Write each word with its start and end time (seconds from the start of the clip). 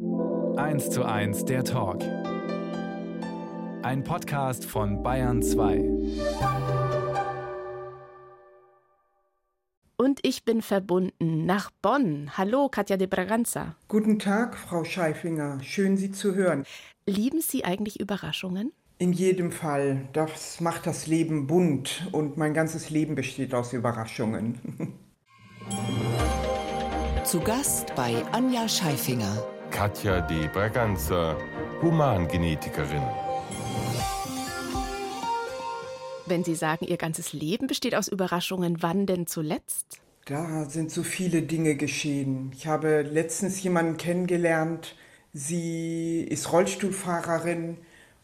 1 0.00 0.88
zu 0.88 1.04
1 1.04 1.44
der 1.44 1.62
Talk. 1.62 2.02
Ein 3.82 4.02
Podcast 4.02 4.64
von 4.64 5.02
Bayern 5.02 5.42
2. 5.42 5.84
Und 9.98 10.20
ich 10.22 10.46
bin 10.46 10.62
verbunden 10.62 11.44
nach 11.44 11.70
Bonn. 11.82 12.30
Hallo, 12.38 12.70
Katja 12.70 12.96
de 12.96 13.08
Braganza. 13.08 13.76
Guten 13.88 14.18
Tag, 14.18 14.56
Frau 14.56 14.84
Scheifinger. 14.84 15.58
Schön, 15.62 15.98
Sie 15.98 16.10
zu 16.10 16.34
hören. 16.34 16.64
Lieben 17.04 17.42
Sie 17.42 17.66
eigentlich 17.66 18.00
Überraschungen? 18.00 18.72
In 18.96 19.12
jedem 19.12 19.52
Fall. 19.52 20.08
Das 20.14 20.62
macht 20.62 20.86
das 20.86 21.08
Leben 21.08 21.46
bunt 21.46 22.08
und 22.12 22.38
mein 22.38 22.54
ganzes 22.54 22.88
Leben 22.88 23.16
besteht 23.16 23.52
aus 23.52 23.74
Überraschungen. 23.74 24.94
Zu 27.24 27.40
Gast 27.40 27.94
bei 27.94 28.24
Anja 28.32 28.66
Scheifinger. 28.66 29.44
Katja 29.70 30.20
de 30.20 30.48
Braganza, 30.48 31.36
Humangenetikerin. 31.80 33.02
Wenn 36.26 36.44
Sie 36.44 36.54
sagen, 36.54 36.84
Ihr 36.86 36.96
ganzes 36.96 37.32
Leben 37.32 37.66
besteht 37.66 37.94
aus 37.94 38.08
Überraschungen, 38.08 38.82
wann 38.82 39.06
denn 39.06 39.26
zuletzt? 39.26 40.00
Da 40.26 40.64
sind 40.64 40.90
so 40.90 41.02
viele 41.02 41.42
Dinge 41.42 41.76
geschehen. 41.76 42.52
Ich 42.54 42.66
habe 42.66 43.02
letztens 43.02 43.62
jemanden 43.62 43.96
kennengelernt. 43.96 44.96
Sie 45.32 46.22
ist 46.22 46.52
Rollstuhlfahrerin 46.52 47.78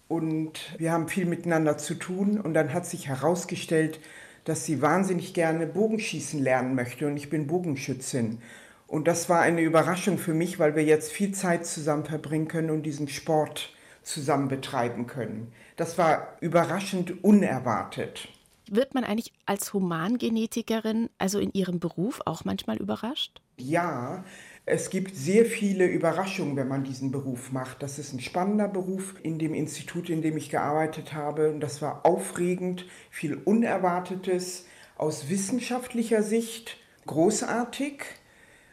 und 0.09 0.61
wir 0.79 0.93
haben 0.93 1.09
viel 1.09 1.27
miteinander 1.27 1.79
zu 1.79 1.95
tun. 1.95 2.41
Und 2.41 2.55
dann 2.55 2.73
hat 2.73 2.87
sich 2.87 3.09
herausgestellt, 3.09 4.01
dass 4.45 4.65
sie 4.65 4.83
wahnsinnig 4.83 5.35
gerne 5.35 5.67
Bogenschießen 5.67 6.41
lernen 6.41 6.75
möchte 6.75 7.07
und 7.07 7.17
ich 7.17 7.31
bin 7.31 7.47
Bogenschützin. 7.47 8.39
Und 8.87 9.09
das 9.09 9.29
war 9.29 9.41
eine 9.41 9.63
Überraschung 9.63 10.19
für 10.19 10.35
mich, 10.35 10.59
weil 10.59 10.77
wir 10.77 10.85
jetzt 10.85 11.13
viel 11.13 11.33
Zeit 11.33 11.67
zusammen 11.67 12.05
verbringen 12.05 12.49
können 12.49 12.71
und 12.71 12.85
diesen 12.85 13.09
Sport 13.09 13.73
zusammen 14.03 14.49
betreiben 14.49 15.07
können. 15.07 15.53
Das 15.77 15.99
war 15.99 16.37
überraschend 16.41 17.25
unerwartet. 17.25 18.29
Wird 18.69 18.95
man 18.95 19.05
eigentlich 19.05 19.33
als 19.45 19.73
Humangenetikerin, 19.73 21.09
also 21.19 21.39
in 21.39 21.53
ihrem 21.53 21.79
Beruf, 21.79 22.21
auch 22.25 22.45
manchmal 22.45 22.79
überrascht? 22.79 23.41
Ja, 23.59 24.25
es 24.65 24.91
gibt 24.91 25.15
sehr 25.15 25.47
viele 25.47 25.87
Überraschungen, 25.87 26.57
wenn 26.57 26.67
man 26.67 26.83
diesen 26.83 27.13
Beruf 27.13 27.53
macht. 27.53 27.83
Das 27.83 27.99
ist 28.01 28.13
ein 28.13 28.21
spannender 28.21 28.67
Beruf 28.67 29.15
in 29.23 29.39
dem 29.39 29.55
Institut, 29.55 30.11
in 30.11 30.23
dem 30.23 30.37
ich 30.37 30.51
gearbeitet 30.51 31.13
habe. 31.13 31.51
Und 31.51 31.61
das 31.61 31.81
war 31.81 32.05
aufregend, 32.05 32.87
viel 33.11 33.35
Unerwartetes 33.35 34.67
aus 34.99 35.29
wissenschaftlicher 35.29 36.23
Sicht, 36.23 36.77
großartig. 37.07 38.05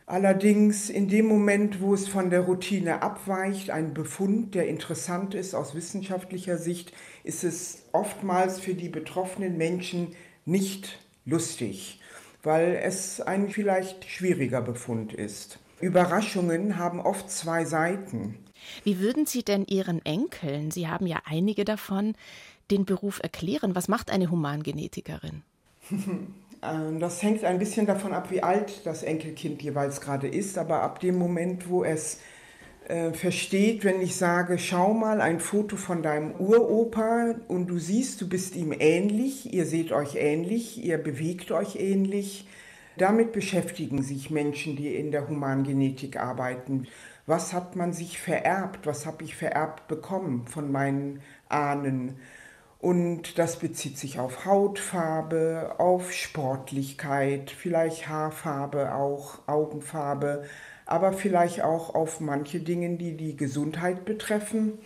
Allerdings 0.06 0.90
in 0.90 1.08
dem 1.08 1.28
Moment, 1.28 1.80
wo 1.80 1.94
es 1.94 2.08
von 2.08 2.30
der 2.30 2.42
Routine 2.42 3.02
abweicht, 3.02 3.70
ein 3.70 3.94
Befund, 3.94 4.54
der 4.54 4.68
interessant 4.68 5.34
ist 5.34 5.56
aus 5.56 5.76
wissenschaftlicher 5.76 6.58
Sicht, 6.58 6.92
ist 7.24 7.44
es 7.44 7.84
oftmals 7.94 8.60
für 8.60 8.74
die 8.74 8.90
betroffenen 8.90 9.58
Menschen 9.58 10.10
nicht 10.46 11.00
lustig, 11.26 12.02
weil 12.42 12.76
es 12.84 13.22
ein 13.22 13.50
vielleicht 13.50 14.04
schwieriger 14.06 14.62
Befund 14.62 15.14
ist. 15.14 15.60
Überraschungen 15.80 16.78
haben 16.78 17.00
oft 17.00 17.30
zwei 17.32 17.64
Seiten. 17.64 18.38
Wie 18.84 19.00
würden 19.00 19.26
Sie 19.26 19.44
denn 19.44 19.66
Ihren 19.66 20.06
Enkeln, 20.06 20.72
Sie 20.72 20.88
haben 20.88 21.08
ja 21.08 21.22
einige 21.26 21.64
davon, 21.64 22.16
den 22.72 22.86
Beruf 22.86 23.20
erklären? 23.22 23.76
Was 23.76 23.88
macht 23.88 24.10
eine 24.10 24.30
Humangenetikerin? 24.30 25.44
Ähm, 26.64 27.00
das 27.00 27.22
hängt 27.22 27.44
ein 27.44 27.60
bisschen 27.60 27.86
davon 27.86 28.14
ab, 28.14 28.32
wie 28.32 28.44
alt 28.44 28.86
das 28.86 29.04
Enkelkind 29.04 29.62
jeweils 29.62 30.02
gerade 30.02 30.28
ist, 30.28 30.58
aber 30.58 30.82
ab 30.82 31.00
dem 31.00 31.18
Moment, 31.18 31.70
wo 31.70 31.84
es 31.84 32.20
äh, 32.88 33.14
versteht, 33.14 33.84
wenn 33.84 34.02
ich 34.02 34.16
sage, 34.16 34.58
schau 34.58 34.94
mal 34.94 35.22
ein 35.22 35.40
Foto 35.40 35.76
von 35.78 36.04
deinem 36.04 36.34
Uropa 36.40 37.36
und 37.48 37.68
du 37.68 37.78
siehst, 37.80 38.22
du 38.22 38.28
bist 38.28 38.56
ihm 38.56 38.74
ähnlich, 38.78 39.54
ihr 39.54 39.66
seht 39.66 39.92
euch 39.92 40.16
ähnlich, 40.16 40.84
ihr 40.84 40.98
bewegt 40.98 41.52
euch 41.52 41.76
ähnlich. 41.78 42.48
Damit 42.98 43.32
beschäftigen 43.32 44.04
sich 44.04 44.30
Menschen, 44.30 44.76
die 44.76 44.96
in 44.96 45.12
der 45.12 45.28
Humangenetik 45.28 46.18
arbeiten. 46.18 46.88
Was 47.26 47.54
hat 47.54 47.76
man 47.76 47.94
sich 47.94 48.20
vererbt? 48.20 48.86
Was 48.86 49.06
habe 49.06 49.24
ich 49.24 49.36
vererbt 49.36 49.88
bekommen 49.88 50.46
von 50.46 50.72
meinen 50.72 51.22
Ahnen? 51.50 52.18
Und 52.84 53.40
das 53.40 53.60
bezieht 53.60 53.98
sich 53.98 54.20
auf 54.20 54.44
Hautfarbe, 54.44 55.76
auf 55.78 56.12
Sportlichkeit, 56.12 57.50
vielleicht 57.50 58.10
Haarfarbe 58.10 58.94
auch, 58.94 59.48
Augenfarbe, 59.48 60.44
aber 60.86 61.14
vielleicht 61.14 61.62
auch 61.62 61.96
auf 61.96 62.20
manche 62.20 62.60
Dinge, 62.60 62.98
die 62.98 63.16
die 63.16 63.38
Gesundheit 63.38 64.04
betreffen 64.04 64.80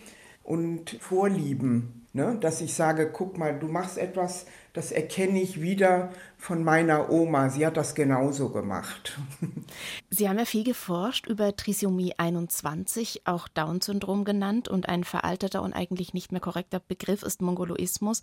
und 0.43 0.91
Vorlieben. 1.01 2.05
Ne? 2.13 2.37
Dass 2.39 2.61
ich 2.61 2.75
sage, 2.75 3.09
guck 3.11 3.39
mal, 3.39 3.57
du 3.57 3.67
machst 3.67 3.97
etwas, 3.97 4.45
das 4.77 4.91
erkenne 4.91 5.41
ich 5.41 5.59
wieder 5.59 6.13
von 6.37 6.63
meiner 6.63 7.09
Oma. 7.09 7.49
Sie 7.49 7.65
hat 7.65 7.77
das 7.77 7.95
genauso 7.95 8.49
gemacht. 8.49 9.19
Sie 10.11 10.29
haben 10.29 10.37
ja 10.37 10.45
viel 10.45 10.63
geforscht 10.63 11.25
über 11.25 11.55
Trisomie 11.55 12.13
21, 12.17 13.23
auch 13.25 13.47
Down-Syndrom 13.47 14.23
genannt, 14.23 14.67
und 14.67 14.87
ein 14.87 15.03
veralteter 15.03 15.63
und 15.63 15.73
eigentlich 15.73 16.13
nicht 16.13 16.31
mehr 16.31 16.41
korrekter 16.41 16.79
Begriff 16.79 17.23
ist 17.23 17.41
Mongoloismus. 17.41 18.21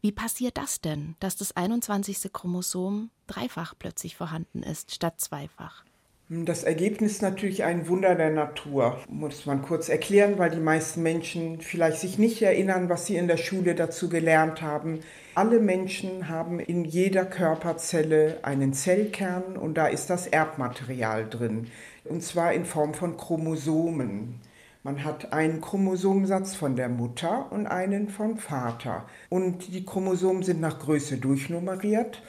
Wie 0.00 0.12
passiert 0.12 0.58
das 0.58 0.80
denn, 0.80 1.16
dass 1.18 1.34
das 1.34 1.56
21. 1.56 2.32
Chromosom 2.32 3.10
dreifach 3.26 3.74
plötzlich 3.76 4.14
vorhanden 4.14 4.62
ist 4.62 4.94
statt 4.94 5.20
zweifach? 5.20 5.85
Das 6.28 6.64
Ergebnis 6.64 7.12
ist 7.12 7.22
natürlich 7.22 7.62
ein 7.62 7.86
Wunder 7.86 8.16
der 8.16 8.30
Natur, 8.30 8.98
muss 9.08 9.46
man 9.46 9.62
kurz 9.62 9.88
erklären, 9.88 10.38
weil 10.38 10.50
die 10.50 10.58
meisten 10.58 11.00
Menschen 11.04 11.60
vielleicht 11.60 12.00
sich 12.00 12.18
nicht 12.18 12.42
erinnern, 12.42 12.88
was 12.88 13.06
sie 13.06 13.14
in 13.14 13.28
der 13.28 13.36
Schule 13.36 13.76
dazu 13.76 14.08
gelernt 14.08 14.60
haben. 14.60 14.98
Alle 15.36 15.60
Menschen 15.60 16.28
haben 16.28 16.58
in 16.58 16.84
jeder 16.84 17.24
Körperzelle 17.24 18.40
einen 18.42 18.72
Zellkern 18.72 19.56
und 19.56 19.74
da 19.74 19.86
ist 19.86 20.10
das 20.10 20.26
Erbmaterial 20.26 21.30
drin, 21.30 21.68
und 22.02 22.24
zwar 22.24 22.52
in 22.52 22.64
Form 22.64 22.92
von 22.92 23.16
Chromosomen. 23.16 24.40
Man 24.82 25.04
hat 25.04 25.32
einen 25.32 25.60
Chromosomensatz 25.60 26.56
von 26.56 26.74
der 26.74 26.88
Mutter 26.88 27.50
und 27.50 27.68
einen 27.68 28.08
vom 28.08 28.38
Vater. 28.38 29.04
Und 29.30 29.74
die 29.74 29.84
Chromosomen 29.84 30.44
sind 30.44 30.60
nach 30.60 30.78
Größe 30.78 31.18
durchnummeriert. 31.18 32.22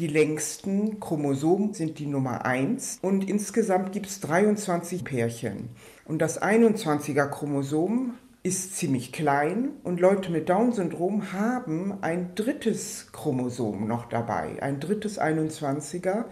Die 0.00 0.06
längsten 0.06 0.98
Chromosomen 0.98 1.74
sind 1.74 1.98
die 1.98 2.06
Nummer 2.06 2.46
1 2.46 3.00
und 3.02 3.28
insgesamt 3.28 3.92
gibt 3.92 4.06
es 4.06 4.20
23 4.20 5.04
Pärchen. 5.04 5.68
Und 6.06 6.22
das 6.22 6.40
21er 6.40 7.26
Chromosom 7.26 8.14
ist 8.42 8.78
ziemlich 8.78 9.12
klein 9.12 9.72
und 9.84 10.00
Leute 10.00 10.32
mit 10.32 10.48
Down-Syndrom 10.48 11.34
haben 11.34 11.98
ein 12.00 12.34
drittes 12.34 13.08
Chromosom 13.12 13.86
noch 13.86 14.06
dabei, 14.06 14.62
ein 14.62 14.80
drittes 14.80 15.20
21er. 15.20 16.24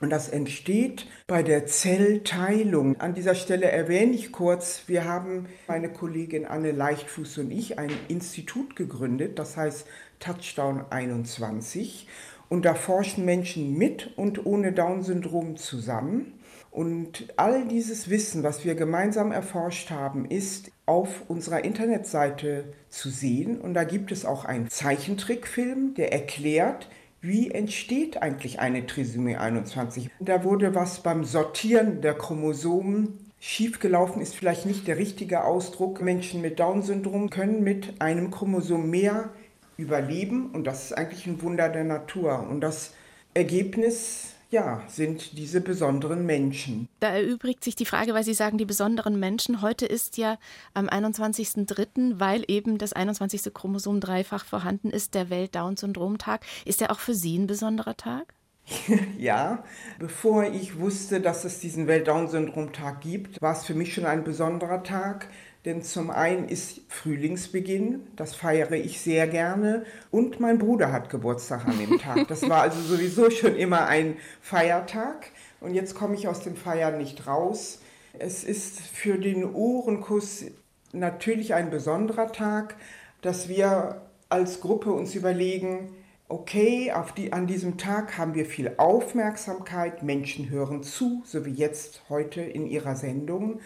Und 0.00 0.08
das 0.08 0.30
entsteht 0.30 1.06
bei 1.26 1.42
der 1.42 1.66
Zellteilung. 1.66 2.98
An 2.98 3.12
dieser 3.12 3.34
Stelle 3.34 3.70
erwähne 3.70 4.14
ich 4.14 4.32
kurz, 4.32 4.84
wir 4.86 5.04
haben, 5.04 5.46
meine 5.68 5.92
Kollegin 5.92 6.46
Anne 6.46 6.72
Leichtfuß 6.72 7.38
und 7.38 7.50
ich, 7.50 7.78
ein 7.78 7.90
Institut 8.08 8.74
gegründet, 8.74 9.38
das 9.38 9.58
heißt 9.58 9.86
Touchdown 10.18 10.84
21. 10.88 12.08
Und 12.52 12.66
da 12.66 12.74
forschen 12.74 13.24
Menschen 13.24 13.78
mit 13.78 14.10
und 14.18 14.44
ohne 14.44 14.72
Down-Syndrom 14.72 15.56
zusammen. 15.56 16.34
Und 16.70 17.32
all 17.38 17.66
dieses 17.66 18.10
Wissen, 18.10 18.42
was 18.42 18.62
wir 18.62 18.74
gemeinsam 18.74 19.32
erforscht 19.32 19.90
haben, 19.90 20.26
ist 20.26 20.70
auf 20.84 21.22
unserer 21.28 21.64
Internetseite 21.64 22.74
zu 22.90 23.08
sehen. 23.08 23.58
Und 23.58 23.72
da 23.72 23.84
gibt 23.84 24.12
es 24.12 24.26
auch 24.26 24.44
einen 24.44 24.68
Zeichentrickfilm, 24.68 25.94
der 25.94 26.12
erklärt, 26.12 26.90
wie 27.22 27.50
entsteht 27.50 28.20
eigentlich 28.20 28.60
eine 28.60 28.84
Trisomie 28.84 29.36
21. 29.36 30.10
Da 30.20 30.44
wurde 30.44 30.74
was 30.74 31.02
beim 31.02 31.24
Sortieren 31.24 32.02
der 32.02 32.12
Chromosomen 32.12 33.30
schiefgelaufen, 33.40 34.20
ist 34.20 34.36
vielleicht 34.36 34.66
nicht 34.66 34.86
der 34.86 34.98
richtige 34.98 35.44
Ausdruck. 35.44 36.02
Menschen 36.02 36.42
mit 36.42 36.60
Down-Syndrom 36.60 37.30
können 37.30 37.64
mit 37.64 37.98
einem 38.02 38.30
Chromosom 38.30 38.90
mehr 38.90 39.30
überleben 39.82 40.50
und 40.50 40.64
das 40.64 40.84
ist 40.84 40.92
eigentlich 40.92 41.26
ein 41.26 41.42
Wunder 41.42 41.68
der 41.68 41.84
Natur. 41.84 42.46
Und 42.48 42.60
das 42.60 42.92
Ergebnis 43.34 44.32
ja, 44.52 44.82
sind 44.86 45.38
diese 45.38 45.62
besonderen 45.62 46.26
Menschen. 46.26 46.88
Da 47.00 47.08
erübrigt 47.08 47.64
sich 47.64 47.74
die 47.74 47.86
Frage, 47.86 48.12
weil 48.12 48.22
Sie 48.22 48.34
sagen, 48.34 48.58
die 48.58 48.66
besonderen 48.66 49.18
Menschen. 49.18 49.62
Heute 49.62 49.86
ist 49.86 50.18
ja 50.18 50.38
am 50.74 50.88
21.03., 50.88 52.20
weil 52.20 52.44
eben 52.46 52.76
das 52.76 52.92
21. 52.92 53.52
Chromosom 53.54 54.00
dreifach 54.00 54.44
vorhanden 54.44 54.90
ist, 54.90 55.14
der 55.14 55.30
Welt-Down-Syndrom-Tag. 55.30 56.44
Ist 56.66 56.82
der 56.82 56.92
auch 56.92 57.00
für 57.00 57.14
Sie 57.14 57.38
ein 57.38 57.46
besonderer 57.46 57.96
Tag? 57.96 58.34
ja, 59.18 59.64
bevor 59.98 60.44
ich 60.44 60.78
wusste, 60.78 61.20
dass 61.20 61.44
es 61.44 61.58
diesen 61.60 61.86
Welt-Down-Syndrom-Tag 61.86 63.00
gibt, 63.00 63.40
war 63.40 63.56
es 63.56 63.64
für 63.64 63.74
mich 63.74 63.94
schon 63.94 64.04
ein 64.04 64.22
besonderer 64.22 64.82
Tag. 64.82 65.28
Denn 65.64 65.82
zum 65.82 66.10
einen 66.10 66.48
ist 66.48 66.80
Frühlingsbeginn, 66.88 68.00
das 68.16 68.34
feiere 68.34 68.72
ich 68.72 69.00
sehr 69.00 69.28
gerne. 69.28 69.84
Und 70.10 70.40
mein 70.40 70.58
Bruder 70.58 70.90
hat 70.90 71.08
Geburtstag 71.08 71.66
an 71.66 71.78
dem 71.78 71.98
Tag. 71.98 72.26
Das 72.26 72.48
war 72.48 72.62
also 72.62 72.80
sowieso 72.80 73.30
schon 73.30 73.54
immer 73.54 73.86
ein 73.86 74.16
Feiertag. 74.40 75.30
Und 75.60 75.74
jetzt 75.74 75.94
komme 75.94 76.16
ich 76.16 76.26
aus 76.26 76.40
dem 76.40 76.56
Feiern 76.56 76.98
nicht 76.98 77.28
raus. 77.28 77.80
Es 78.18 78.42
ist 78.42 78.80
für 78.80 79.18
den 79.18 79.54
Ohrenkuss 79.54 80.46
natürlich 80.92 81.54
ein 81.54 81.70
besonderer 81.70 82.32
Tag, 82.32 82.74
dass 83.20 83.48
wir 83.48 84.02
als 84.28 84.60
Gruppe 84.60 84.92
uns 84.92 85.14
überlegen, 85.14 85.92
okay, 86.28 86.92
die, 87.16 87.32
an 87.32 87.46
diesem 87.46 87.78
Tag 87.78 88.18
haben 88.18 88.34
wir 88.34 88.46
viel 88.46 88.72
Aufmerksamkeit, 88.78 90.02
Menschen 90.02 90.50
hören 90.50 90.82
zu, 90.82 91.22
so 91.24 91.44
wie 91.46 91.52
jetzt 91.52 92.02
heute 92.08 92.40
in 92.40 92.66
ihrer 92.66 92.96
Sendung. 92.96 93.60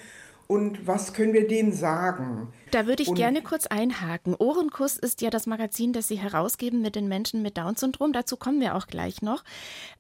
Und 0.48 0.86
was 0.86 1.12
können 1.12 1.32
wir 1.32 1.48
denen 1.48 1.72
sagen? 1.72 2.52
Da 2.70 2.86
würde 2.86 3.02
ich 3.02 3.08
und 3.08 3.16
gerne 3.16 3.42
kurz 3.42 3.66
einhaken. 3.66 4.34
Ohrenkuss 4.38 4.96
ist 4.96 5.20
ja 5.20 5.30
das 5.30 5.46
Magazin, 5.46 5.92
das 5.92 6.08
Sie 6.08 6.16
herausgeben 6.16 6.82
mit 6.82 6.94
den 6.94 7.08
Menschen 7.08 7.42
mit 7.42 7.56
Down-Syndrom. 7.56 8.12
Dazu 8.12 8.36
kommen 8.36 8.60
wir 8.60 8.74
auch 8.76 8.86
gleich 8.86 9.22
noch. 9.22 9.42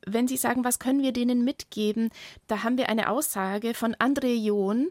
Wenn 0.06 0.28
Sie 0.28 0.36
sagen, 0.36 0.64
was 0.64 0.78
können 0.78 1.02
wir 1.02 1.12
denen 1.12 1.44
mitgeben, 1.44 2.10
da 2.46 2.62
haben 2.62 2.78
wir 2.78 2.88
eine 2.88 3.10
Aussage 3.10 3.74
von 3.74 3.94
André 3.96 4.34
John 4.34 4.88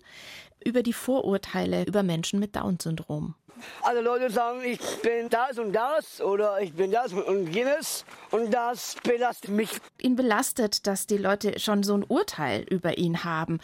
über 0.65 0.83
die 0.83 0.93
Vorurteile 0.93 1.85
über 1.85 2.03
Menschen 2.03 2.39
mit 2.39 2.55
Down-Syndrom. 2.55 3.35
Alle 3.83 4.01
Leute 4.01 4.29
sagen, 4.29 4.61
ich 4.65 4.79
bin 5.01 5.29
das 5.29 5.57
und 5.57 5.71
das 5.71 6.19
oder 6.19 6.59
ich 6.59 6.73
bin 6.73 6.91
das 6.91 7.13
und 7.13 7.47
jenes 7.53 8.03
und 8.31 8.51
das 8.51 8.97
belastet 9.03 9.49
mich. 9.49 9.69
Ihn 10.01 10.15
belastet, 10.17 10.85
dass 10.87 11.07
die 11.07 11.17
Leute 11.17 11.57
schon 11.59 11.83
so 11.83 11.93
ein 11.95 12.03
Urteil 12.03 12.65
über 12.69 12.97
ihn 12.97 13.23
haben. 13.23 13.59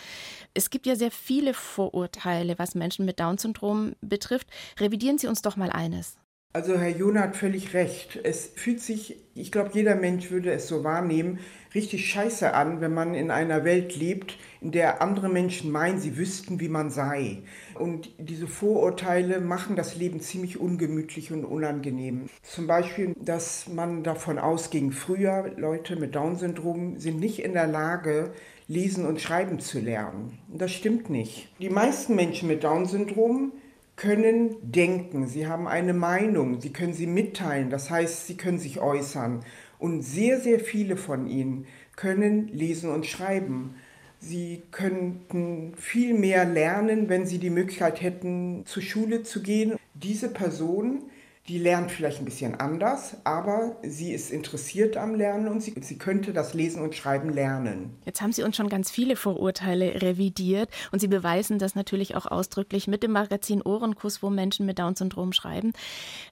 Es 0.53 0.69
gibt 0.69 0.85
ja 0.85 0.95
sehr 0.95 1.11
viele 1.11 1.53
Vorurteile, 1.53 2.57
was 2.57 2.75
Menschen 2.75 3.05
mit 3.05 3.19
Down-Syndrom 3.19 3.95
betrifft. 4.01 4.47
Revidieren 4.79 5.17
Sie 5.17 5.27
uns 5.27 5.41
doch 5.41 5.57
mal 5.57 5.71
eines. 5.71 6.20
Also 6.53 6.77
Herr 6.77 6.89
Jona 6.89 7.21
hat 7.21 7.37
völlig 7.37 7.73
recht. 7.73 8.19
Es 8.23 8.51
fühlt 8.55 8.81
sich, 8.81 9.15
ich 9.35 9.53
glaube, 9.53 9.69
jeder 9.73 9.95
Mensch 9.95 10.31
würde 10.31 10.51
es 10.51 10.67
so 10.67 10.83
wahrnehmen, 10.83 11.39
richtig 11.73 12.09
scheiße 12.09 12.53
an, 12.53 12.81
wenn 12.81 12.93
man 12.93 13.15
in 13.15 13.31
einer 13.31 13.63
Welt 13.63 13.95
lebt, 13.95 14.37
in 14.59 14.73
der 14.73 15.01
andere 15.01 15.29
Menschen 15.29 15.71
meinen, 15.71 15.99
sie 15.99 16.17
wüssten, 16.17 16.59
wie 16.59 16.67
man 16.67 16.89
sei. 16.89 17.43
Und 17.75 18.11
diese 18.17 18.47
Vorurteile 18.47 19.39
machen 19.39 19.77
das 19.77 19.95
Leben 19.95 20.19
ziemlich 20.19 20.59
ungemütlich 20.59 21.31
und 21.31 21.45
unangenehm. 21.45 22.29
Zum 22.43 22.67
Beispiel, 22.67 23.15
dass 23.17 23.69
man 23.69 24.03
davon 24.03 24.37
ausging, 24.37 24.91
früher 24.91 25.53
Leute 25.55 25.95
mit 25.95 26.15
Down-Syndrom 26.15 26.99
sind 26.99 27.21
nicht 27.21 27.39
in 27.39 27.53
der 27.53 27.67
Lage, 27.67 28.33
lesen 28.67 29.05
und 29.05 29.21
schreiben 29.21 29.61
zu 29.61 29.79
lernen. 29.79 30.37
Das 30.49 30.73
stimmt 30.73 31.09
nicht. 31.09 31.47
Die 31.59 31.69
meisten 31.69 32.15
Menschen 32.15 32.49
mit 32.49 32.65
Down-Syndrom 32.65 33.53
können 33.95 34.55
denken, 34.61 35.27
sie 35.27 35.47
haben 35.47 35.67
eine 35.67 35.93
Meinung, 35.93 36.59
sie 36.59 36.71
können 36.71 36.93
sie 36.93 37.07
mitteilen, 37.07 37.69
das 37.69 37.89
heißt, 37.89 38.27
sie 38.27 38.35
können 38.35 38.57
sich 38.57 38.79
äußern. 38.79 39.43
Und 39.77 40.01
sehr, 40.01 40.39
sehr 40.39 40.59
viele 40.59 40.97
von 40.97 41.27
ihnen 41.27 41.65
können 41.95 42.47
lesen 42.47 42.89
und 42.89 43.05
schreiben. 43.05 43.75
Sie 44.19 44.63
könnten 44.71 45.73
viel 45.75 46.13
mehr 46.13 46.45
lernen, 46.45 47.09
wenn 47.09 47.25
sie 47.25 47.39
die 47.39 47.49
Möglichkeit 47.49 48.01
hätten, 48.01 48.63
zur 48.65 48.83
Schule 48.83 49.23
zu 49.23 49.41
gehen. 49.41 49.73
Diese 49.95 50.29
Personen 50.29 51.03
die 51.51 51.59
lernt 51.59 51.91
vielleicht 51.91 52.19
ein 52.19 52.25
bisschen 52.25 52.61
anders, 52.61 53.17
aber 53.25 53.75
sie 53.83 54.13
ist 54.13 54.31
interessiert 54.31 54.95
am 54.95 55.15
Lernen 55.15 55.49
und 55.49 55.61
sie, 55.61 55.75
sie 55.81 55.97
könnte 55.97 56.31
das 56.31 56.53
Lesen 56.53 56.81
und 56.81 56.95
Schreiben 56.95 57.29
lernen. 57.29 57.97
Jetzt 58.05 58.21
haben 58.21 58.31
Sie 58.31 58.43
uns 58.43 58.55
schon 58.55 58.69
ganz 58.69 58.89
viele 58.89 59.17
Vorurteile 59.17 60.01
revidiert 60.01 60.69
und 60.93 60.99
Sie 60.99 61.09
beweisen 61.09 61.59
das 61.59 61.75
natürlich 61.75 62.15
auch 62.15 62.25
ausdrücklich 62.25 62.87
mit 62.87 63.03
dem 63.03 63.11
Magazin 63.11 63.61
Ohrenkuss, 63.61 64.23
wo 64.23 64.29
Menschen 64.29 64.65
mit 64.65 64.79
Down-Syndrom 64.79 65.33
schreiben. 65.33 65.73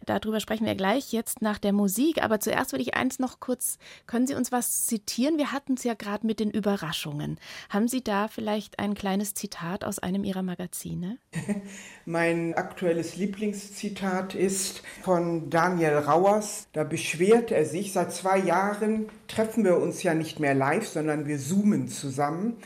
Darüber 0.05 0.39
sprechen 0.39 0.65
wir 0.65 0.75
gleich 0.75 1.11
jetzt 1.11 1.41
nach 1.41 1.57
der 1.57 1.73
Musik. 1.73 2.23
Aber 2.23 2.39
zuerst 2.39 2.71
würde 2.71 2.83
ich 2.83 2.93
eins 2.93 3.19
noch 3.19 3.41
kurz, 3.41 3.77
können 4.07 4.25
Sie 4.25 4.35
uns 4.35 4.53
was 4.53 4.85
zitieren? 4.85 5.37
Wir 5.37 5.51
hatten 5.51 5.73
es 5.73 5.83
ja 5.83 5.95
gerade 5.95 6.25
mit 6.25 6.39
den 6.39 6.49
Überraschungen. 6.49 7.41
Haben 7.69 7.89
Sie 7.89 8.01
da 8.01 8.29
vielleicht 8.29 8.79
ein 8.79 8.93
kleines 8.93 9.33
Zitat 9.33 9.83
aus 9.83 9.99
einem 9.99 10.23
Ihrer 10.23 10.43
Magazine? 10.43 11.17
mein 12.05 12.53
aktuelles 12.53 13.17
Lieblingszitat 13.17 14.33
ist, 14.33 14.81
von 15.09 15.49
Daniel 15.49 15.97
Rauers. 15.97 16.67
Da 16.71 16.83
beschwert 16.83 17.49
er 17.49 17.65
sich, 17.65 17.93
seit 17.93 18.13
zwei 18.13 18.37
Jahren 18.37 19.09
treffen 19.27 19.63
wir 19.63 19.77
uns 19.77 20.03
ja 20.03 20.13
nicht 20.13 20.39
mehr 20.39 20.53
live, 20.53 20.87
sondern 20.87 21.25
wir 21.25 21.39
zoomen 21.39 21.87
zusammen. 21.87 22.57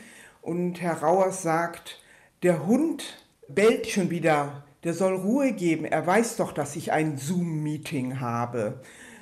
Und 0.41 0.81
Herr 0.81 0.95
Rauers 0.95 1.41
sagt, 1.41 2.01
der 2.43 2.65
Hund 2.67 3.23
bellt 3.47 3.87
schon 3.87 4.09
wieder, 4.09 4.65
der 4.83 4.93
soll 4.93 5.15
Ruhe 5.15 5.53
geben, 5.53 5.85
er 5.85 6.05
weiß 6.05 6.35
doch, 6.35 6.51
dass 6.51 6.75
ich 6.75 6.91
ein 6.91 7.17
Zoom-Meeting 7.17 8.19
habe. 8.19 8.81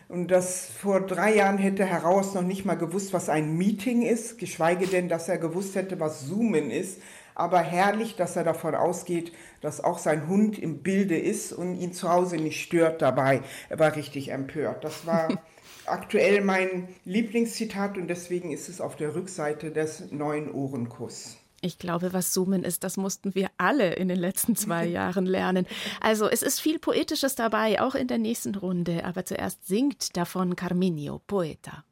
Und 0.10 0.32
das 0.32 0.66
vor 0.66 1.02
drei 1.02 1.36
Jahren 1.36 1.60
hätte 1.60 1.86
Herr 1.86 2.02
Rauers 2.02 2.34
noch 2.34 2.42
nicht 2.42 2.66
mal 2.66 2.74
gewusst, 2.74 3.14
was 3.14 3.30
ein 3.30 3.56
Meeting 3.56 4.02
ist, 4.02 4.40
geschweige 4.40 4.88
denn, 4.88 5.10
dass 5.10 5.30
er 5.30 5.38
gewusst 5.38 5.76
hätte, 5.76 6.00
was 6.00 6.28
Zoomen 6.28 6.72
ist 6.72 6.98
aber 7.42 7.60
herrlich, 7.60 8.16
dass 8.16 8.36
er 8.36 8.44
davon 8.44 8.76
ausgeht, 8.76 9.34
dass 9.62 9.84
auch 9.84 9.98
sein 9.98 10.28
Hund 10.28 10.60
im 10.60 10.84
Bilde 10.84 11.18
ist 11.18 11.52
und 11.52 11.76
ihn 11.76 11.92
zu 11.92 12.10
Hause 12.10 12.38
nicht 12.38 12.62
stört 12.62 13.02
dabei. 13.02 13.42
Er 13.70 13.80
war 13.80 13.96
richtig 13.96 14.30
empört. 14.32 14.84
Das 14.84 15.06
war 15.06 15.28
aktuell 15.86 16.42
mein 16.42 16.88
Lieblingszitat 17.04 17.98
und 17.98 18.08
deswegen 18.08 18.52
ist 18.52 18.70
es 18.70 18.80
auf 18.80 18.96
der 18.96 19.16
Rückseite 19.16 19.72
des 19.72 20.12
neuen 20.12 20.52
Ohrenkuss. 20.52 21.38
Ich 21.64 21.78
glaube, 21.78 22.14
was 22.14 22.32
Zoomen 22.32 22.64
ist, 22.64 22.84
das 22.84 22.98
mussten 22.98 23.36
wir 23.36 23.50
alle 23.58 23.94
in 23.94 24.08
den 24.08 24.18
letzten 24.18 24.56
zwei 24.56 24.86
Jahren 24.88 25.26
lernen. 25.26 25.68
Also 26.00 26.28
es 26.28 26.42
ist 26.42 26.60
viel 26.60 26.80
Poetisches 26.80 27.36
dabei, 27.36 27.82
auch 27.82 27.96
in 27.96 28.08
der 28.08 28.18
nächsten 28.18 28.56
Runde. 28.56 29.04
Aber 29.06 29.26
zuerst 29.26 29.68
singt 29.68 30.16
davon 30.16 30.56
Carminio, 30.56 31.22
Poeta. 31.28 31.84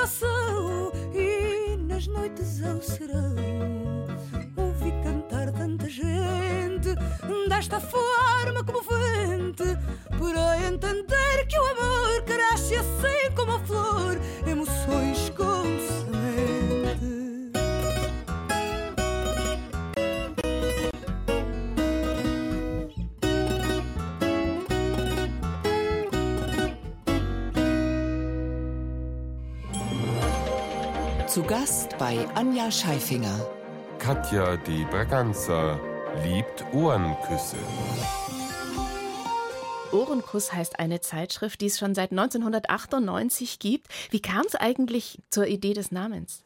coração 0.00 0.92
e 1.14 1.76
nas 1.76 2.06
noites 2.06 2.62
ao 2.64 2.80
serão 2.80 3.34
ouvi 4.56 4.92
cantar 5.04 5.52
tanta 5.52 5.90
gente 5.90 6.94
desta 7.50 7.78
forma 7.78 8.64
comovente 8.64 9.76
para 10.08 10.66
entender 10.66 11.46
que 11.46 11.58
o 11.58 11.64
amor 11.64 12.22
cresce 12.22 12.76
assim 12.76 13.34
como 13.36 13.52
a 13.52 13.60
flor 13.60 14.18
emoções 14.46 15.28
como 15.36 15.89
Zu 31.30 31.44
Gast 31.44 31.96
bei 31.96 32.26
Anja 32.34 32.72
Scheifinger. 32.72 33.46
Katja 34.00 34.56
die 34.56 34.84
Braganza 34.90 35.78
liebt 36.24 36.64
Ohrenküsse. 36.74 37.56
Ohrenkuss 39.92 40.52
heißt 40.52 40.80
eine 40.80 41.00
Zeitschrift, 41.00 41.60
die 41.60 41.66
es 41.66 41.78
schon 41.78 41.94
seit 41.94 42.10
1998 42.10 43.60
gibt. 43.60 43.86
Wie 44.10 44.20
kam 44.20 44.44
es 44.44 44.56
eigentlich 44.56 45.20
zur 45.30 45.46
Idee 45.46 45.72
des 45.72 45.92
Namens? 45.92 46.42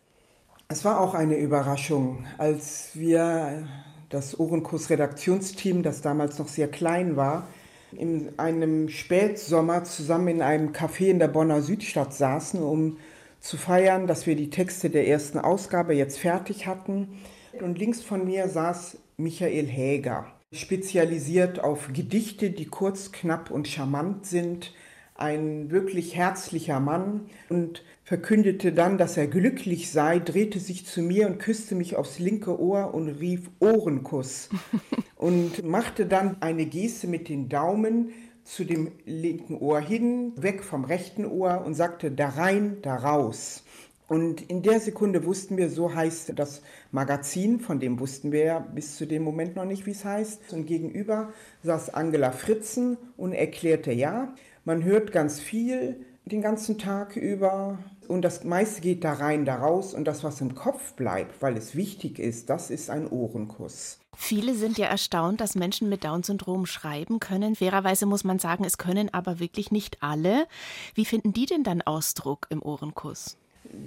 Es 0.69 0.85
war 0.85 1.00
auch 1.00 1.14
eine 1.14 1.38
Überraschung, 1.38 2.26
als 2.37 2.91
wir 2.93 3.67
das 4.11 4.38
Ohrenkuss-Redaktionsteam, 4.38 5.83
das 5.83 6.03
damals 6.03 6.38
noch 6.38 6.49
sehr 6.49 6.69
klein 6.69 7.17
war, 7.17 7.49
in 7.93 8.38
einem 8.38 8.91
Spätsommer 8.91 9.85
zusammen 9.85 10.29
in 10.29 10.43
einem 10.43 10.73
Café 10.73 11.07
in 11.07 11.21
der 11.21 11.29
Bonner 11.29 11.62
Südstadt 11.62 12.12
saßen, 12.12 12.62
um 12.62 12.99
zu 13.45 13.59
feiern, 13.59 14.07
dass 14.07 14.27
wir 14.27 14.37
die 14.37 14.49
Texte 14.49 14.89
der 14.89 15.07
ersten 15.07 15.39
Ausgabe 15.39 15.93
jetzt 15.93 16.19
fertig 16.19 16.67
hatten. 16.67 17.21
Und 17.61 17.79
links 17.79 18.01
von 18.01 18.25
mir 18.25 18.49
saß 18.49 18.97
Michael 19.19 19.67
Häger, 19.67 20.27
spezialisiert 20.51 21.61
auf 21.61 21.91
Gedichte, 21.93 22.51
die 22.51 22.65
kurz, 22.65 23.13
knapp 23.13 23.51
und 23.51 23.69
charmant 23.69 24.25
sind. 24.25 24.73
Ein 25.15 25.71
wirklich 25.71 26.17
herzlicher 26.17 26.81
Mann 26.81 27.27
und 27.51 27.85
verkündete 28.03 28.73
dann, 28.73 28.97
dass 28.97 29.19
er 29.19 29.27
glücklich 29.27 29.91
sei, 29.91 30.21
drehte 30.21 30.59
sich 30.59 30.87
zu 30.87 31.03
mir 31.03 31.27
und 31.27 31.39
küsste 31.39 31.75
mich 31.75 31.97
aufs 31.97 32.19
linke 32.19 32.59
Ohr 32.59 32.95
und 32.95 33.09
rief 33.09 33.51
Ohrenkuss 33.61 34.49
und 35.17 35.63
machte 35.63 36.07
dann 36.07 36.39
eine 36.41 36.65
Geste 36.65 37.09
mit 37.09 37.29
den 37.29 37.51
Daumen 37.51 38.09
zu 38.45 38.65
dem 38.65 38.93
linken 39.07 39.57
Ohr 39.57 39.81
hin, 39.81 40.33
weg 40.37 40.63
vom 40.63 40.85
rechten 40.85 41.25
Ohr 41.25 41.63
und 41.65 41.75
sagte 41.75 42.11
da 42.11 42.29
rein, 42.29 42.79
da 42.83 42.97
raus. 42.97 43.65
Und 44.07 44.43
in 44.51 44.63
der 44.63 44.81
Sekunde 44.81 45.25
wussten 45.25 45.57
wir, 45.57 45.71
so 45.71 45.95
heißt 45.95 46.35
das 46.37 46.61
Magazin, 46.93 47.59
von 47.59 47.81
dem 47.81 47.99
wussten 47.99 48.33
wir 48.33 48.45
ja 48.45 48.59
bis 48.59 48.97
zu 48.97 49.07
dem 49.07 49.23
Moment 49.23 49.57
noch 49.57 49.65
nicht, 49.65 49.87
wie 49.87 49.93
es 49.93 50.05
heißt. 50.05 50.53
Und 50.53 50.67
gegenüber 50.67 51.33
saß 51.63 51.95
Angela 51.95 52.31
Fritzen 52.31 52.99
und 53.17 53.33
erklärte, 53.33 53.93
ja, 53.93 54.35
man 54.65 54.85
hört 54.85 55.11
ganz 55.11 55.41
viel, 55.41 56.05
den 56.27 56.43
ganzen 56.43 56.79
Tag 56.79 57.17
über. 57.17 57.79
Und 58.07 58.23
das 58.23 58.45
meiste 58.45 58.83
geht 58.83 59.05
da 59.05 59.15
rein, 59.15 59.47
da 59.47 59.57
raus. 59.57 59.95
Und 59.95 60.05
das, 60.05 60.23
was 60.23 60.43
im 60.43 60.55
Kopf 60.55 60.93
bleibt, 60.93 61.41
weil 61.41 61.57
es 61.57 61.75
wichtig 61.75 62.19
ist, 62.19 62.51
das 62.51 62.71
ist 62.71 62.91
ein 62.91 63.09
Ohrenkuss. 63.09 64.01
Viele 64.16 64.54
sind 64.54 64.78
ja 64.78 64.87
erstaunt, 64.87 65.40
dass 65.40 65.54
Menschen 65.54 65.88
mit 65.88 66.04
Down-Syndrom 66.04 66.66
schreiben 66.66 67.21
können. 67.21 67.56
Fairerweise 67.56 68.06
muss 68.06 68.25
man 68.25 68.38
sagen, 68.38 68.64
es 68.64 68.78
können 68.78 69.12
aber 69.12 69.40
wirklich 69.40 69.71
nicht 69.71 70.02
alle. 70.02 70.47
Wie 70.94 71.04
finden 71.04 71.33
die 71.33 71.47
denn 71.47 71.64
dann 71.64 71.83
Ausdruck 71.83 72.47
im 72.50 72.62
Ohrenkuss? 72.62 73.37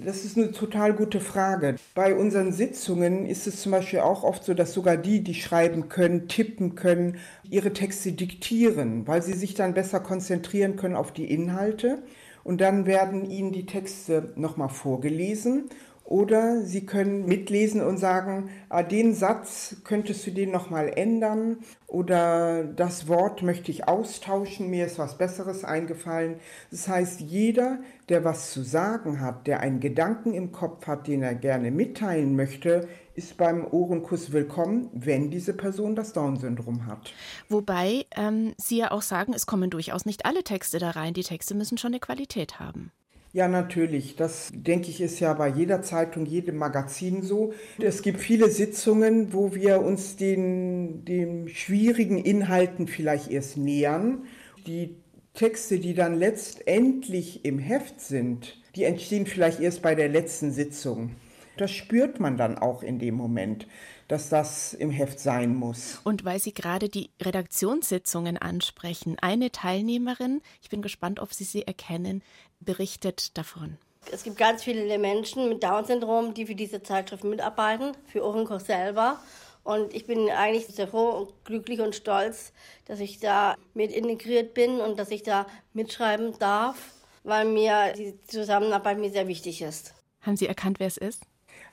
Das 0.04 0.24
ist 0.24 0.36
eine 0.36 0.50
total 0.50 0.92
gute 0.92 1.20
Frage. 1.20 1.76
Bei 1.94 2.14
unseren 2.14 2.52
Sitzungen 2.52 3.26
ist 3.26 3.46
es 3.46 3.62
zum 3.62 3.72
Beispiel 3.72 4.00
auch 4.00 4.24
oft 4.24 4.44
so, 4.44 4.52
dass 4.52 4.72
sogar 4.72 4.96
die, 4.96 5.22
die 5.22 5.34
schreiben 5.34 5.88
können, 5.88 6.28
tippen 6.28 6.74
können, 6.74 7.18
ihre 7.48 7.72
Texte 7.72 8.12
diktieren, 8.12 9.06
weil 9.06 9.22
sie 9.22 9.34
sich 9.34 9.54
dann 9.54 9.74
besser 9.74 10.00
konzentrieren 10.00 10.76
können 10.76 10.96
auf 10.96 11.12
die 11.12 11.30
Inhalte. 11.30 12.02
Und 12.42 12.60
dann 12.60 12.86
werden 12.86 13.30
ihnen 13.30 13.52
die 13.52 13.66
Texte 13.66 14.32
nochmal 14.36 14.68
vorgelesen 14.68 15.68
oder 16.08 16.62
Sie 16.62 16.86
können 16.86 17.26
mitlesen 17.26 17.82
und 17.82 17.98
sagen, 17.98 18.48
ah, 18.70 18.82
den 18.82 19.12
Satz 19.12 19.76
könntest 19.84 20.26
du 20.26 20.30
den 20.30 20.50
nochmal 20.50 20.90
ändern 20.96 21.58
oder 21.86 22.64
das 22.64 23.08
Wort 23.08 23.42
möchte 23.42 23.70
ich 23.70 23.88
austauschen, 23.88 24.70
mir 24.70 24.86
ist 24.86 24.98
was 24.98 25.18
Besseres 25.18 25.64
eingefallen. 25.64 26.36
Das 26.70 26.88
heißt, 26.88 27.20
jeder, 27.20 27.80
der 28.08 28.24
was 28.24 28.52
zu 28.52 28.62
sagen 28.62 29.20
hat, 29.20 29.46
der 29.46 29.60
einen 29.60 29.80
Gedanken 29.80 30.32
im 30.32 30.50
Kopf 30.50 30.86
hat, 30.86 31.08
den 31.08 31.22
er 31.22 31.34
gerne 31.34 31.70
mitteilen 31.70 32.34
möchte, 32.36 32.88
ist 33.14 33.36
beim 33.36 33.66
Ohrenkuss 33.70 34.32
willkommen, 34.32 34.88
wenn 34.94 35.30
diese 35.30 35.52
Person 35.52 35.94
das 35.94 36.14
Down-Syndrom 36.14 36.86
hat. 36.86 37.12
Wobei 37.50 38.06
ähm, 38.16 38.54
Sie 38.56 38.78
ja 38.78 38.92
auch 38.92 39.02
sagen, 39.02 39.34
es 39.34 39.44
kommen 39.44 39.68
durchaus 39.68 40.06
nicht 40.06 40.24
alle 40.24 40.42
Texte 40.42 40.78
da 40.78 40.90
rein. 40.90 41.12
Die 41.12 41.22
Texte 41.22 41.54
müssen 41.54 41.76
schon 41.76 41.90
eine 41.90 42.00
Qualität 42.00 42.60
haben. 42.60 42.92
Ja, 43.32 43.46
natürlich. 43.46 44.16
Das 44.16 44.50
denke 44.54 44.88
ich 44.88 45.00
ist 45.00 45.20
ja 45.20 45.34
bei 45.34 45.48
jeder 45.48 45.82
Zeitung, 45.82 46.24
jedem 46.24 46.56
Magazin 46.56 47.22
so. 47.22 47.52
Es 47.80 48.02
gibt 48.02 48.20
viele 48.20 48.50
Sitzungen, 48.50 49.32
wo 49.32 49.54
wir 49.54 49.80
uns 49.82 50.16
den, 50.16 51.04
den 51.04 51.48
schwierigen 51.48 52.18
Inhalten 52.18 52.86
vielleicht 52.86 53.30
erst 53.30 53.58
nähern. 53.58 54.22
Die 54.66 54.96
Texte, 55.34 55.78
die 55.78 55.94
dann 55.94 56.18
letztendlich 56.18 57.44
im 57.44 57.58
Heft 57.58 58.00
sind, 58.00 58.60
die 58.74 58.84
entstehen 58.84 59.26
vielleicht 59.26 59.60
erst 59.60 59.82
bei 59.82 59.94
der 59.94 60.08
letzten 60.08 60.50
Sitzung. 60.50 61.10
Das 61.58 61.70
spürt 61.70 62.20
man 62.20 62.36
dann 62.36 62.56
auch 62.56 62.82
in 62.82 62.98
dem 62.98 63.14
Moment 63.14 63.66
dass 64.08 64.30
das 64.30 64.74
im 64.74 64.90
Heft 64.90 65.20
sein 65.20 65.54
muss. 65.54 66.00
Und 66.02 66.24
weil 66.24 66.40
Sie 66.40 66.52
gerade 66.52 66.88
die 66.88 67.10
Redaktionssitzungen 67.20 68.38
ansprechen, 68.38 69.16
eine 69.20 69.52
Teilnehmerin, 69.52 70.40
ich 70.62 70.70
bin 70.70 70.82
gespannt, 70.82 71.20
ob 71.20 71.32
Sie 71.32 71.44
sie 71.44 71.66
erkennen, 71.66 72.22
berichtet 72.60 73.36
davon. 73.36 73.76
Es 74.10 74.22
gibt 74.22 74.38
ganz 74.38 74.64
viele 74.64 74.98
Menschen 74.98 75.48
mit 75.50 75.62
Down-Syndrom, 75.62 76.32
die 76.32 76.46
für 76.46 76.54
diese 76.54 76.82
Zeitschrift 76.82 77.24
mitarbeiten, 77.24 77.92
für 78.06 78.24
Ohrenkoch 78.24 78.60
selber. 78.60 79.20
Und 79.64 79.92
ich 79.92 80.06
bin 80.06 80.30
eigentlich 80.30 80.66
sehr 80.66 80.88
froh 80.88 81.10
und 81.10 81.44
glücklich 81.44 81.80
und 81.80 81.94
stolz, 81.94 82.52
dass 82.86 83.00
ich 83.00 83.20
da 83.20 83.54
mit 83.74 83.92
integriert 83.92 84.54
bin 84.54 84.80
und 84.80 84.98
dass 84.98 85.10
ich 85.10 85.22
da 85.22 85.46
mitschreiben 85.74 86.38
darf, 86.38 86.94
weil 87.22 87.44
mir 87.44 87.92
die 87.92 88.18
Zusammenarbeit 88.26 88.98
mir 88.98 89.10
sehr 89.10 89.28
wichtig 89.28 89.60
ist. 89.60 89.92
Haben 90.22 90.38
Sie 90.38 90.46
erkannt, 90.46 90.80
wer 90.80 90.86
es 90.86 90.96
ist? 90.96 91.24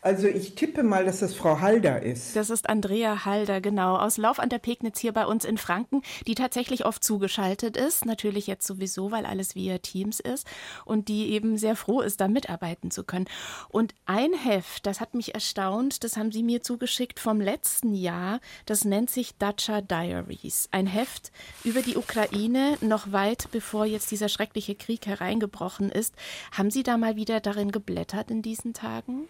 Also 0.06 0.28
ich 0.28 0.54
tippe 0.54 0.84
mal, 0.84 1.04
dass 1.04 1.22
das 1.22 1.34
Frau 1.34 1.62
Halder 1.62 2.04
ist. 2.04 2.36
Das 2.36 2.52
ist 2.52 2.70
Andrea 2.70 3.26
Halder, 3.26 3.60
genau, 3.60 3.98
aus 3.98 4.18
Lauf 4.18 4.38
an 4.38 4.50
der 4.50 4.60
Pegnitz 4.60 5.00
hier 5.00 5.14
bei 5.14 5.26
uns 5.26 5.46
in 5.46 5.58
Franken, 5.58 6.04
die 6.28 6.36
tatsächlich 6.36 6.86
oft 6.86 7.04
zugeschaltet 7.04 7.76
ist, 7.76 8.06
natürlich 8.06 8.46
jetzt 8.46 8.68
sowieso, 8.68 9.10
weil 9.10 9.26
alles 9.26 9.56
via 9.56 9.80
Teams 9.80 10.20
ist 10.20 10.46
und 10.86 11.08
die 11.08 11.32
eben 11.32 11.58
sehr 11.58 11.76
froh 11.76 12.02
ist, 12.02 12.22
da 12.22 12.28
mitarbeiten 12.28 12.92
zu 12.92 13.04
können. 13.04 13.26
Und 13.68 13.96
ein 14.06 14.34
Heft, 14.34 14.86
das 14.86 15.02
hat 15.02 15.16
mich 15.16 15.34
erstaunt, 15.34 16.04
das 16.04 16.18
haben 16.18 16.32
sie 16.32 16.44
mir 16.44 16.62
zugeschickt 16.62 17.20
vom 17.20 17.42
letzten 17.42 17.96
Jahr, 17.96 18.42
das 18.68 18.86
nennt 18.86 19.10
sich 19.10 19.36
Dacia 19.40 19.82
Diaries. 19.82 20.70
Ein 20.70 20.86
Heft 20.86 21.32
über 21.64 21.82
die 21.82 21.98
Ukraine, 21.98 22.78
noch 22.80 23.12
weit 23.12 23.48
bevor 23.52 23.88
jetzt 23.88 24.12
dieser 24.12 24.30
schreckliche 24.30 24.76
Krieg 24.76 25.08
hereingebrochen 25.08 25.90
ist. 25.90 26.14
Haben 26.52 26.70
Sie 26.70 26.84
da 26.84 26.96
mal 26.96 27.16
wieder 27.16 27.40
darin 27.40 27.72
geblättert 27.72 28.30
in 28.30 28.44
diesen 28.44 28.76
Tagen? 28.76 29.28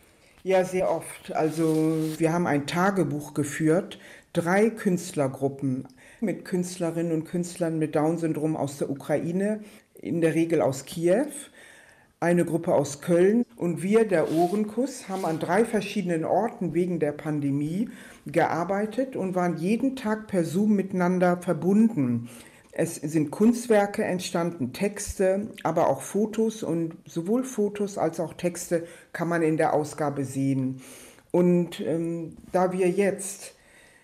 Ja, 0.47 0.63
sehr 0.63 0.91
oft. 0.91 1.33
Also 1.33 1.97
wir 2.19 2.31
haben 2.31 2.45
ein 2.45 2.67
Tagebuch 2.67 3.33
geführt, 3.33 3.97
drei 4.31 4.69
Künstlergruppen 4.69 5.87
mit 6.21 6.45
Künstlerinnen 6.45 7.13
und 7.13 7.23
Künstlern 7.25 7.79
mit 7.79 7.95
Down-Syndrom 7.95 8.55
aus 8.55 8.77
der 8.77 8.91
Ukraine, 8.91 9.61
in 9.95 10.21
der 10.21 10.35
Regel 10.35 10.61
aus 10.61 10.85
Kiew, 10.85 11.31
eine 12.19 12.45
Gruppe 12.45 12.75
aus 12.75 13.01
Köln 13.01 13.43
und 13.55 13.81
wir, 13.81 14.07
der 14.07 14.31
Ohrenkuss, 14.31 15.09
haben 15.09 15.25
an 15.25 15.39
drei 15.39 15.65
verschiedenen 15.65 16.25
Orten 16.25 16.75
wegen 16.75 16.99
der 16.99 17.13
Pandemie 17.13 17.89
gearbeitet 18.27 19.15
und 19.15 19.33
waren 19.33 19.57
jeden 19.57 19.95
Tag 19.95 20.27
per 20.27 20.43
Zoom 20.43 20.75
miteinander 20.75 21.37
verbunden. 21.37 22.29
Es 22.77 22.95
sind 22.95 23.31
Kunstwerke 23.31 24.03
entstanden, 24.03 24.73
Texte, 24.73 25.47
aber 25.63 25.87
auch 25.87 26.01
Fotos 26.01 26.61
und 26.61 26.97
sowohl 27.05 27.45
Fotos 27.45 27.97
als 27.97 28.19
auch 28.19 28.33
Texte 28.33 28.85
kann 29.13 29.29
man 29.29 29.41
in 29.41 29.55
der 29.55 29.73
Ausgabe 29.73 30.25
sehen. 30.25 30.81
Und 31.31 31.79
ähm, 31.79 32.35
da 32.51 32.73
wir 32.73 32.89
jetzt 32.89 33.53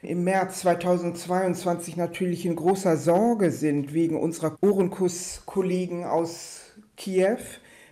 im 0.01 0.23
März 0.23 0.61
2022 0.61 1.97
natürlich 1.97 2.45
in 2.45 2.55
großer 2.55 2.95
Sorge 2.95 3.51
sind 3.51 3.93
wegen 3.93 4.17
unserer 4.17 4.57
Ohrenkuss-Kollegen 4.61 6.05
aus 6.05 6.61
Kiew, 6.95 7.39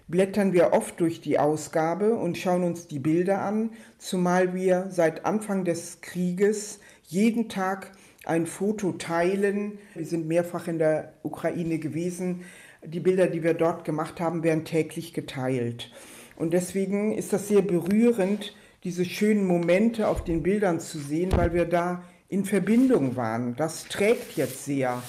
blättern 0.07 0.53
wir 0.53 0.71
oft 0.71 0.97
durch 1.01 1.19
die 1.19 1.39
Ausgabe 1.39 2.15
und 2.15 2.37
schauen 2.37 2.63
uns 2.63 2.87
die 2.87 2.99
Bilder 2.99 3.41
an, 3.41 3.71
zumal 3.97 4.55
wir 4.55 4.87
seit 4.91 5.25
Anfang 5.25 5.65
des 5.65 5.99
Krieges 5.99 6.79
jeden 7.03 7.49
Tag 7.49 7.91
ein 8.25 8.45
Foto 8.45 8.93
teilen. 8.93 9.77
Wir 9.95 10.05
sind 10.05 10.27
mehrfach 10.27 10.67
in 10.67 10.79
der 10.79 11.13
Ukraine 11.23 11.79
gewesen. 11.79 12.43
Die 12.85 12.99
Bilder, 12.99 13.27
die 13.27 13.43
wir 13.43 13.53
dort 13.53 13.85
gemacht 13.85 14.19
haben, 14.19 14.43
werden 14.43 14.65
täglich 14.65 15.13
geteilt. 15.13 15.91
Und 16.35 16.53
deswegen 16.53 17.13
ist 17.13 17.33
das 17.33 17.47
sehr 17.47 17.61
berührend, 17.61 18.55
diese 18.83 19.03
schönen 19.03 19.45
Momente 19.45 20.07
auf 20.07 20.23
den 20.23 20.41
Bildern 20.41 20.79
zu 20.79 20.99
sehen, 20.99 21.31
weil 21.35 21.53
wir 21.53 21.65
da 21.65 22.03
in 22.29 22.45
Verbindung 22.45 23.15
waren. 23.15 23.55
Das 23.55 23.85
trägt 23.85 24.37
jetzt 24.37 24.63
sehr. 24.63 25.01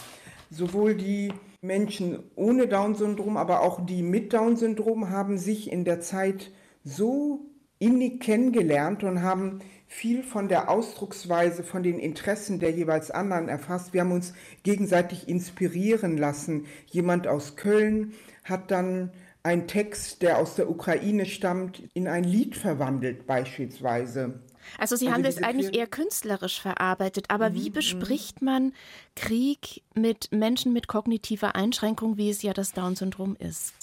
Sowohl 0.50 0.96
die 0.96 1.32
Menschen 1.62 2.18
ohne 2.34 2.66
Down-Syndrom, 2.66 3.36
aber 3.36 3.60
auch 3.60 3.84
die 3.84 4.02
mit 4.02 4.32
Down-Syndrom 4.32 5.10
haben 5.10 5.38
sich 5.38 5.70
in 5.70 5.84
der 5.84 6.00
Zeit 6.00 6.50
so 6.82 7.46
innig 7.78 8.20
kennengelernt 8.20 9.04
und 9.04 9.22
haben 9.22 9.60
viel 9.92 10.22
von 10.22 10.48
der 10.48 10.70
Ausdrucksweise, 10.70 11.64
von 11.64 11.82
den 11.82 11.98
Interessen 11.98 12.60
der 12.60 12.70
jeweils 12.70 13.10
anderen 13.10 13.48
erfasst. 13.48 13.92
Wir 13.92 14.02
haben 14.02 14.12
uns 14.12 14.34
gegenseitig 14.62 15.28
inspirieren 15.28 16.16
lassen. 16.16 16.66
Jemand 16.86 17.26
aus 17.26 17.56
Köln 17.56 18.14
hat 18.44 18.70
dann 18.70 19.10
einen 19.42 19.66
Text, 19.66 20.22
der 20.22 20.38
aus 20.38 20.54
der 20.54 20.70
Ukraine 20.70 21.26
stammt, 21.26 21.82
in 21.92 22.06
ein 22.06 22.22
Lied 22.22 22.56
verwandelt 22.56 23.26
beispielsweise. 23.26 24.40
Also 24.78 24.94
Sie 24.94 25.06
also 25.06 25.14
haben 25.16 25.24
das 25.24 25.42
eigentlich 25.42 25.76
eher 25.76 25.88
künstlerisch 25.88 26.60
verarbeitet, 26.60 27.26
aber 27.26 27.50
mhm, 27.50 27.54
wie 27.56 27.70
mhm. 27.70 27.74
bespricht 27.74 28.42
man 28.42 28.72
Krieg 29.16 29.82
mit 29.96 30.30
Menschen 30.30 30.72
mit 30.72 30.86
kognitiver 30.86 31.56
Einschränkung, 31.56 32.16
wie 32.16 32.30
es 32.30 32.42
ja 32.42 32.52
das 32.52 32.72
Down-Syndrom 32.72 33.36
ist? 33.40 33.74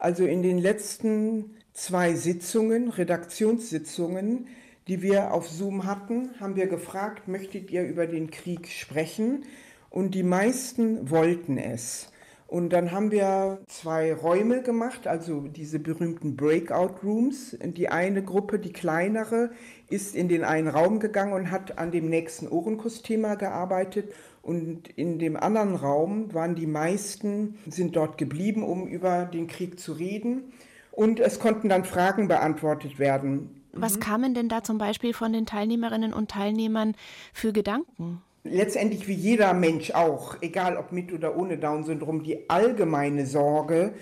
Also 0.00 0.24
in 0.24 0.42
den 0.42 0.58
letzten 0.58 1.56
zwei 1.74 2.14
Sitzungen, 2.14 2.88
Redaktionssitzungen, 2.90 4.48
die 4.88 5.02
wir 5.02 5.32
auf 5.32 5.48
Zoom 5.48 5.84
hatten, 5.84 6.30
haben 6.40 6.56
wir 6.56 6.66
gefragt, 6.66 7.28
möchtet 7.28 7.70
ihr 7.70 7.84
über 7.84 8.06
den 8.06 8.30
Krieg 8.30 8.68
sprechen? 8.68 9.44
Und 9.90 10.14
die 10.14 10.22
meisten 10.22 11.10
wollten 11.10 11.58
es. 11.58 12.10
Und 12.46 12.72
dann 12.72 12.92
haben 12.92 13.10
wir 13.10 13.60
zwei 13.66 14.14
Räume 14.14 14.62
gemacht, 14.62 15.06
also 15.06 15.42
diese 15.48 15.78
berühmten 15.78 16.34
Breakout 16.34 16.94
Rooms. 17.04 17.54
Die 17.60 17.90
eine 17.90 18.24
Gruppe, 18.24 18.58
die 18.58 18.72
kleinere, 18.72 19.50
ist 19.90 20.16
in 20.16 20.28
den 20.28 20.44
einen 20.44 20.68
Raum 20.68 20.98
gegangen 20.98 21.34
und 21.34 21.50
hat 21.50 21.76
an 21.76 21.90
dem 21.92 22.08
nächsten 22.08 22.48
Ohrenkuss-Thema 22.48 23.34
gearbeitet. 23.34 24.14
Und 24.40 24.88
in 24.88 25.18
dem 25.18 25.36
anderen 25.36 25.74
Raum 25.74 26.32
waren 26.32 26.54
die 26.54 26.66
meisten, 26.66 27.58
sind 27.66 27.96
dort 27.96 28.16
geblieben, 28.16 28.62
um 28.62 28.86
über 28.88 29.26
den 29.26 29.46
Krieg 29.46 29.78
zu 29.78 29.92
reden. 29.92 30.54
Und 30.90 31.20
es 31.20 31.40
konnten 31.40 31.68
dann 31.68 31.84
Fragen 31.84 32.28
beantwortet 32.28 32.98
werden. 32.98 33.57
Was 33.72 33.96
mhm. 33.96 34.00
kamen 34.00 34.34
denn 34.34 34.48
da 34.48 34.62
zum 34.62 34.78
Beispiel 34.78 35.12
von 35.12 35.32
den 35.32 35.46
Teilnehmerinnen 35.46 36.12
und 36.12 36.30
Teilnehmern 36.30 36.94
für 37.32 37.52
Gedanken? 37.52 38.22
Letztendlich 38.44 39.08
wie 39.08 39.14
jeder 39.14 39.52
Mensch 39.52 39.90
auch, 39.90 40.36
egal 40.40 40.76
ob 40.76 40.92
mit 40.92 41.12
oder 41.12 41.36
ohne 41.36 41.58
Down-Syndrom, 41.58 42.22
die 42.22 42.48
allgemeine 42.48 43.26
Sorge 43.26 43.94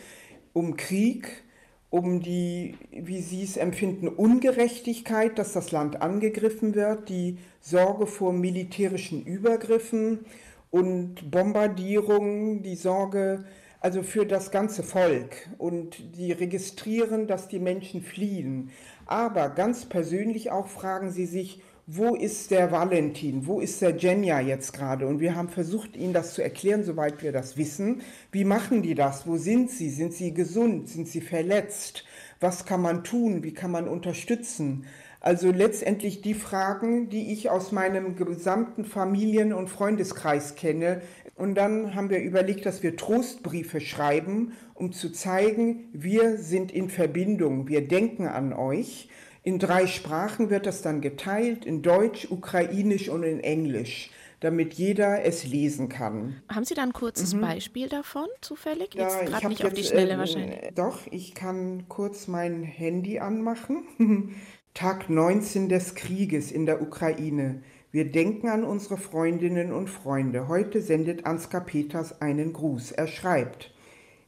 um 0.53 0.77
Krieg, 0.77 1.45
um 1.91 2.21
die, 2.21 2.77
wie 2.91 3.23
Sie 3.23 3.43
es 3.43 3.57
empfinden, 3.57 4.09
Ungerechtigkeit, 4.09 5.39
dass 5.39 5.53
das 5.53 5.73
Land 5.73 6.03
angegriffen 6.03 6.75
wird, 6.75 7.09
die 7.09 7.39
Sorge 7.61 8.07
vor 8.07 8.33
militärischen 8.33 9.25
Übergriffen 9.25 10.27
und 10.71 11.31
Bombardierungen, 11.31 12.63
die 12.63 12.77
Sorge 12.77 13.45
also 13.81 14.03
für 14.03 14.27
das 14.27 14.51
ganze 14.51 14.83
Volk 14.83 15.49
und 15.59 16.17
die 16.17 16.33
registrieren, 16.33 17.27
dass 17.27 17.49
die 17.49 17.61
Menschen 17.61 18.03
fliehen. 18.03 18.71
Aber 19.07 19.51
ganz 19.51 19.87
persönlich 19.87 20.51
auch 20.51 20.67
fragen 20.67 21.11
sie 21.11 21.27
sich, 21.27 21.63
wo 21.89 22.17
ist 22.17 22.51
der 22.51 22.73
Valentin, 22.73 23.47
wo 23.47 23.61
ist 23.61 23.81
der 23.81 23.97
Jenja 23.97 24.41
jetzt 24.41 24.73
gerade? 24.73 25.07
Und 25.07 25.21
wir 25.21 25.37
haben 25.37 25.49
versucht, 25.49 25.97
ihnen 25.97 26.13
das 26.13 26.35
zu 26.35 26.43
erklären, 26.43 26.83
soweit 26.83 27.23
wir 27.23 27.31
das 27.31 27.57
wissen. 27.57 28.03
Wie 28.33 28.43
machen 28.43 28.83
die 28.83 28.97
das? 28.97 29.25
Wo 29.25 29.37
sind 29.37 29.71
sie? 29.71 29.91
Sind 29.91 30.13
sie 30.13 30.35
gesund? 30.35 30.89
Sind 30.89 31.07
sie 31.07 31.21
verletzt? 31.21 32.05
Was 32.41 32.67
kann 32.67 32.83
man 32.83 33.05
tun? 33.05 33.45
Wie 33.45 33.55
kann 33.55 33.71
man 33.71 33.87
unterstützen? 33.87 34.87
Also 35.27 35.51
letztendlich 35.51 36.21
die 36.21 36.35
Fragen, 36.35 37.09
die 37.09 37.33
ich 37.33 37.51
aus 37.51 37.73
meinem 37.73 38.15
gesamten 38.15 38.85
Familien- 38.85 39.53
und 39.53 39.67
Freundeskreis 39.67 40.55
kenne. 40.55 41.03
Und 41.35 41.57
dann 41.57 41.97
haben 41.97 42.11
wir 42.11 42.21
überlegt, 42.21 42.65
dass 42.65 42.85
wir 42.85 42.97
Trostbriefe 42.97 43.81
schreiben, 43.81 44.53
um 44.75 44.93
zu 44.93 45.11
zeigen, 45.11 45.89
wir 45.93 46.39
sind 46.39 46.71
in 46.71 46.89
Verbindung, 46.91 47.67
wir 47.67 47.89
denken 47.89 48.29
an 48.29 48.53
euch. 48.53 49.09
In 49.43 49.59
drei 49.59 49.89
Sprachen 49.89 50.49
wird 50.49 50.65
das 50.65 50.83
dann 50.83 51.01
geteilt, 51.01 51.65
in 51.65 51.83
Deutsch, 51.83 52.31
Ukrainisch 52.31 53.09
und 53.09 53.25
in 53.25 53.41
Englisch, 53.41 54.13
damit 54.39 54.75
jeder 54.75 55.25
es 55.25 55.45
lesen 55.45 55.89
kann. 55.89 56.41
Haben 56.49 56.65
Sie 56.65 56.75
da 56.75 56.85
ein 56.85 56.93
kurzes 56.93 57.35
Mhm. 57.35 57.41
Beispiel 57.41 57.89
davon, 57.89 58.29
zufällig? 58.43 58.95
Ja, 58.95 59.09
Jetzt 59.09 59.23
ich 59.25 59.29
gerade 59.31 59.49
nicht 59.49 59.65
auf 59.65 59.73
die 59.73 59.81
jetzt, 59.81 59.91
Schnelle 59.91 60.13
äh, 60.13 60.19
wahrscheinlich. 60.19 60.59
Doch, 60.77 61.01
ich 61.11 61.35
kann 61.35 61.89
kurz 61.89 62.29
mein 62.29 62.63
Handy 62.63 63.19
anmachen. 63.19 63.89
Tag 64.77 65.09
19 65.09 65.71
des 65.71 65.95
Krieges 65.95 66.53
in 66.53 66.67
der 66.67 66.83
Ukraine. 66.83 67.63
Wir 67.93 68.13
denken 68.13 68.51
an 68.51 68.63
unsere 68.63 68.99
Freundinnen 68.99 69.73
und 69.73 69.89
Freunde. 69.89 70.49
Heute 70.49 70.83
sendet 70.83 71.25
Ansgar 71.25 71.65
Peters 71.65 72.21
einen 72.21 72.53
Gruß. 72.53 72.93
Er 72.93 73.07
schreibt, 73.07 73.73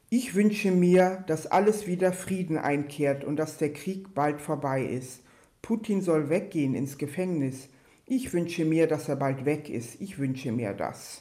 ich 0.09 0.35
wünsche 0.35 0.71
mir, 0.71 1.23
dass 1.27 1.47
alles 1.47 1.87
wieder 1.87 2.15
Frieden 2.15 2.57
einkehrt 2.57 3.25
und 3.25 3.37
dass 3.37 3.59
der 3.59 3.75
Krieg 3.75 4.15
bald 4.15 4.41
vorbei 4.41 4.87
ist. 4.87 5.21
Putin 5.61 6.01
soll 6.01 6.31
weggehen 6.31 6.75
ins 6.75 6.97
Gefängnis. 6.97 7.69
Ich 8.07 8.33
wünsche 8.33 8.65
mir, 8.65 8.87
dass 8.87 9.07
er 9.11 9.17
bald 9.17 9.45
weg 9.45 9.69
ist. 9.69 10.01
Ich 10.01 10.19
wünsche 10.19 10.51
mir 10.51 10.73
das. 10.73 11.21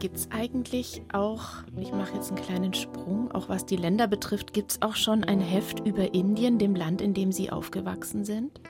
Gibt 0.00 0.16
es 0.16 0.28
eigentlich 0.30 1.02
auch, 1.12 1.42
ich 1.80 1.90
mache 1.90 2.14
jetzt 2.14 2.30
einen 2.30 2.40
kleinen 2.40 2.72
Sprung, 2.72 3.32
auch 3.32 3.48
was 3.48 3.66
die 3.66 3.74
Länder 3.74 4.06
betrifft, 4.06 4.52
gibt 4.52 4.70
es 4.70 4.82
auch 4.82 4.94
schon 4.94 5.24
ein 5.24 5.40
Heft 5.40 5.84
über 5.84 6.14
Indien, 6.14 6.58
dem 6.58 6.76
Land, 6.76 7.00
in 7.00 7.14
dem 7.14 7.32
Sie 7.32 7.50
aufgewachsen 7.50 8.24
sind? 8.24 8.60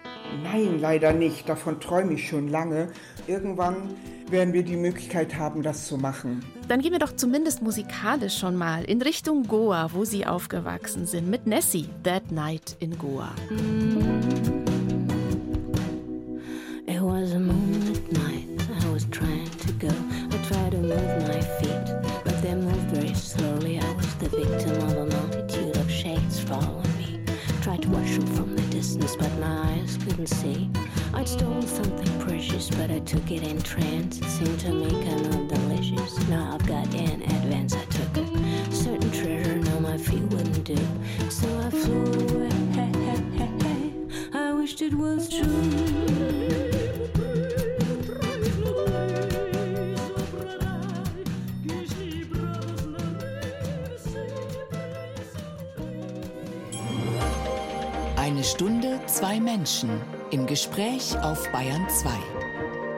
Nein, 0.42 0.80
leider 0.80 1.12
nicht. 1.12 1.46
Davon 1.46 1.80
träume 1.80 2.14
ich 2.14 2.26
schon 2.28 2.48
lange. 2.48 2.88
Irgendwann 3.26 3.94
werden 4.30 4.54
wir 4.54 4.62
die 4.62 4.76
Möglichkeit 4.76 5.36
haben, 5.36 5.62
das 5.62 5.86
zu 5.86 5.98
machen. 5.98 6.42
Dann 6.66 6.80
gehen 6.80 6.92
wir 6.92 6.98
doch 6.98 7.14
zumindest 7.14 7.60
musikalisch 7.60 8.38
schon 8.38 8.56
mal 8.56 8.84
in 8.84 9.02
Richtung 9.02 9.42
Goa, 9.42 9.90
wo 9.92 10.04
Sie 10.04 10.24
aufgewachsen 10.24 11.04
sind, 11.04 11.28
mit 11.28 11.46
Nessie, 11.46 11.90
That 12.04 12.32
Night 12.32 12.76
in 12.80 12.96
Goa. 12.96 13.32
It 16.86 17.02
was 17.02 17.32
a 17.34 17.38
moonlit 17.38 18.12
night. 18.12 18.48
I 18.82 18.90
was 18.90 19.06
trying 19.10 19.50
to 19.66 19.72
go. 19.78 20.27
Tried 20.48 20.70
to 20.70 20.78
move 20.78 21.28
my 21.28 21.40
feet, 21.60 21.94
but 22.24 22.40
they 22.40 22.54
moved 22.54 22.90
very 22.90 23.12
slowly. 23.12 23.78
I 23.78 23.92
was 23.92 24.14
the 24.14 24.30
victim 24.30 24.76
of 24.88 24.96
a 24.96 25.04
multitude 25.04 25.76
of 25.76 25.90
shades 25.90 26.40
following 26.40 26.96
me. 26.96 27.20
Tried 27.60 27.82
to 27.82 27.88
watch 27.90 28.12
them 28.16 28.26
from 28.28 28.56
the 28.56 28.62
distance, 28.62 29.14
but 29.14 29.30
my 29.38 29.72
eyes 29.72 29.98
couldn't 29.98 30.28
see. 30.28 30.70
I'd 31.12 31.28
stolen 31.28 31.66
something 31.66 32.18
precious, 32.20 32.70
but 32.70 32.90
I 32.90 33.00
took 33.00 33.30
it 33.30 33.42
in 33.42 33.60
trance. 33.60 34.20
It 34.20 34.24
seemed 34.24 34.58
to 34.60 34.72
me 34.72 34.88
kind 34.88 35.26
of 35.26 35.48
delicious. 35.48 36.18
Now 36.28 36.54
I've 36.54 36.66
got 36.66 36.94
an 36.94 37.20
advance. 37.20 37.74
I 37.74 37.84
took 37.84 38.16
a 38.16 38.72
certain 38.72 39.10
treasure, 39.10 39.56
now 39.56 39.80
my 39.80 39.98
feet 39.98 40.22
wouldn't 40.22 40.64
do. 40.64 40.78
So 41.28 41.46
I 41.58 41.68
flew 41.68 42.04
away. 42.04 42.48
I 44.32 44.54
wished 44.54 44.80
it 44.80 44.94
was 44.94 45.28
true. 45.28 46.77
Eine 58.38 58.46
Stunde, 58.46 59.00
zwei 59.06 59.40
Menschen 59.40 60.00
im 60.30 60.46
Gespräch 60.46 61.18
auf 61.18 61.50
Bayern 61.50 61.90
2. 61.90 62.08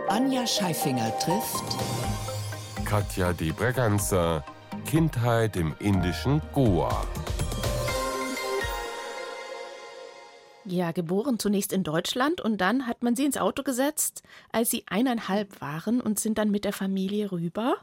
Anja 0.08 0.46
Scheifinger 0.46 1.18
trifft 1.18 1.64
Katja 2.84 3.32
de 3.32 3.50
Breganzer, 3.50 4.44
Kindheit 4.84 5.56
im 5.56 5.74
indischen 5.78 6.42
Goa. 6.52 7.06
Ja, 10.66 10.92
geboren 10.92 11.38
zunächst 11.38 11.72
in 11.72 11.84
Deutschland 11.84 12.42
und 12.42 12.58
dann 12.58 12.86
hat 12.86 13.02
man 13.02 13.16
sie 13.16 13.24
ins 13.24 13.38
Auto 13.38 13.62
gesetzt, 13.62 14.22
als 14.52 14.70
sie 14.70 14.84
eineinhalb 14.88 15.62
waren 15.62 16.02
und 16.02 16.20
sind 16.20 16.36
dann 16.36 16.50
mit 16.50 16.66
der 16.66 16.74
Familie 16.74 17.32
rüber. 17.32 17.76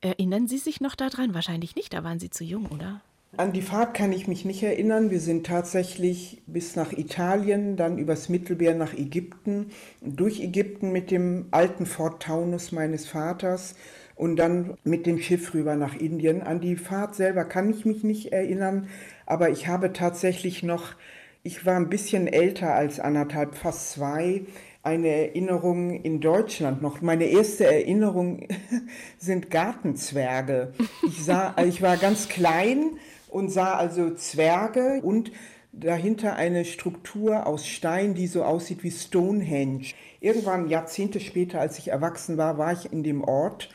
Erinnern 0.00 0.46
Sie 0.46 0.58
sich 0.58 0.80
noch 0.80 0.94
daran? 0.94 1.34
Wahrscheinlich 1.34 1.74
nicht, 1.74 1.92
da 1.92 2.04
waren 2.04 2.20
Sie 2.20 2.30
zu 2.30 2.44
jung, 2.44 2.66
oder? 2.66 3.00
An 3.36 3.52
die 3.52 3.62
Fahrt 3.62 3.94
kann 3.94 4.12
ich 4.12 4.28
mich 4.28 4.44
nicht 4.44 4.62
erinnern. 4.62 5.10
Wir 5.10 5.18
sind 5.18 5.46
tatsächlich 5.46 6.42
bis 6.46 6.76
nach 6.76 6.92
Italien, 6.92 7.76
dann 7.76 7.98
übers 7.98 8.28
Mittelmeer 8.28 8.74
nach 8.74 8.94
Ägypten, 8.94 9.70
durch 10.00 10.40
Ägypten 10.40 10.92
mit 10.92 11.10
dem 11.10 11.46
alten 11.50 11.86
Ford 11.86 12.22
Taunus 12.22 12.70
meines 12.70 13.06
Vaters 13.06 13.74
und 14.14 14.36
dann 14.36 14.76
mit 14.84 15.06
dem 15.06 15.18
Schiff 15.18 15.52
rüber 15.54 15.74
nach 15.74 15.96
Indien. 15.96 16.42
An 16.42 16.60
die 16.60 16.76
Fahrt 16.76 17.16
selber 17.16 17.44
kann 17.44 17.70
ich 17.70 17.84
mich 17.84 18.04
nicht 18.04 18.32
erinnern, 18.32 18.88
aber 19.26 19.50
ich 19.50 19.66
habe 19.66 19.92
tatsächlich 19.92 20.62
noch, 20.62 20.94
ich 21.42 21.66
war 21.66 21.76
ein 21.76 21.88
bisschen 21.88 22.28
älter 22.28 22.74
als 22.74 23.00
anderthalb, 23.00 23.56
fast 23.56 23.92
zwei, 23.92 24.42
eine 24.84 25.08
Erinnerung 25.08 26.02
in 26.02 26.20
Deutschland 26.20 26.82
noch. 26.82 27.00
Meine 27.00 27.24
erste 27.24 27.64
Erinnerung 27.64 28.46
sind 29.18 29.50
Gartenzwerge. 29.50 30.74
Ich 31.08 31.24
sah, 31.24 31.56
ich 31.66 31.80
war 31.80 31.96
ganz 31.96 32.28
klein 32.28 32.98
und 33.34 33.50
sah 33.50 33.74
also 33.74 34.14
Zwerge 34.14 35.00
und 35.02 35.32
dahinter 35.72 36.36
eine 36.36 36.64
Struktur 36.64 37.48
aus 37.48 37.66
Stein, 37.66 38.14
die 38.14 38.28
so 38.28 38.44
aussieht 38.44 38.84
wie 38.84 38.92
Stonehenge. 38.92 39.86
Irgendwann 40.20 40.68
Jahrzehnte 40.68 41.18
später, 41.18 41.60
als 41.60 41.80
ich 41.80 41.88
erwachsen 41.88 42.36
war, 42.36 42.58
war 42.58 42.72
ich 42.72 42.92
in 42.92 43.02
dem 43.02 43.24
Ort 43.24 43.70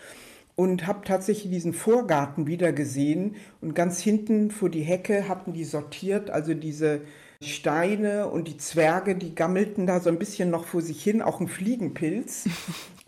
und 0.56 0.88
habe 0.88 1.02
tatsächlich 1.04 1.52
diesen 1.52 1.74
Vorgarten 1.74 2.48
wieder 2.48 2.72
gesehen 2.72 3.36
und 3.60 3.76
ganz 3.76 4.00
hinten 4.00 4.50
vor 4.50 4.70
die 4.70 4.82
Hecke 4.82 5.28
hatten 5.28 5.52
die 5.52 5.66
sortiert, 5.66 6.30
also 6.30 6.54
diese 6.54 7.02
Steine 7.42 8.28
und 8.28 8.50
die 8.50 8.58
Zwerge, 8.58 9.16
die 9.16 9.34
gammelten 9.34 9.88
da 9.88 10.02
so 10.02 10.10
ein 10.10 10.20
bisschen 10.20 10.50
noch 10.50 10.66
vor 10.66 10.82
sich 10.82 11.02
hin, 11.02 11.22
auch 11.22 11.40
ein 11.40 11.48
Fliegenpilz. 11.48 12.50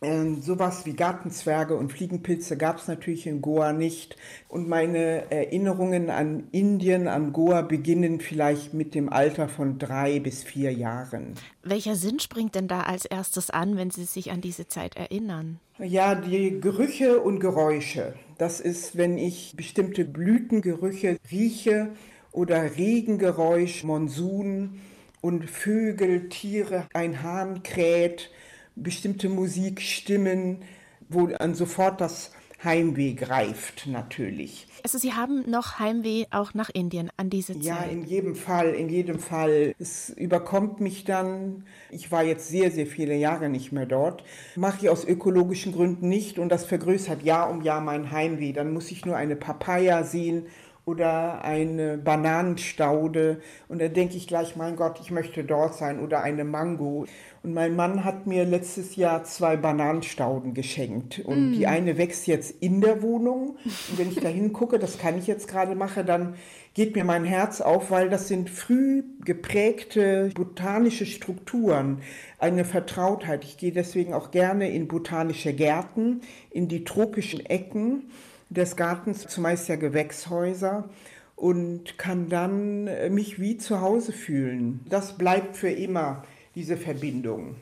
Ähm, 0.03 0.41
sowas 0.41 0.87
wie 0.87 0.93
Gartenzwerge 0.93 1.75
und 1.75 1.91
Fliegenpilze 1.91 2.57
gab 2.57 2.79
es 2.79 2.87
natürlich 2.87 3.27
in 3.27 3.39
Goa 3.39 3.71
nicht. 3.71 4.15
Und 4.49 4.67
meine 4.67 5.29
Erinnerungen 5.31 6.09
an 6.09 6.47
Indien, 6.51 7.07
an 7.07 7.33
Goa 7.33 7.61
beginnen 7.61 8.19
vielleicht 8.19 8.73
mit 8.73 8.95
dem 8.95 9.09
Alter 9.09 9.47
von 9.47 9.77
drei 9.77 10.19
bis 10.19 10.43
vier 10.43 10.73
Jahren. 10.73 11.35
Welcher 11.61 11.95
Sinn 11.95 12.19
springt 12.19 12.55
denn 12.55 12.67
da 12.67 12.81
als 12.81 13.05
erstes 13.05 13.51
an, 13.51 13.77
wenn 13.77 13.91
Sie 13.91 14.05
sich 14.05 14.31
an 14.31 14.41
diese 14.41 14.67
Zeit 14.67 14.97
erinnern? 14.97 15.59
Ja, 15.77 16.15
die 16.15 16.59
Gerüche 16.59 17.21
und 17.21 17.39
Geräusche. 17.39 18.15
Das 18.39 18.59
ist, 18.59 18.97
wenn 18.97 19.19
ich 19.19 19.53
bestimmte 19.55 20.03
Blütengerüche 20.03 21.17
rieche 21.31 21.91
oder 22.31 22.75
Regengeräusch, 22.77 23.83
Monsun 23.83 24.79
und 25.21 25.49
Vögel, 25.49 26.29
Tiere, 26.29 26.87
ein 26.93 27.21
Hahn 27.23 27.63
kräht, 27.63 28.29
bestimmte 28.75 29.29
Musikstimmen, 29.29 30.63
wo 31.09 31.27
dann 31.27 31.55
sofort 31.55 32.01
das 32.01 32.31
Heimweh 32.63 33.13
greift 33.13 33.87
natürlich. 33.87 34.67
Also 34.83 34.97
Sie 34.97 35.13
haben 35.13 35.49
noch 35.49 35.79
Heimweh 35.79 36.25
auch 36.29 36.53
nach 36.53 36.69
Indien 36.69 37.09
an 37.17 37.29
diese 37.29 37.53
Zeit. 37.53 37.63
Ja, 37.63 37.83
in 37.83 38.03
jedem 38.03 38.35
Fall, 38.35 38.69
in 38.75 38.87
jedem 38.87 39.19
Fall. 39.19 39.73
Es 39.79 40.09
überkommt 40.09 40.79
mich 40.79 41.03
dann. 41.03 41.65
Ich 41.89 42.11
war 42.11 42.23
jetzt 42.23 42.49
sehr, 42.49 42.69
sehr 42.71 42.85
viele 42.85 43.15
Jahre 43.15 43.49
nicht 43.49 43.71
mehr 43.71 43.87
dort. 43.87 44.23
Mache 44.55 44.77
ich 44.83 44.89
aus 44.89 45.05
ökologischen 45.05 45.71
Gründen 45.73 46.07
nicht 46.07 46.37
und 46.37 46.49
das 46.49 46.65
vergrößert 46.65 47.23
Jahr 47.23 47.49
um 47.49 47.61
Jahr 47.61 47.81
mein 47.81 48.11
Heimweh. 48.11 48.53
Dann 48.53 48.73
muss 48.73 48.91
ich 48.91 49.05
nur 49.05 49.15
eine 49.15 49.35
Papaya 49.35 50.03
sehen 50.03 50.45
oder 50.85 51.43
eine 51.45 51.97
Bananenstaude 51.97 53.41
und 53.67 53.81
da 53.81 53.87
denke 53.87 54.17
ich 54.17 54.27
gleich, 54.27 54.55
mein 54.55 54.75
Gott, 54.75 54.99
ich 55.01 55.11
möchte 55.11 55.43
dort 55.43 55.75
sein 55.75 55.99
oder 55.99 56.23
eine 56.23 56.43
Mango. 56.43 57.05
Und 57.43 57.53
mein 57.53 57.75
Mann 57.75 58.03
hat 58.03 58.27
mir 58.27 58.45
letztes 58.45 58.95
Jahr 58.95 59.23
zwei 59.23 59.57
Bananenstauden 59.57 60.53
geschenkt 60.53 61.19
und 61.19 61.51
Mm. 61.51 61.53
die 61.53 61.67
eine 61.67 61.97
wächst 61.97 62.27
jetzt 62.27 62.51
in 62.61 62.81
der 62.81 63.01
Wohnung 63.01 63.57
und 63.63 63.97
wenn 63.97 64.09
ich 64.09 64.19
da 64.19 64.27
hingucke, 64.27 64.77
das 64.79 64.97
kann 64.99 65.17
ich 65.17 65.27
jetzt 65.27 65.47
gerade 65.47 65.75
machen, 65.75 66.05
dann 66.05 66.35
geht 66.73 66.95
mir 66.95 67.03
mein 67.03 67.25
Herz 67.25 67.59
auf, 67.61 67.91
weil 67.91 68.09
das 68.09 68.27
sind 68.27 68.49
früh 68.49 69.03
geprägte 69.25 70.29
botanische 70.35 71.05
Strukturen, 71.05 71.99
eine 72.39 72.63
Vertrautheit. 72.63 73.43
Ich 73.43 73.57
gehe 73.57 73.71
deswegen 73.71 74.13
auch 74.13 74.31
gerne 74.31 74.69
in 74.69 74.87
botanische 74.87 75.53
Gärten, 75.53 76.21
in 76.49 76.67
die 76.67 76.83
tropischen 76.83 77.45
Ecken 77.45 78.09
des 78.51 78.75
Gartens, 78.75 79.25
zumeist 79.27 79.69
ja 79.69 79.77
Gewächshäuser 79.77 80.89
und 81.35 81.97
kann 81.97 82.29
dann 82.29 82.87
äh, 82.87 83.09
mich 83.09 83.39
wie 83.39 83.57
zu 83.57 83.81
Hause 83.81 84.11
fühlen. 84.11 84.81
Das 84.87 85.17
bleibt 85.17 85.57
für 85.57 85.71
immer, 85.71 86.23
diese 86.53 86.77
Verbindung. 86.77 87.55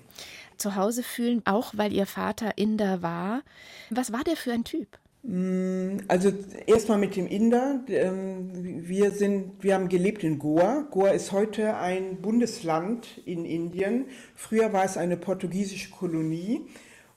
Zu 0.58 0.75
Hause 0.75 1.04
fühlen, 1.04 1.41
auch 1.45 1.73
weil 1.78 1.93
Ihr 1.93 2.06
Vater 2.06 2.58
Inder 2.58 3.02
war. 3.02 3.43
Was 3.91 4.12
war 4.12 4.23
der 4.23 4.36
für 4.36 4.52
ein 4.52 4.65
Typ? 4.65 4.88
Mm, 5.23 5.97
also 6.08 6.32
erstmal 6.65 6.97
mit 6.97 7.15
dem 7.15 7.28
Inder. 7.28 7.82
Ähm, 7.88 8.49
wir, 8.88 9.12
sind, 9.12 9.63
wir 9.63 9.75
haben 9.75 9.88
gelebt 9.89 10.23
in 10.23 10.39
Goa. 10.39 10.88
Goa 10.91 11.10
ist 11.10 11.32
heute 11.32 11.78
ein 11.78 12.17
Bundesland 12.21 13.21
in 13.25 13.45
Indien. 13.45 14.06
Früher 14.36 14.73
war 14.73 14.84
es 14.84 14.97
eine 14.97 15.17
portugiesische 15.17 15.91
Kolonie. 15.91 16.65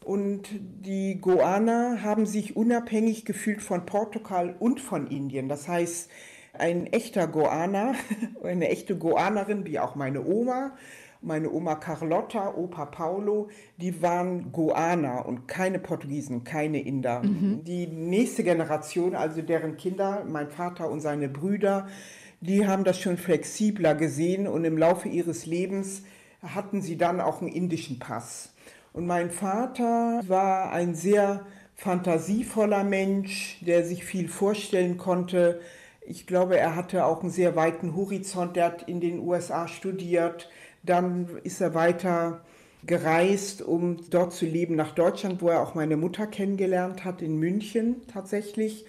Und 0.05 0.49
die 0.51 1.21
Goaner 1.21 2.03
haben 2.03 2.27
sich 2.27 2.57
unabhängig 2.57 3.25
gefühlt 3.25 3.63
von 3.63 3.87
Portugal 3.87 4.55
und 4.59 4.81
von 4.81 5.07
Indien. 5.07 5.49
Das 5.49 5.69
heißt, 5.69 6.11
ein 6.53 6.87
echter 6.87 7.27
Goaner, 7.27 7.95
eine 8.43 8.69
echte 8.69 8.97
Goanerin, 8.97 9.67
wie 9.67 9.79
auch 9.79 9.95
meine 9.95 10.25
Oma, 10.25 10.73
meine 11.23 11.51
Oma 11.51 11.77
Carlotta, 11.77 12.55
Opa 12.55 12.87
Paulo, 12.87 13.49
die 13.77 14.03
waren 14.03 14.51
Goaner 14.53 15.25
und 15.25 15.47
keine 15.47 15.79
Portugiesen, 15.79 16.45
keine 16.45 16.81
Inder. 16.81 17.23
Mhm. 17.23 17.63
Die 17.65 17.87
nächste 17.87 18.43
Generation, 18.43 19.15
also 19.15 19.41
deren 19.41 19.77
Kinder, 19.77 20.25
mein 20.29 20.51
Vater 20.51 20.91
und 20.91 21.01
seine 21.01 21.29
Brüder, 21.29 21.87
die 22.41 22.67
haben 22.67 22.83
das 22.83 22.99
schon 22.99 23.19
flexibler 23.19 23.95
gesehen 23.95 24.49
und 24.49 24.65
im 24.65 24.77
Laufe 24.77 25.09
ihres 25.09 25.47
Lebens 25.47 26.03
hatten 26.43 26.83
sie 26.83 26.97
dann 26.97 27.21
auch 27.21 27.41
einen 27.41 27.53
indischen 27.53 28.01
Pass. 28.01 28.52
Und 28.93 29.07
mein 29.07 29.31
Vater 29.31 30.21
war 30.27 30.73
ein 30.73 30.95
sehr 30.95 31.47
fantasievoller 31.77 32.85
Mensch, 32.85 33.59
der 33.61 33.85
sich 33.85 34.05
viel 34.05 34.29
vorstellen 34.29 34.99
konnte, 34.99 35.61
ich 36.05 36.27
glaube, 36.27 36.59
er 36.59 36.75
hatte 36.75 37.05
auch 37.05 37.23
einen 37.23 37.31
sehr 37.31 37.55
weiten 37.55 37.95
Horizont. 37.95 38.57
Er 38.57 38.67
hat 38.67 38.89
in 38.89 39.01
den 39.01 39.21
USA 39.21 39.69
studiert. 39.69 40.51
Dann 40.83 41.29
ist 41.45 41.61
er 41.61 41.75
weiter 41.75 42.45
gereist, 42.85 43.63
um 43.63 43.99
dort 44.11 44.33
zu 44.33 44.45
leben 44.45 44.75
nach 44.75 44.93
Deutschland, 44.93 45.41
wo 45.41 45.49
er 45.49 45.63
auch 45.63 45.77
meine 45.77 45.97
Mutter 45.97 46.27
kennengelernt 46.27 47.05
hat, 47.05 47.23
in 47.23 47.39
München 47.39 48.03
tatsächlich. 48.13 48.85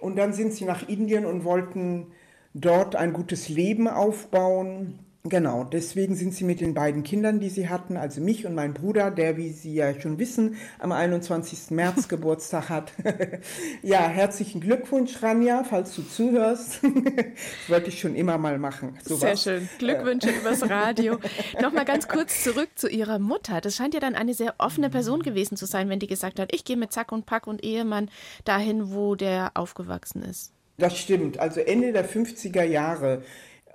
Und 0.00 0.16
dann 0.16 0.34
sind 0.34 0.52
sie 0.52 0.66
nach 0.66 0.86
Indien 0.86 1.24
und 1.24 1.44
wollten 1.44 2.08
dort 2.52 2.94
ein 2.96 3.14
gutes 3.14 3.48
Leben 3.48 3.88
aufbauen. 3.88 4.98
Genau, 5.24 5.64
deswegen 5.64 6.14
sind 6.14 6.32
sie 6.32 6.44
mit 6.44 6.60
den 6.60 6.74
beiden 6.74 7.02
Kindern, 7.02 7.40
die 7.40 7.48
sie 7.48 7.68
hatten, 7.68 7.96
also 7.96 8.20
mich 8.20 8.46
und 8.46 8.54
mein 8.54 8.72
Bruder, 8.72 9.10
der, 9.10 9.36
wie 9.36 9.50
Sie 9.50 9.74
ja 9.74 9.98
schon 10.00 10.18
wissen, 10.18 10.56
am 10.78 10.92
21. 10.92 11.70
März 11.70 12.08
Geburtstag 12.08 12.68
hat. 12.68 12.92
ja, 13.82 14.06
herzlichen 14.06 14.60
Glückwunsch, 14.60 15.20
Ranja, 15.20 15.64
falls 15.64 15.94
du 15.96 16.02
zuhörst. 16.02 16.80
das 16.82 17.68
wollte 17.68 17.88
ich 17.88 18.00
schon 18.00 18.14
immer 18.14 18.38
mal 18.38 18.58
machen. 18.58 18.96
Sowas. 19.02 19.20
Sehr 19.20 19.36
schön. 19.36 19.68
Glückwünsche 19.78 20.30
übers 20.30 20.70
Radio. 20.70 21.18
Nochmal 21.60 21.84
ganz 21.84 22.06
kurz 22.06 22.44
zurück 22.44 22.70
zu 22.76 22.88
Ihrer 22.88 23.18
Mutter. 23.18 23.60
Das 23.60 23.74
scheint 23.74 23.94
ja 23.94 24.00
dann 24.00 24.14
eine 24.14 24.34
sehr 24.34 24.54
offene 24.58 24.88
Person 24.88 25.22
gewesen 25.22 25.56
zu 25.56 25.66
sein, 25.66 25.88
wenn 25.88 25.98
die 25.98 26.06
gesagt 26.06 26.38
hat, 26.38 26.54
ich 26.54 26.64
gehe 26.64 26.76
mit 26.76 26.92
Zack 26.92 27.10
und 27.10 27.26
Pack 27.26 27.48
und 27.48 27.64
Ehemann 27.64 28.08
dahin, 28.44 28.92
wo 28.92 29.16
der 29.16 29.50
aufgewachsen 29.54 30.22
ist. 30.22 30.52
Das 30.78 30.96
stimmt. 30.96 31.40
Also 31.40 31.60
Ende 31.60 31.92
der 31.92 32.08
50er 32.08 32.62
Jahre 32.62 33.22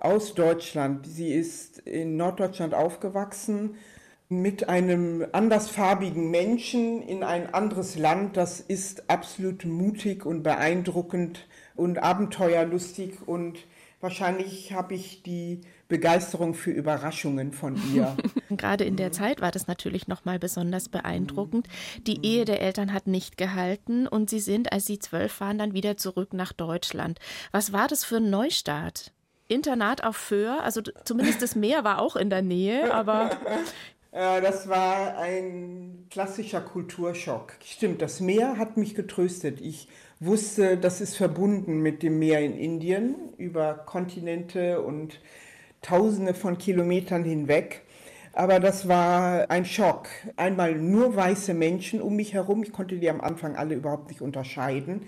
aus 0.04 0.36
Deutschland. 0.36 1.08
Sie 1.08 1.34
ist 1.34 1.80
in 1.80 2.18
Norddeutschland 2.18 2.74
aufgewachsen 2.74 3.76
mit 4.30 4.68
einem 4.68 5.26
andersfarbigen 5.32 6.30
Menschen 6.30 7.02
in 7.02 7.24
ein 7.24 7.54
anderes 7.54 7.98
Land. 7.98 8.38
Das 8.38 8.60
ist 8.60 9.10
absolut 9.10 9.66
mutig 9.66 10.26
und 10.26 10.44
beeindruckend 10.44 11.48
und 11.76 12.00
abenteuerlustig 12.02 13.26
und 13.26 13.60
wahrscheinlich 14.02 14.74
habe 14.74 14.96
ich 14.96 15.24
die 15.24 15.62
Begeisterung 15.88 16.54
für 16.54 16.72
Überraschungen 16.72 17.52
von 17.52 17.80
ihr. 17.94 18.18
Gerade 18.50 18.84
in 18.84 18.98
der 18.98 19.12
Zeit 19.12 19.42
war 19.42 19.52
das 19.52 19.68
natürlich 19.68 20.08
noch 20.08 20.26
mal 20.26 20.40
besonders 20.40 20.90
beeindruckend. 20.90 21.68
Die 22.08 22.26
Ehe 22.26 22.46
der 22.46 22.62
Eltern 22.62 22.92
hat 22.92 23.08
nicht 23.08 23.38
gehalten 23.38 24.08
und 24.08 24.30
sie 24.30 24.40
sind, 24.40 24.74
als 24.74 24.86
sie 24.86 25.00
zwölf 25.00 25.40
waren, 25.40 25.58
dann 25.58 25.74
wieder 25.74 25.96
zurück 25.96 26.34
nach 26.34 26.52
Deutschland. 26.52 27.20
Was 27.52 27.72
war 27.72 27.88
das 27.88 28.04
für 28.04 28.18
ein 28.18 28.30
Neustart? 28.30 29.14
Internat 29.54 30.04
auf 30.04 30.18
Föhr, 30.18 30.64
also 30.64 30.82
zumindest 30.82 31.42
das 31.42 31.56
Meer 31.56 31.84
war 31.84 32.00
auch 32.00 32.16
in 32.16 32.30
der 32.30 32.42
Nähe, 32.42 32.94
aber. 32.94 33.30
Das 34.16 34.70
war 34.70 35.18
ein 35.18 36.06
klassischer 36.12 36.62
Kulturschock. 36.62 37.54
Stimmt, 37.66 38.00
das 38.00 38.20
Meer 38.20 38.60
hat 38.60 38.78
mich 38.78 38.94
getröstet. 38.94 39.60
Ich 39.60 39.88
wusste, 40.20 40.78
das 40.78 41.02
ist 41.02 41.18
verbunden 41.18 41.82
mit 41.82 42.04
dem 42.04 42.20
Meer 42.20 42.42
in 42.42 42.56
Indien 42.56 43.16
über 43.38 43.74
Kontinente 43.74 44.84
und 44.84 45.20
Tausende 45.82 46.36
von 46.36 46.60
Kilometern 46.60 47.24
hinweg. 47.24 47.82
Aber 48.34 48.60
das 48.60 48.88
war 48.88 49.50
ein 49.52 49.66
Schock. 49.66 50.08
Einmal 50.38 50.76
nur 50.76 51.16
weiße 51.16 51.54
Menschen 51.54 52.02
um 52.02 52.16
mich 52.16 52.34
herum. 52.34 52.64
Ich 52.64 52.72
konnte 52.72 52.98
die 52.98 53.10
am 53.10 53.20
Anfang 53.20 53.56
alle 53.56 53.76
überhaupt 53.76 54.10
nicht 54.10 54.22
unterscheiden. 54.22 55.08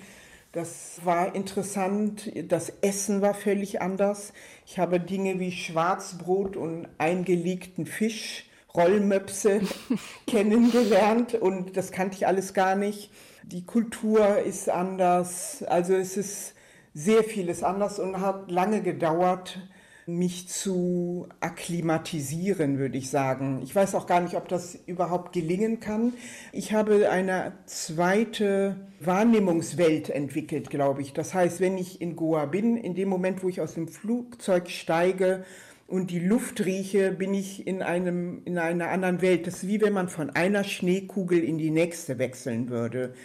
Das 0.55 1.01
war 1.03 1.35
interessant. 1.35 2.31
Das 2.49 2.71
Essen 2.79 3.21
war 3.21 3.33
völlig 3.33 3.81
anders. 3.81 4.31
Ich 4.65 4.79
habe 4.79 5.01
Dinge 5.01 5.37
wie 5.37 5.51
Schwarzbrot 5.51 6.55
und 6.55 6.87
eingelegten 6.97 7.85
Fisch, 7.85 8.49
Rollmöpse 8.73 9.59
kennengelernt 10.27 11.33
und 11.33 11.75
das 11.75 11.91
kannte 11.91 12.15
ich 12.15 12.25
alles 12.25 12.53
gar 12.53 12.77
nicht. 12.77 13.11
Die 13.43 13.65
Kultur 13.65 14.39
ist 14.39 14.69
anders. 14.69 15.61
Also 15.63 15.93
es 15.93 16.15
ist 16.15 16.53
sehr 16.93 17.25
vieles 17.25 17.61
anders 17.61 17.99
und 17.99 18.21
hat 18.21 18.49
lange 18.49 18.81
gedauert, 18.81 19.59
mich 20.07 20.47
zu 20.47 21.27
akklimatisieren, 21.39 22.77
würde 22.77 22.97
ich 22.97 23.09
sagen. 23.09 23.61
Ich 23.63 23.75
weiß 23.75 23.95
auch 23.95 24.05
gar 24.05 24.21
nicht, 24.21 24.35
ob 24.35 24.47
das 24.47 24.77
überhaupt 24.85 25.33
gelingen 25.33 25.79
kann. 25.79 26.13
Ich 26.51 26.73
habe 26.73 27.09
eine 27.09 27.53
zweite 27.65 28.75
Wahrnehmungswelt 28.99 30.11
entwickelt, 30.11 30.69
glaube 30.69 31.01
ich. 31.01 31.13
Das 31.13 31.33
heißt, 31.33 31.59
wenn 31.59 31.77
ich 31.77 32.01
in 32.01 32.15
Goa 32.15 32.45
bin, 32.45 32.77
in 32.77 32.93
dem 32.93 33.09
Moment, 33.09 33.43
wo 33.43 33.49
ich 33.49 33.61
aus 33.61 33.73
dem 33.73 33.87
Flugzeug 33.87 34.69
steige 34.69 35.43
und 35.87 36.11
die 36.11 36.19
Luft 36.19 36.63
rieche, 36.63 37.11
bin 37.11 37.33
ich 37.33 37.65
in, 37.65 37.81
einem, 37.81 38.43
in 38.45 38.59
einer 38.59 38.89
anderen 38.89 39.23
Welt. 39.23 39.47
Das 39.47 39.63
ist 39.63 39.67
wie 39.67 39.81
wenn 39.81 39.93
man 39.93 40.09
von 40.09 40.29
einer 40.29 40.63
Schneekugel 40.63 41.43
in 41.43 41.57
die 41.57 41.71
nächste 41.71 42.19
wechseln 42.19 42.69
würde. 42.69 43.15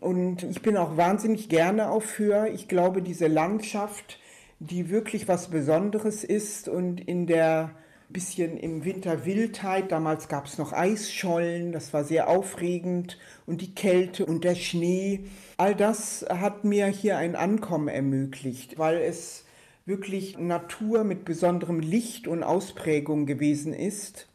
Und 0.00 0.42
ich 0.42 0.62
bin 0.62 0.76
auch 0.76 0.96
wahnsinnig 0.96 1.48
gerne 1.48 1.90
auf 1.90 2.04
Föhr. 2.04 2.48
Ich 2.52 2.66
glaube, 2.66 3.02
diese 3.02 3.28
Landschaft, 3.28 4.18
die 4.60 4.90
wirklich 4.90 5.28
was 5.28 5.48
Besonderes 5.48 6.24
ist 6.24 6.68
und 6.68 7.00
in 7.00 7.26
der 7.26 7.70
bisschen 8.10 8.56
im 8.56 8.84
Winter 8.84 9.26
Wildheit, 9.26 9.92
damals 9.92 10.28
gab 10.28 10.46
es 10.46 10.56
noch 10.56 10.72
Eisschollen, 10.72 11.72
das 11.72 11.92
war 11.92 12.04
sehr 12.04 12.28
aufregend 12.28 13.18
und 13.46 13.60
die 13.60 13.74
Kälte 13.74 14.24
und 14.24 14.44
der 14.44 14.54
Schnee, 14.54 15.26
all 15.58 15.74
das 15.74 16.24
hat 16.28 16.64
mir 16.64 16.86
hier 16.86 17.18
ein 17.18 17.36
Ankommen 17.36 17.88
ermöglicht, 17.88 18.78
weil 18.78 18.96
es 18.98 19.44
wirklich 19.84 20.38
Natur 20.38 21.04
mit 21.04 21.24
besonderem 21.24 21.80
Licht 21.80 22.28
und 22.28 22.42
Ausprägung 22.42 23.26
gewesen 23.26 23.72
ist 23.74 24.27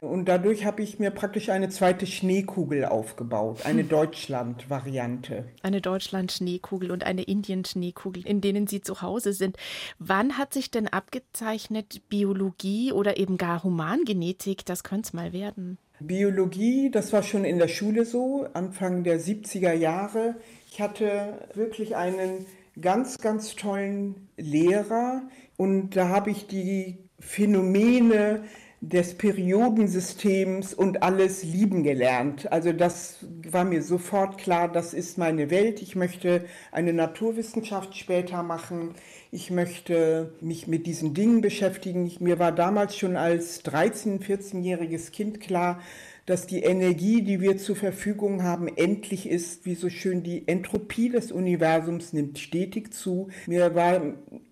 und 0.00 0.26
dadurch 0.26 0.64
habe 0.64 0.82
ich 0.82 0.98
mir 0.98 1.10
praktisch 1.10 1.48
eine 1.48 1.68
zweite 1.68 2.06
Schneekugel 2.06 2.84
aufgebaut, 2.84 3.64
eine 3.64 3.82
hm. 3.82 3.88
Deutschland-Variante. 3.88 5.44
Eine 5.62 5.80
Deutschland-Schneekugel 5.80 6.90
und 6.90 7.04
eine 7.04 7.22
Indien-Schneekugel, 7.22 8.26
in 8.26 8.40
denen 8.40 8.66
Sie 8.66 8.80
zu 8.80 9.02
Hause 9.02 9.32
sind. 9.32 9.56
Wann 9.98 10.38
hat 10.38 10.54
sich 10.54 10.70
denn 10.70 10.88
abgezeichnet 10.88 12.02
Biologie 12.08 12.92
oder 12.92 13.16
eben 13.16 13.38
gar 13.38 13.64
Humangenetik? 13.64 14.64
Das 14.64 14.84
könnte 14.84 15.08
es 15.08 15.12
mal 15.12 15.32
werden. 15.32 15.78
Biologie, 16.00 16.90
das 16.90 17.12
war 17.12 17.24
schon 17.24 17.44
in 17.44 17.58
der 17.58 17.68
Schule 17.68 18.04
so, 18.04 18.46
Anfang 18.54 19.02
der 19.02 19.20
70er 19.20 19.72
Jahre. 19.72 20.36
Ich 20.70 20.80
hatte 20.80 21.48
wirklich 21.54 21.96
einen 21.96 22.46
ganz, 22.80 23.18
ganz 23.18 23.56
tollen 23.56 24.28
Lehrer 24.36 25.22
und 25.56 25.96
da 25.96 26.08
habe 26.08 26.30
ich 26.30 26.46
die 26.46 26.98
Phänomene 27.18 28.44
des 28.80 29.14
Periodensystems 29.14 30.72
und 30.72 31.02
alles 31.02 31.42
lieben 31.42 31.82
gelernt. 31.82 32.50
Also 32.52 32.72
das 32.72 33.18
war 33.50 33.64
mir 33.64 33.82
sofort 33.82 34.38
klar, 34.38 34.70
das 34.70 34.94
ist 34.94 35.18
meine 35.18 35.50
Welt. 35.50 35.82
Ich 35.82 35.96
möchte 35.96 36.44
eine 36.70 36.92
Naturwissenschaft 36.92 37.96
später 37.96 38.44
machen. 38.44 38.94
Ich 39.32 39.50
möchte 39.50 40.32
mich 40.40 40.68
mit 40.68 40.86
diesen 40.86 41.12
Dingen 41.12 41.40
beschäftigen. 41.40 42.10
Mir 42.20 42.38
war 42.38 42.52
damals 42.52 42.96
schon 42.96 43.16
als 43.16 43.64
13-, 43.64 44.22
14-jähriges 44.22 45.10
Kind 45.10 45.40
klar, 45.40 45.80
dass 46.24 46.46
die 46.46 46.62
Energie, 46.62 47.22
die 47.22 47.40
wir 47.40 47.56
zur 47.56 47.74
Verfügung 47.74 48.42
haben, 48.44 48.68
endlich 48.68 49.28
ist, 49.28 49.64
wie 49.64 49.74
so 49.74 49.88
schön 49.88 50.22
die 50.22 50.46
Entropie 50.46 51.08
des 51.08 51.32
Universums 51.32 52.12
nimmt 52.12 52.38
stetig 52.38 52.92
zu. 52.92 53.28
Mir 53.46 53.74
war 53.74 54.00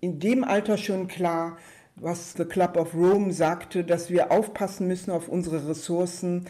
in 0.01 0.19
dem 0.19 0.43
Alter 0.43 0.77
schon 0.77 1.07
klar, 1.07 1.57
was 1.99 2.33
The 2.33 2.45
Club 2.45 2.77
of 2.77 2.93
Rome 2.93 3.33
sagte, 3.33 3.83
dass 3.83 4.09
wir 4.09 4.31
aufpassen 4.31 4.87
müssen 4.87 5.11
auf 5.11 5.27
unsere 5.27 5.67
Ressourcen. 5.67 6.45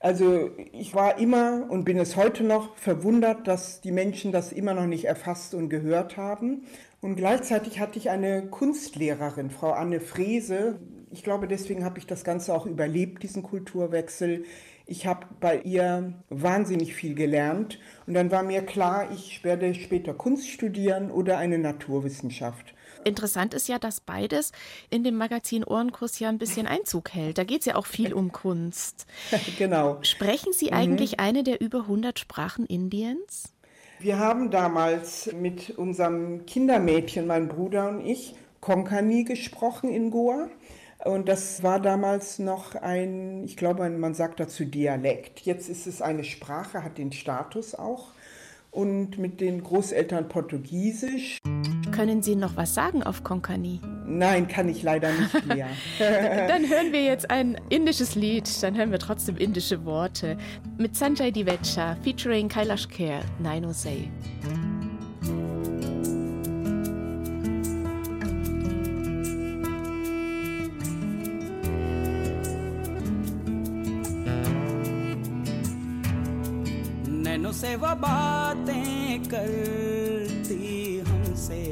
Also 0.00 0.50
ich 0.72 0.94
war 0.94 1.18
immer 1.18 1.66
und 1.68 1.84
bin 1.84 1.98
es 1.98 2.16
heute 2.16 2.44
noch 2.44 2.76
verwundert, 2.76 3.46
dass 3.46 3.80
die 3.80 3.92
Menschen 3.92 4.32
das 4.32 4.52
immer 4.52 4.74
noch 4.74 4.86
nicht 4.86 5.04
erfasst 5.04 5.54
und 5.54 5.68
gehört 5.68 6.16
haben. 6.16 6.62
Und 7.00 7.16
gleichzeitig 7.16 7.80
hatte 7.80 7.98
ich 7.98 8.10
eine 8.10 8.46
Kunstlehrerin, 8.46 9.50
Frau 9.50 9.72
Anne 9.72 10.00
Frese. 10.00 10.78
Ich 11.10 11.22
glaube, 11.22 11.48
deswegen 11.48 11.84
habe 11.84 11.98
ich 11.98 12.06
das 12.06 12.24
Ganze 12.24 12.54
auch 12.54 12.66
überlebt, 12.66 13.22
diesen 13.22 13.42
Kulturwechsel. 13.42 14.44
Ich 14.86 15.06
habe 15.06 15.26
bei 15.40 15.58
ihr 15.60 16.14
wahnsinnig 16.30 16.94
viel 16.94 17.14
gelernt 17.14 17.80
und 18.06 18.14
dann 18.14 18.30
war 18.30 18.44
mir 18.44 18.62
klar, 18.62 19.10
ich 19.12 19.42
werde 19.42 19.74
später 19.74 20.14
Kunst 20.14 20.48
studieren 20.48 21.10
oder 21.10 21.38
eine 21.38 21.58
Naturwissenschaft. 21.58 22.75
Interessant 23.06 23.54
ist 23.54 23.68
ja, 23.68 23.78
dass 23.78 24.00
beides 24.00 24.50
in 24.90 25.04
dem 25.04 25.16
Magazin 25.16 25.62
Ohrenkurs 25.62 26.18
ja 26.18 26.28
ein 26.28 26.38
bisschen 26.38 26.66
Einzug 26.66 27.14
hält. 27.14 27.38
Da 27.38 27.44
geht 27.44 27.60
es 27.60 27.66
ja 27.66 27.76
auch 27.76 27.86
viel 27.86 28.12
um 28.12 28.32
Kunst. 28.32 29.06
genau. 29.58 29.98
Sprechen 30.02 30.52
Sie 30.52 30.72
eigentlich 30.72 31.12
mhm. 31.12 31.18
eine 31.20 31.42
der 31.44 31.60
über 31.60 31.82
100 31.82 32.18
Sprachen 32.18 32.66
Indiens? 32.66 33.52
Wir 34.00 34.18
haben 34.18 34.50
damals 34.50 35.32
mit 35.32 35.70
unserem 35.78 36.46
Kindermädchen, 36.46 37.28
mein 37.28 37.46
Bruder 37.46 37.88
und 37.88 38.04
ich, 38.04 38.34
Konkani 38.60 39.22
gesprochen 39.22 39.88
in 39.88 40.10
Goa. 40.10 40.48
Und 41.04 41.28
das 41.28 41.62
war 41.62 41.78
damals 41.78 42.40
noch 42.40 42.74
ein, 42.74 43.44
ich 43.44 43.56
glaube, 43.56 43.88
man 43.88 44.14
sagt 44.14 44.40
dazu 44.40 44.64
Dialekt. 44.64 45.42
Jetzt 45.42 45.68
ist 45.68 45.86
es 45.86 46.02
eine 46.02 46.24
Sprache, 46.24 46.82
hat 46.82 46.98
den 46.98 47.12
Status 47.12 47.76
auch. 47.76 48.08
Und 48.76 49.16
mit 49.16 49.40
den 49.40 49.62
Großeltern 49.62 50.28
Portugiesisch. 50.28 51.38
Können 51.92 52.22
Sie 52.22 52.36
noch 52.36 52.58
was 52.58 52.74
sagen 52.74 53.02
auf 53.02 53.24
Konkani? 53.24 53.80
Nein, 54.04 54.48
kann 54.48 54.68
ich 54.68 54.82
leider 54.82 55.10
nicht 55.14 55.46
mehr. 55.46 55.68
dann 55.98 56.68
hören 56.68 56.92
wir 56.92 57.02
jetzt 57.02 57.30
ein 57.30 57.56
indisches 57.70 58.16
Lied, 58.16 58.62
dann 58.62 58.76
hören 58.76 58.90
wir 58.90 58.98
trotzdem 58.98 59.38
indische 59.38 59.86
Worte. 59.86 60.36
Mit 60.76 60.94
Sanjay 60.94 61.32
Divecha 61.32 61.96
featuring 62.02 62.50
Kailash 62.50 62.86
Kher, 62.86 63.22
Naino 63.38 63.72
Say. 63.72 64.10
से 77.56 77.76
वो 77.76 77.88
बातें 77.88 79.22
करती 79.24 80.98
हमसे। 81.08 81.64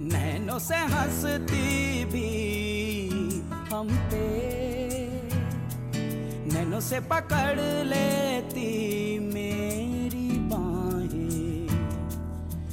नैनों 0.00 0.58
से 0.58 0.76
हंसती 0.76 2.04
भी 2.04 2.30
हम 3.50 3.88
पे। 3.88 4.26
नैनों 6.54 6.80
से 6.80 7.00
पकड़ 7.00 7.60
लेती 7.60 8.68
मेरी 9.18 10.28
बाहें। 10.38 11.68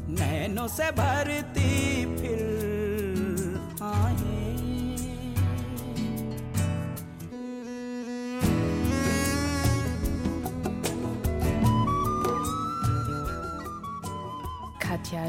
नैनों 0.10 0.68
से 0.68 0.92
भरती 0.92 2.06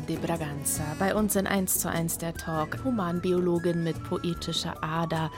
De 0.09 0.17
Braganza. 0.17 0.83
Bei 0.99 1.15
uns 1.15 1.37
in 1.37 1.47
1 1.47 1.79
zu 1.79 1.91
1 1.91 2.19
der 2.19 2.35
Talk. 2.35 2.79
Humanbiologin 2.85 3.85
mit 3.85 4.03
poetischer 4.05 4.83
Ader. 4.83 5.31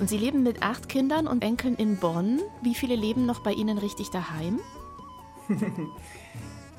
Und 0.00 0.08
Sie 0.08 0.18
leben 0.18 0.42
mit 0.42 0.62
acht 0.62 0.88
Kindern 0.88 1.26
und 1.26 1.42
Enkeln 1.42 1.76
in 1.76 1.96
Bonn. 1.96 2.40
Wie 2.62 2.74
viele 2.74 2.96
leben 2.96 3.26
noch 3.26 3.42
bei 3.42 3.52
Ihnen 3.52 3.78
richtig 3.78 4.10
daheim? 4.10 4.60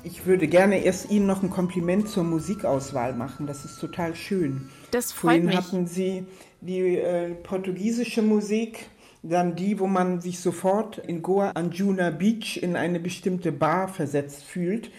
Ich 0.06 0.26
würde 0.26 0.48
gerne 0.48 0.84
erst 0.84 1.10
Ihnen 1.10 1.26
noch 1.26 1.42
ein 1.42 1.48
Kompliment 1.48 2.10
zur 2.10 2.24
Musikauswahl 2.24 3.14
machen. 3.14 3.46
Das 3.46 3.64
ist 3.64 3.80
total 3.80 4.14
schön. 4.14 4.68
Das 4.90 5.12
freut 5.12 5.22
Vorhin 5.22 5.46
mich. 5.46 5.56
hatten 5.56 5.86
Sie 5.86 6.26
die 6.60 6.98
äh, 6.98 7.30
portugiesische 7.30 8.20
Musik, 8.20 8.84
dann 9.22 9.56
die, 9.56 9.80
wo 9.80 9.86
man 9.86 10.20
sich 10.20 10.40
sofort 10.40 10.98
in 10.98 11.22
Goa 11.22 11.52
Anjuna 11.52 12.10
Beach 12.10 12.58
in 12.62 12.76
eine 12.76 13.00
bestimmte 13.00 13.50
Bar 13.50 13.88
versetzt 13.88 14.44
fühlt. 14.44 14.90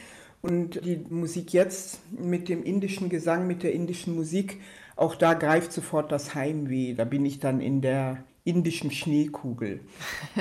Und 0.45 0.85
die 0.85 1.03
Musik 1.09 1.53
jetzt 1.53 1.99
mit 2.11 2.49
dem 2.49 2.63
indischen 2.63 3.09
Gesang, 3.09 3.47
mit 3.47 3.63
der 3.63 3.73
indischen 3.73 4.15
Musik, 4.15 4.61
auch 4.95 5.15
da 5.15 5.33
greift 5.33 5.73
sofort 5.73 6.11
das 6.11 6.35
Heimweh. 6.35 6.93
Da 6.93 7.03
bin 7.03 7.25
ich 7.25 7.39
dann 7.39 7.59
in 7.61 7.81
der 7.81 8.23
indischen 8.43 8.91
Schneekugel. 8.91 9.79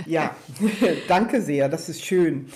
Ja, 0.05 0.37
danke 1.09 1.41
sehr, 1.41 1.71
das 1.71 1.89
ist 1.89 2.05
schön. 2.05 2.49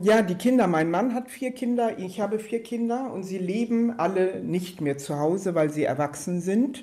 Ja, 0.00 0.20
die 0.22 0.34
Kinder, 0.34 0.66
mein 0.66 0.90
Mann 0.90 1.14
hat 1.14 1.30
vier 1.30 1.52
Kinder, 1.52 1.96
ich 1.96 2.20
habe 2.20 2.40
vier 2.40 2.64
Kinder 2.64 3.12
und 3.12 3.22
sie 3.22 3.38
leben 3.38 4.00
alle 4.00 4.42
nicht 4.42 4.80
mehr 4.80 4.98
zu 4.98 5.20
Hause, 5.20 5.54
weil 5.54 5.70
sie 5.70 5.84
erwachsen 5.84 6.40
sind. 6.40 6.82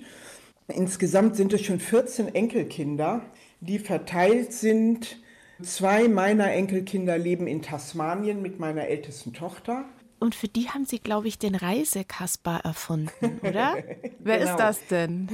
Insgesamt 0.70 1.36
sind 1.36 1.52
es 1.52 1.64
schon 1.64 1.82
14 1.82 2.34
Enkelkinder, 2.34 3.24
die 3.60 3.78
verteilt 3.78 4.54
sind. 4.54 5.18
Zwei 5.62 6.08
meiner 6.08 6.54
Enkelkinder 6.54 7.18
leben 7.18 7.46
in 7.46 7.62
Tasmanien 7.62 8.42
mit 8.42 8.58
meiner 8.58 8.88
ältesten 8.88 9.34
Tochter. 9.34 9.84
Und 10.24 10.36
für 10.36 10.48
die 10.48 10.70
haben 10.70 10.86
Sie, 10.86 11.00
glaube 11.00 11.28
ich, 11.28 11.38
den 11.38 11.54
Reisekasper 11.54 12.62
erfunden, 12.64 13.42
oder? 13.46 13.76
Wer 14.20 14.38
genau. 14.40 14.52
ist 14.52 14.58
das 14.58 14.88
denn? 14.88 15.28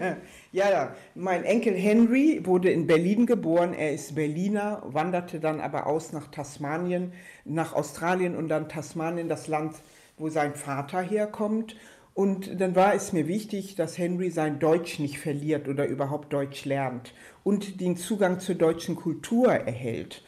ja, 0.52 0.70
ja, 0.70 0.96
mein 1.14 1.44
Enkel 1.44 1.74
Henry 1.74 2.40
wurde 2.44 2.70
in 2.70 2.86
Berlin 2.86 3.26
geboren. 3.26 3.74
Er 3.74 3.92
ist 3.92 4.14
Berliner, 4.14 4.84
wanderte 4.86 5.38
dann 5.38 5.60
aber 5.60 5.86
aus 5.86 6.12
nach 6.12 6.28
Tasmanien, 6.28 7.12
nach 7.44 7.74
Australien 7.74 8.34
und 8.34 8.48
dann 8.48 8.70
Tasmanien, 8.70 9.28
das 9.28 9.48
Land, 9.48 9.74
wo 10.16 10.30
sein 10.30 10.54
Vater 10.54 11.02
herkommt. 11.02 11.76
Und 12.14 12.58
dann 12.58 12.74
war 12.74 12.94
es 12.94 13.12
mir 13.12 13.28
wichtig, 13.28 13.74
dass 13.74 13.98
Henry 13.98 14.30
sein 14.30 14.58
Deutsch 14.58 14.98
nicht 14.98 15.18
verliert 15.18 15.68
oder 15.68 15.84
überhaupt 15.84 16.32
Deutsch 16.32 16.64
lernt 16.64 17.12
und 17.44 17.82
den 17.82 17.98
Zugang 17.98 18.40
zur 18.40 18.54
deutschen 18.54 18.96
Kultur 18.96 19.52
erhält. 19.52 20.24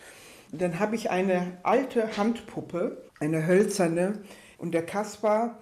Dann 0.53 0.79
habe 0.79 0.95
ich 0.95 1.11
eine 1.11 1.57
alte 1.63 2.19
Handpuppe, 2.19 3.04
eine 3.21 3.47
hölzerne. 3.47 4.23
Und 4.59 4.73
der 4.73 4.85
Kaspar 4.85 5.59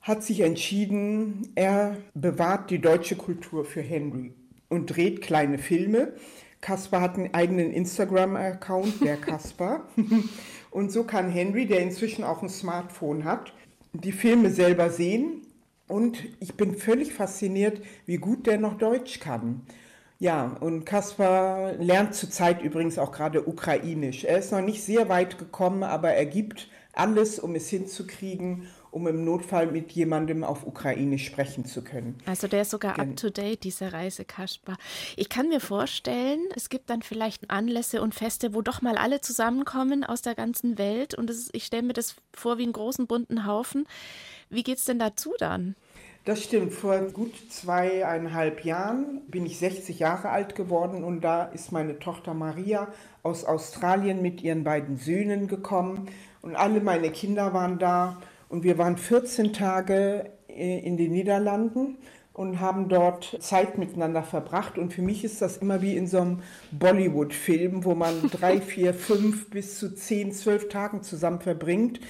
hat 0.00 0.22
sich 0.22 0.40
entschieden, 0.40 1.52
er 1.54 1.96
bewahrt 2.14 2.70
die 2.70 2.80
deutsche 2.80 3.16
Kultur 3.16 3.64
für 3.64 3.82
Henry 3.82 4.34
und 4.68 4.86
dreht 4.86 5.22
kleine 5.22 5.58
Filme. 5.58 6.14
Kaspar 6.60 7.00
hat 7.00 7.16
einen 7.16 7.34
eigenen 7.34 7.72
Instagram-Account, 7.72 9.04
der 9.04 9.16
Kaspar. 9.20 9.88
und 10.70 10.90
so 10.92 11.04
kann 11.04 11.30
Henry, 11.30 11.66
der 11.66 11.80
inzwischen 11.80 12.24
auch 12.24 12.42
ein 12.42 12.48
Smartphone 12.48 13.24
hat, 13.24 13.52
die 13.92 14.12
Filme 14.12 14.50
selber 14.50 14.90
sehen. 14.90 15.42
Und 15.88 16.18
ich 16.40 16.54
bin 16.54 16.74
völlig 16.76 17.12
fasziniert, 17.12 17.82
wie 18.06 18.16
gut 18.16 18.46
der 18.46 18.58
noch 18.58 18.78
Deutsch 18.78 19.20
kann. 19.20 19.62
Ja, 20.18 20.56
und 20.60 20.86
Kaspar 20.86 21.72
lernt 21.74 22.14
zurzeit 22.14 22.62
übrigens 22.62 22.96
auch 22.96 23.10
gerade 23.12 23.46
Ukrainisch. 23.46 24.24
Er 24.24 24.38
ist 24.38 24.52
noch 24.52 24.60
nicht 24.62 24.82
sehr 24.84 25.08
weit 25.08 25.36
gekommen, 25.36 25.82
aber 25.82 26.12
er 26.12 26.26
gibt 26.26 26.68
alles, 26.92 27.38
um 27.38 27.54
es 27.54 27.68
hinzukriegen, 27.68 28.68
um 28.90 29.06
im 29.06 29.24
Notfall 29.24 29.68
mit 29.68 29.92
jemandem 29.92 30.44
auf 30.44 30.66
Ukrainisch 30.66 31.24
sprechen 31.24 31.64
zu 31.64 31.82
können. 31.82 32.18
Also 32.26 32.46
der 32.46 32.62
ist 32.62 32.70
sogar 32.70 32.98
up 32.98 33.16
to 33.16 33.30
date, 33.30 33.64
dieser 33.64 33.92
Reise 33.92 34.24
Kaspar. 34.24 34.76
Ich 35.16 35.30
kann 35.30 35.48
mir 35.48 35.60
vorstellen, 35.60 36.40
es 36.54 36.68
gibt 36.68 36.90
dann 36.90 37.02
vielleicht 37.02 37.50
Anlässe 37.50 38.02
und 38.02 38.14
Feste, 38.14 38.54
wo 38.54 38.60
doch 38.60 38.82
mal 38.82 38.98
alle 38.98 39.22
zusammenkommen 39.22 40.04
aus 40.04 40.20
der 40.20 40.34
ganzen 40.34 40.76
Welt 40.76 41.14
und 41.14 41.30
ist, 41.30 41.50
ich 41.54 41.64
stelle 41.64 41.82
mir 41.82 41.94
das 41.94 42.16
vor 42.34 42.58
wie 42.58 42.64
einen 42.64 42.74
großen 42.74 43.06
bunten 43.06 43.46
Haufen. 43.46 43.86
Wie 44.50 44.62
geht 44.62 44.78
es 44.78 44.84
denn 44.84 44.98
dazu 44.98 45.32
dann? 45.38 45.74
Das 46.24 46.40
stimmt. 46.40 46.72
Vor 46.72 46.96
gut 47.08 47.34
zweieinhalb 47.50 48.64
Jahren 48.64 49.22
bin 49.26 49.44
ich 49.44 49.58
60 49.58 49.98
Jahre 49.98 50.28
alt 50.28 50.54
geworden 50.54 51.02
und 51.02 51.22
da 51.22 51.44
ist 51.44 51.72
meine 51.72 51.98
Tochter 51.98 52.32
Maria 52.32 52.92
aus 53.24 53.44
Australien 53.44 54.22
mit 54.22 54.40
ihren 54.42 54.62
beiden 54.62 54.98
Söhnen 54.98 55.48
gekommen 55.48 56.08
und 56.42 56.56
alle 56.56 56.80
meine 56.80 57.10
Kinder 57.10 57.54
waren 57.54 57.78
da 57.78 58.20
und 58.48 58.64
wir 58.64 58.76
waren 58.76 58.98
14 58.98 59.52
Tage 59.52 60.30
äh, 60.48 60.80
in 60.80 60.96
den 60.96 61.12
Niederlanden 61.12 61.96
und 62.34 62.60
haben 62.60 62.88
dort 62.88 63.36
Zeit 63.40 63.78
miteinander 63.78 64.22
verbracht. 64.22 64.78
Und 64.78 64.92
für 64.92 65.02
mich 65.02 65.24
ist 65.24 65.42
das 65.42 65.58
immer 65.58 65.82
wie 65.82 65.96
in 65.96 66.06
so 66.06 66.18
einem 66.18 66.38
Bollywood-Film, 66.72 67.84
wo 67.84 67.94
man 67.94 68.30
drei, 68.30 68.60
vier, 68.60 68.94
fünf 68.94 69.50
bis 69.50 69.78
zu 69.78 69.94
zehn, 69.94 70.32
zwölf 70.32 70.68
Tagen 70.68 71.02
zusammen 71.02 71.40
verbringt. 71.40 72.00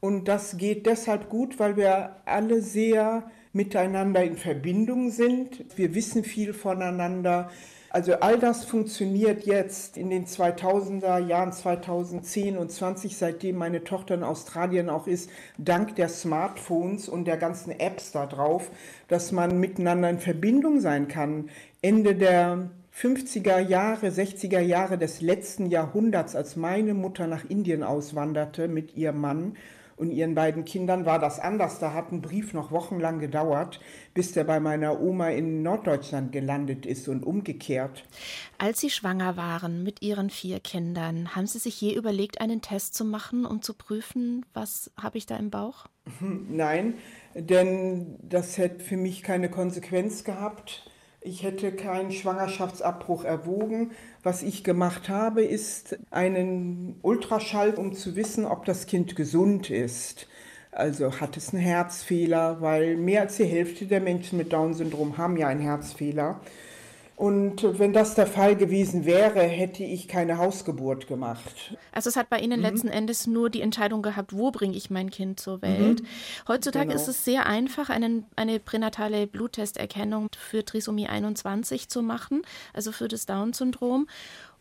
Und 0.00 0.28
das 0.28 0.56
geht 0.56 0.86
deshalb 0.86 1.28
gut, 1.28 1.58
weil 1.58 1.76
wir 1.76 2.16
alle 2.24 2.62
sehr 2.62 3.30
miteinander 3.52 4.22
in 4.22 4.36
Verbindung 4.36 5.10
sind. 5.10 5.64
Wir 5.76 5.94
wissen 5.94 6.22
viel 6.22 6.52
voneinander. 6.52 7.50
Also 7.90 8.14
all 8.20 8.38
das 8.38 8.66
funktioniert 8.66 9.46
jetzt 9.46 9.96
in 9.96 10.10
den 10.10 10.26
2000er 10.26 11.18
Jahren 11.26 11.52
2010 11.52 12.58
und 12.58 12.70
20, 12.70 13.16
seitdem 13.16 13.56
meine 13.56 13.82
Tochter 13.82 14.14
in 14.14 14.24
Australien 14.24 14.90
auch 14.90 15.06
ist, 15.06 15.30
dank 15.56 15.96
der 15.96 16.10
Smartphones 16.10 17.08
und 17.08 17.24
der 17.24 17.38
ganzen 17.38 17.70
Apps 17.70 18.12
da 18.12 18.26
drauf, 18.26 18.70
dass 19.08 19.32
man 19.32 19.58
miteinander 19.58 20.10
in 20.10 20.18
Verbindung 20.18 20.80
sein 20.80 21.08
kann. 21.08 21.48
Ende 21.80 22.14
der 22.14 22.68
50er 22.94 23.58
Jahre, 23.60 24.08
60er 24.08 24.60
Jahre 24.60 24.98
des 24.98 25.22
letzten 25.22 25.66
Jahrhunderts, 25.66 26.36
als 26.36 26.56
meine 26.56 26.92
Mutter 26.92 27.26
nach 27.26 27.48
Indien 27.48 27.82
auswanderte 27.82 28.68
mit 28.68 28.96
ihrem 28.96 29.20
Mann, 29.20 29.56
und 29.98 30.10
ihren 30.10 30.34
beiden 30.34 30.64
Kindern 30.64 31.04
war 31.04 31.18
das 31.18 31.38
anders. 31.40 31.78
Da 31.78 31.92
hat 31.92 32.12
ein 32.12 32.22
Brief 32.22 32.54
noch 32.54 32.70
wochenlang 32.70 33.18
gedauert, 33.18 33.80
bis 34.14 34.32
der 34.32 34.44
bei 34.44 34.60
meiner 34.60 35.00
Oma 35.00 35.28
in 35.30 35.62
Norddeutschland 35.62 36.32
gelandet 36.32 36.86
ist 36.86 37.08
und 37.08 37.24
umgekehrt. 37.24 38.04
Als 38.58 38.80
Sie 38.80 38.90
schwanger 38.90 39.36
waren 39.36 39.82
mit 39.82 40.02
Ihren 40.02 40.30
vier 40.30 40.60
Kindern, 40.60 41.34
haben 41.34 41.46
Sie 41.46 41.58
sich 41.58 41.80
je 41.80 41.94
überlegt, 41.94 42.40
einen 42.40 42.62
Test 42.62 42.94
zu 42.94 43.04
machen, 43.04 43.44
um 43.44 43.62
zu 43.62 43.74
prüfen, 43.74 44.46
was 44.54 44.90
habe 45.00 45.18
ich 45.18 45.26
da 45.26 45.36
im 45.36 45.50
Bauch? 45.50 45.86
Nein, 46.20 46.94
denn 47.34 48.16
das 48.22 48.58
hätte 48.58 48.84
für 48.84 48.96
mich 48.96 49.22
keine 49.22 49.50
Konsequenz 49.50 50.24
gehabt. 50.24 50.90
Ich 51.30 51.42
hätte 51.42 51.72
keinen 51.72 52.10
Schwangerschaftsabbruch 52.10 53.22
erwogen. 53.22 53.90
Was 54.22 54.42
ich 54.42 54.64
gemacht 54.64 55.10
habe, 55.10 55.42
ist 55.42 55.98
einen 56.10 56.98
Ultraschall, 57.02 57.74
um 57.74 57.92
zu 57.92 58.16
wissen, 58.16 58.46
ob 58.46 58.64
das 58.64 58.86
Kind 58.86 59.14
gesund 59.14 59.68
ist. 59.68 60.26
Also 60.72 61.20
hat 61.20 61.36
es 61.36 61.52
einen 61.52 61.62
Herzfehler, 61.62 62.62
weil 62.62 62.96
mehr 62.96 63.20
als 63.20 63.36
die 63.36 63.44
Hälfte 63.44 63.84
der 63.84 64.00
Menschen 64.00 64.38
mit 64.38 64.54
Down-Syndrom 64.54 65.18
haben 65.18 65.36
ja 65.36 65.48
einen 65.48 65.60
Herzfehler. 65.60 66.40
Und 67.18 67.80
wenn 67.80 67.92
das 67.92 68.14
der 68.14 68.28
Fall 68.28 68.54
gewesen 68.54 69.04
wäre, 69.04 69.40
hätte 69.40 69.82
ich 69.82 70.06
keine 70.06 70.38
Hausgeburt 70.38 71.08
gemacht. 71.08 71.76
Also 71.90 72.10
es 72.10 72.14
hat 72.14 72.30
bei 72.30 72.38
Ihnen 72.38 72.60
mhm. 72.60 72.66
letzten 72.66 72.86
Endes 72.86 73.26
nur 73.26 73.50
die 73.50 73.60
Entscheidung 73.60 74.02
gehabt, 74.02 74.32
wo 74.32 74.52
bringe 74.52 74.76
ich 74.76 74.88
mein 74.88 75.10
Kind 75.10 75.40
zur 75.40 75.60
Welt. 75.60 76.00
Mhm. 76.00 76.06
Heutzutage 76.46 76.90
genau. 76.90 77.00
ist 77.00 77.08
es 77.08 77.24
sehr 77.24 77.46
einfach, 77.46 77.90
einen, 77.90 78.26
eine 78.36 78.60
pränatale 78.60 79.26
Bluttesterkennung 79.26 80.28
für 80.38 80.64
Trisomie 80.64 81.08
21 81.08 81.88
zu 81.88 82.02
machen, 82.02 82.42
also 82.72 82.92
für 82.92 83.08
das 83.08 83.26
Down-Syndrom. 83.26 84.06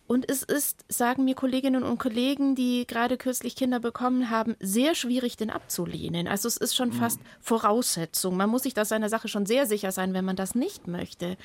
Und 0.07 0.31
es 0.31 0.41
ist, 0.41 0.85
sagen 0.87 1.25
mir 1.25 1.35
Kolleginnen 1.35 1.83
und 1.83 1.99
Kollegen, 1.99 2.55
die 2.55 2.87
gerade 2.87 3.17
kürzlich 3.17 3.57
Kinder 3.57 3.81
bekommen 3.81 4.29
haben, 4.29 4.55
sehr 4.59 4.95
schwierig, 4.95 5.35
den 5.35 5.49
abzulehnen. 5.49 6.29
Also 6.29 6.47
es 6.47 6.55
ist 6.55 6.75
schon 6.75 6.89
mhm. 6.89 6.93
fast 6.93 7.19
Voraussetzung. 7.41 8.37
Man 8.37 8.49
muss 8.49 8.63
sich 8.63 8.73
da 8.73 8.85
seiner 8.85 9.09
Sache 9.09 9.27
schon 9.27 9.45
sehr 9.45 9.67
sicher 9.67 9.91
sein, 9.91 10.13
wenn 10.13 10.25
man 10.25 10.37
das 10.37 10.55
nicht 10.55 10.87
möchte. 10.87 11.37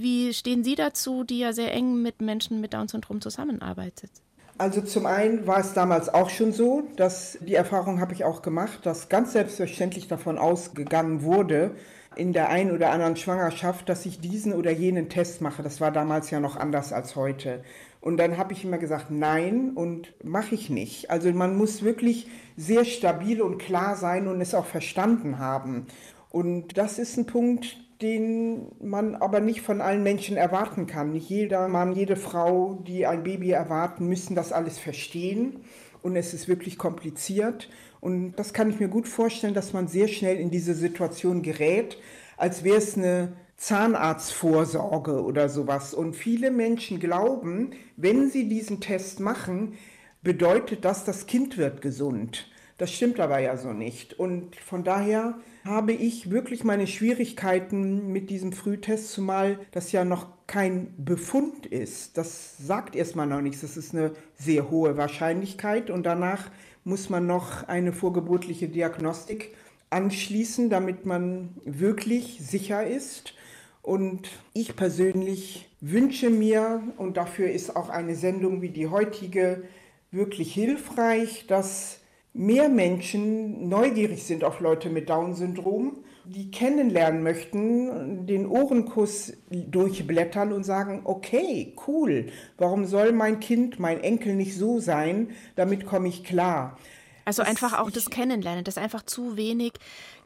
Wie 0.00 0.32
stehen 0.32 0.62
Sie 0.62 0.76
dazu, 0.76 1.24
die 1.24 1.40
ja 1.40 1.52
sehr 1.52 1.72
eng 1.74 2.00
mit 2.00 2.20
Menschen 2.20 2.60
mit 2.60 2.72
Down-Syndrom 2.72 3.20
zusammenarbeitet? 3.20 4.12
Also 4.56 4.80
zum 4.80 5.06
einen 5.06 5.48
war 5.48 5.58
es 5.58 5.72
damals 5.72 6.08
auch 6.08 6.30
schon 6.30 6.52
so, 6.52 6.84
dass 6.94 7.36
die 7.40 7.56
Erfahrung 7.56 8.00
habe 8.00 8.12
ich 8.12 8.22
auch 8.24 8.40
gemacht, 8.42 8.86
dass 8.86 9.08
ganz 9.08 9.32
selbstverständlich 9.32 10.06
davon 10.06 10.38
ausgegangen 10.38 11.24
wurde, 11.24 11.72
in 12.14 12.32
der 12.32 12.48
einen 12.48 12.70
oder 12.70 12.92
anderen 12.92 13.16
Schwangerschaft, 13.16 13.88
dass 13.88 14.06
ich 14.06 14.20
diesen 14.20 14.52
oder 14.52 14.70
jenen 14.70 15.08
Test 15.08 15.40
mache. 15.40 15.64
Das 15.64 15.80
war 15.80 15.90
damals 15.90 16.30
ja 16.30 16.38
noch 16.38 16.54
anders 16.54 16.92
als 16.92 17.16
heute. 17.16 17.64
Und 18.00 18.18
dann 18.18 18.36
habe 18.38 18.52
ich 18.52 18.64
immer 18.64 18.78
gesagt, 18.78 19.10
nein 19.10 19.72
und 19.74 20.14
mache 20.24 20.54
ich 20.54 20.70
nicht. 20.70 21.10
Also 21.10 21.32
man 21.32 21.56
muss 21.56 21.82
wirklich 21.82 22.28
sehr 22.56 22.84
stabil 22.84 23.42
und 23.42 23.58
klar 23.58 23.96
sein 23.96 24.28
und 24.28 24.40
es 24.40 24.54
auch 24.54 24.66
verstanden 24.66 25.40
haben. 25.40 25.88
Und 26.30 26.76
das 26.76 26.98
ist 26.98 27.16
ein 27.16 27.26
Punkt, 27.26 27.78
den 28.02 28.68
man 28.80 29.16
aber 29.16 29.40
nicht 29.40 29.62
von 29.62 29.80
allen 29.80 30.02
Menschen 30.02 30.36
erwarten 30.36 30.86
kann. 30.86 31.12
Nicht 31.12 31.28
jeder 31.28 31.68
Mann, 31.68 31.94
jede 31.94 32.16
Frau, 32.16 32.82
die 32.86 33.06
ein 33.06 33.24
Baby 33.24 33.50
erwarten, 33.50 34.08
müssen 34.08 34.34
das 34.36 34.52
alles 34.52 34.78
verstehen. 34.78 35.60
Und 36.02 36.14
es 36.14 36.32
ist 36.32 36.46
wirklich 36.46 36.78
kompliziert. 36.78 37.68
Und 38.00 38.32
das 38.36 38.52
kann 38.52 38.70
ich 38.70 38.78
mir 38.78 38.88
gut 38.88 39.08
vorstellen, 39.08 39.54
dass 39.54 39.72
man 39.72 39.88
sehr 39.88 40.06
schnell 40.06 40.36
in 40.36 40.50
diese 40.50 40.74
Situation 40.74 41.42
gerät, 41.42 41.98
als 42.36 42.62
wäre 42.62 42.78
es 42.78 42.96
eine 42.96 43.32
Zahnarztvorsorge 43.56 45.24
oder 45.24 45.48
sowas. 45.48 45.92
Und 45.92 46.14
viele 46.14 46.52
Menschen 46.52 47.00
glauben, 47.00 47.72
wenn 47.96 48.30
sie 48.30 48.48
diesen 48.48 48.80
Test 48.80 49.18
machen, 49.18 49.74
bedeutet 50.22 50.84
das, 50.84 51.04
das 51.04 51.26
Kind 51.26 51.58
wird 51.58 51.82
gesund. 51.82 52.48
Das 52.78 52.92
stimmt 52.92 53.18
aber 53.18 53.40
ja 53.40 53.56
so 53.56 53.72
nicht. 53.72 54.18
Und 54.18 54.54
von 54.56 54.84
daher 54.84 55.38
habe 55.64 55.92
ich 55.92 56.30
wirklich 56.30 56.62
meine 56.62 56.86
Schwierigkeiten 56.86 58.12
mit 58.12 58.30
diesem 58.30 58.52
Frühtest, 58.52 59.10
zumal 59.12 59.58
das 59.72 59.90
ja 59.92 60.04
noch 60.04 60.28
kein 60.46 60.94
Befund 60.96 61.66
ist. 61.66 62.16
Das 62.16 62.56
sagt 62.56 62.94
erstmal 62.94 63.26
noch 63.26 63.40
nichts. 63.40 63.60
Das 63.60 63.76
ist 63.76 63.94
eine 63.94 64.12
sehr 64.36 64.70
hohe 64.70 64.96
Wahrscheinlichkeit 64.96 65.90
und 65.90 66.06
danach 66.06 66.50
muss 66.84 67.10
man 67.10 67.26
noch 67.26 67.66
eine 67.66 67.92
vorgeburtliche 67.92 68.68
Diagnostik 68.68 69.54
anschließen, 69.90 70.70
damit 70.70 71.04
man 71.04 71.56
wirklich 71.64 72.38
sicher 72.40 72.86
ist. 72.86 73.34
Und 73.82 74.28
ich 74.54 74.76
persönlich 74.76 75.68
wünsche 75.80 76.30
mir, 76.30 76.82
und 76.96 77.16
dafür 77.16 77.50
ist 77.50 77.74
auch 77.74 77.88
eine 77.88 78.14
Sendung 78.14 78.62
wie 78.62 78.68
die 78.68 78.88
heutige 78.88 79.64
wirklich 80.10 80.52
hilfreich, 80.54 81.46
dass 81.46 81.97
mehr 82.38 82.68
Menschen 82.68 83.68
neugierig 83.68 84.22
sind 84.22 84.44
auf 84.44 84.60
Leute 84.60 84.90
mit 84.90 85.10
Down-Syndrom, 85.10 85.98
die 86.24 86.50
kennenlernen 86.52 87.22
möchten, 87.22 88.26
den 88.26 88.46
Ohrenkuss 88.46 89.32
durchblättern 89.50 90.52
und 90.52 90.62
sagen, 90.62 91.00
okay, 91.04 91.74
cool, 91.88 92.26
warum 92.56 92.86
soll 92.86 93.12
mein 93.12 93.40
Kind, 93.40 93.80
mein 93.80 94.00
Enkel 94.00 94.36
nicht 94.36 94.56
so 94.56 94.78
sein, 94.78 95.30
damit 95.56 95.84
komme 95.84 96.08
ich 96.08 96.22
klar. 96.22 96.78
Also 97.24 97.42
einfach 97.42 97.78
auch 97.78 97.90
das 97.90 98.08
Kennenlernen, 98.08 98.64
dass 98.64 98.78
einfach 98.78 99.02
zu 99.04 99.36
wenig 99.36 99.72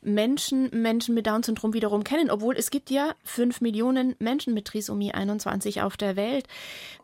Menschen 0.03 0.69
Menschen 0.73 1.15
mit 1.15 1.27
Down-Syndrom 1.27 1.75
wiederum 1.75 2.05
kennen, 2.05 2.31
obwohl 2.31 2.57
es 2.57 2.71
gibt 2.71 2.91
ja 2.91 3.15
fünf 3.25 3.61
Millionen 3.61 4.17
Menschen 4.19 4.53
mit 4.53 4.67
Trisomie 4.67 5.13
21 5.13 5.83
auf 5.83 5.97
der 5.97 6.17
Welt. 6.17 6.47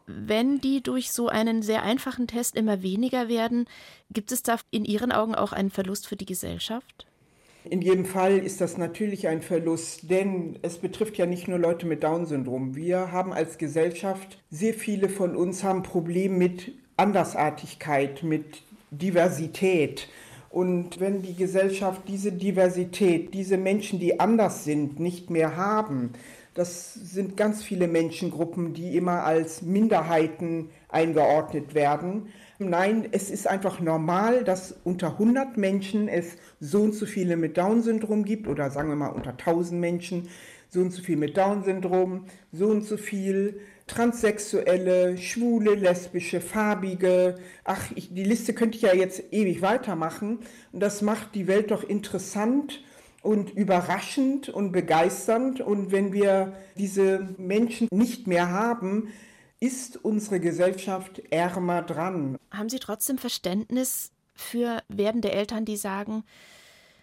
Wenn 0.07 0.61
die 0.61 0.83
durch 0.83 1.13
so 1.13 1.29
einen 1.29 1.63
sehr 1.63 1.83
einfachen 1.83 2.27
Test 2.27 2.57
immer 2.57 2.83
weniger 2.83 3.29
werden, 3.29 3.67
gibt 4.11 4.33
es 4.33 4.43
da 4.43 4.57
in 4.71 4.85
Ihren 4.85 5.13
Augen 5.13 5.35
auch 5.35 5.53
einen 5.53 5.71
Verlust 5.71 6.07
für 6.07 6.17
die 6.17 6.27
Gesellschaft? 6.27 7.07
In 7.65 7.83
jedem 7.83 8.07
Fall 8.07 8.39
ist 8.39 8.61
das 8.61 8.79
natürlich 8.79 9.29
ein 9.29 9.43
Verlust, 9.43 10.11
denn 10.11 10.59
es 10.63 10.79
betrifft 10.79 11.19
ja 11.19 11.27
nicht 11.27 11.49
nur 11.49 11.59
Leute 11.59 11.87
mit 11.87 12.03
Down-Syndrom. 12.03 12.75
Wir 12.75 13.13
haben 13.13 13.33
als 13.33 13.59
Gesellschaft, 13.59 14.39
sehr 14.51 14.73
viele 14.73 15.09
von 15.09 15.37
uns 15.37 15.63
haben 15.63 15.83
Probleme 15.83 16.37
mit 16.37 16.73
Andersartigkeit, 16.97 18.23
mit 18.23 18.63
Diversität. 18.91 20.09
Und 20.51 20.99
wenn 20.99 21.23
die 21.23 21.35
Gesellschaft 21.35 22.03
diese 22.09 22.33
Diversität, 22.33 23.35
diese 23.35 23.57
Menschen, 23.57 23.99
die 23.99 24.19
anders 24.19 24.65
sind, 24.65 24.99
nicht 24.99 25.31
mehr 25.31 25.57
haben, 25.57 26.13
das 26.55 26.95
sind 26.95 27.37
ganz 27.37 27.63
viele 27.63 27.87
Menschengruppen, 27.87 28.75
die 28.75 28.97
immer 28.97 29.23
als 29.25 29.63
Minderheiten 29.63 30.71
eingeordnet 30.89 31.75
werden. 31.75 32.31
Nein, 32.59 33.07
es 33.13 33.31
ist 33.31 33.47
einfach 33.47 33.79
normal, 33.79 34.43
dass 34.43 34.75
unter 34.83 35.13
100 35.13 35.57
Menschen 35.57 36.09
es 36.09 36.37
so 36.59 36.83
und 36.83 36.95
so 36.95 37.07
viele 37.07 37.37
mit 37.37 37.57
Down-Syndrom 37.57 38.25
gibt 38.25 38.49
oder 38.49 38.71
sagen 38.71 38.89
wir 38.89 38.97
mal 38.97 39.09
unter 39.11 39.31
1000 39.31 39.81
Menschen 39.81 40.29
so 40.69 40.81
und 40.81 40.91
so 40.91 41.01
viel 41.03 41.17
mit 41.17 41.37
Down-Syndrom, 41.37 42.25
so 42.51 42.67
und 42.67 42.85
so 42.85 42.97
viel 42.97 43.61
Transsexuelle, 43.89 45.19
Schwule, 45.19 45.75
Lesbische, 45.75 46.41
Farbige. 46.41 47.37
Ach, 47.65 47.91
ich, 47.95 48.15
die 48.15 48.25
Liste 48.25 48.55
könnte 48.55 48.77
ich 48.77 48.83
ja 48.83 48.95
jetzt 48.95 49.33
ewig 49.33 49.63
weitermachen. 49.63 50.39
Und 50.73 50.81
das 50.81 51.03
macht 51.03 51.35
die 51.35 51.49
Welt 51.49 51.73
doch 51.73 51.83
interessant 51.83 52.81
und 53.23 53.51
überraschend 53.51 54.49
und 54.49 54.71
begeisternd. 54.71 55.61
Und 55.61 55.91
wenn 55.91 56.13
wir 56.13 56.57
diese 56.77 57.35
Menschen 57.39 57.89
nicht 57.91 58.27
mehr 58.27 58.51
haben, 58.51 59.09
ist 59.61 59.97
unsere 60.05 60.39
Gesellschaft 60.39 61.21
ärmer 61.31 61.83
dran. 61.83 62.39
Haben 62.53 62.69
Sie 62.69 62.79
trotzdem 62.79 63.19
Verständnis 63.19 64.13
für 64.35 64.83
werdende 64.89 65.33
Eltern, 65.33 65.65
die 65.65 65.77
sagen, 65.77 66.23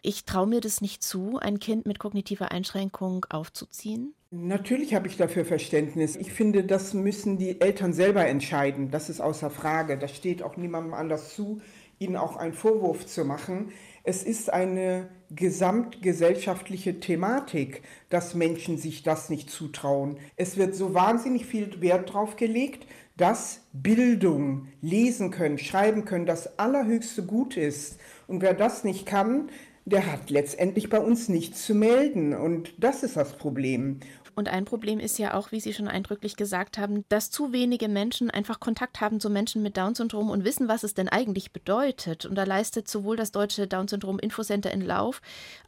ich 0.02 0.26
traue 0.26 0.48
mir 0.48 0.62
das 0.62 0.82
nicht 0.82 1.04
zu, 1.04 1.39
ein 1.39 1.60
Kind 1.60 1.86
mit 1.86 2.00
kognitiver 2.00 2.52
Einschränkung 2.52 3.26
aufzuziehen? 3.30 4.13
Natürlich 4.38 4.93
habe 4.93 5.08
ich 5.08 5.15
dafür 5.15 5.45
Verständnis. 5.45 6.17
Ich 6.17 6.34
finde, 6.34 6.65
das 6.65 6.93
müssen 6.93 7.38
die 7.38 7.62
Eltern 7.62 7.93
selber 7.93 8.28
entscheiden. 8.28 8.91
Das 8.91 9.10
ist 9.10 9.21
außer 9.21 9.50
Frage. 9.50 9.98
Das 9.98 10.13
steht 10.13 10.43
auch 10.43 10.58
niemandem 10.58 10.93
anders 10.93 11.34
zu, 11.34 11.62
Ihnen 12.00 12.17
auch 12.17 12.36
einen 12.36 12.52
Vorwurf 12.52 13.06
zu 13.06 13.23
machen. 13.23 13.71
Es 14.04 14.23
ist 14.23 14.52
eine 14.52 15.08
gesamtgesellschaftliche 15.33 17.00
Thematik, 17.00 17.83
dass 18.10 18.36
Menschen 18.36 18.77
sich 18.77 19.04
das 19.04 19.29
nicht 19.29 19.50
zutrauen. 19.50 20.17
Es 20.36 20.58
wird 20.58 20.75
so 20.75 20.94
wahnsinnig 20.94 21.46
viel 21.46 21.79
Wert 21.79 22.10
darauf 22.10 22.36
gelegt, 22.36 22.86
dass 23.15 23.62
Bildung, 23.71 24.67
lesen 24.81 25.31
können, 25.31 25.58
schreiben 25.58 26.04
können, 26.04 26.25
das 26.25 26.60
allerhöchste 26.60 27.23
Gut 27.23 27.56
ist. 27.56 28.00
Und 28.27 28.42
wer 28.42 28.54
das 28.54 28.83
nicht 28.83 29.06
kann, 29.06 29.50
der 29.86 30.12
hat 30.12 30.29
letztendlich 30.29 30.90
bei 30.90 31.00
uns 31.00 31.29
nichts 31.29 31.65
zu 31.65 31.73
melden. 31.73 32.33
Und 32.33 32.73
das 32.83 33.04
ist 33.04 33.15
das 33.15 33.38
Problem. 33.38 34.02
Und 34.36 34.50
ein 34.50 34.65
Problem 34.65 35.00
ist 35.00 35.17
ja 35.17 35.33
auch, 35.33 35.52
wie 35.52 35.62
Sie 35.62 35.73
schon 35.73 35.88
eindrücklich 35.88 36.36
gesagt 36.36 36.77
haben, 36.77 37.06
dass 37.08 37.31
zu 37.31 37.54
wenige 37.54 37.88
Menschen 37.88 38.29
einfach 38.29 38.60
Kontakt 38.60 39.00
haben 39.00 39.19
zu 39.21 39.29
Menschen 39.29 39.63
mit 39.63 39.77
Down-Syndrom 39.77 40.29
und 40.29 40.44
wissen, 40.44 40.67
was 40.67 40.83
es 40.83 40.94
denn 40.94 41.08
eigentlich 41.08 41.54
bedeutet. 41.54 42.25
Und 42.25 42.36
da 42.36 42.44
leistet 42.44 42.90
sowohl 42.90 43.15
das 43.15 43.31
Deutsche 43.31 43.67
Down-Syndrom-Infocenter 43.67 44.71
in 44.71 44.81
Lauf 44.81 45.21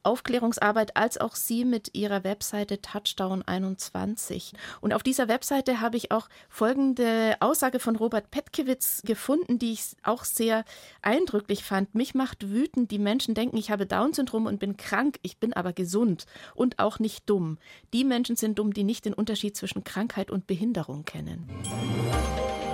Aufklärungsarbeit 0.03 0.95
als 0.95 1.17
auch 1.17 1.35
Sie 1.35 1.65
mit 1.65 1.95
Ihrer 1.95 2.23
Webseite 2.23 2.81
Touchdown 2.81 3.41
21. 3.41 4.53
Und 4.81 4.93
auf 4.93 5.03
dieser 5.03 5.27
Webseite 5.27 5.81
habe 5.81 5.97
ich 5.97 6.11
auch 6.11 6.27
folgende 6.49 7.35
Aussage 7.39 7.79
von 7.79 7.95
Robert 7.95 8.31
Petkiewicz 8.31 9.01
gefunden, 9.03 9.59
die 9.59 9.73
ich 9.73 9.95
auch 10.03 10.23
sehr 10.23 10.65
eindrücklich 11.01 11.63
fand. 11.63 11.95
Mich 11.95 12.15
macht 12.15 12.49
wütend, 12.49 12.91
die 12.91 12.99
Menschen 12.99 13.33
denken, 13.33 13.57
ich 13.57 13.71
habe 13.71 13.85
Down-Syndrom 13.85 14.45
und 14.45 14.59
bin 14.59 14.77
krank, 14.77 15.19
ich 15.21 15.37
bin 15.37 15.53
aber 15.53 15.73
gesund 15.73 16.25
und 16.55 16.79
auch 16.79 16.99
nicht 16.99 17.29
dumm. 17.29 17.57
Die 17.93 18.03
Menschen 18.03 18.35
sind 18.35 18.56
dumm, 18.57 18.73
die 18.73 18.83
nicht 18.83 19.05
den 19.05 19.13
Unterschied 19.13 19.55
zwischen 19.55 19.83
Krankheit 19.83 20.31
und 20.31 20.47
Behinderung 20.47 21.05
kennen. 21.05 21.47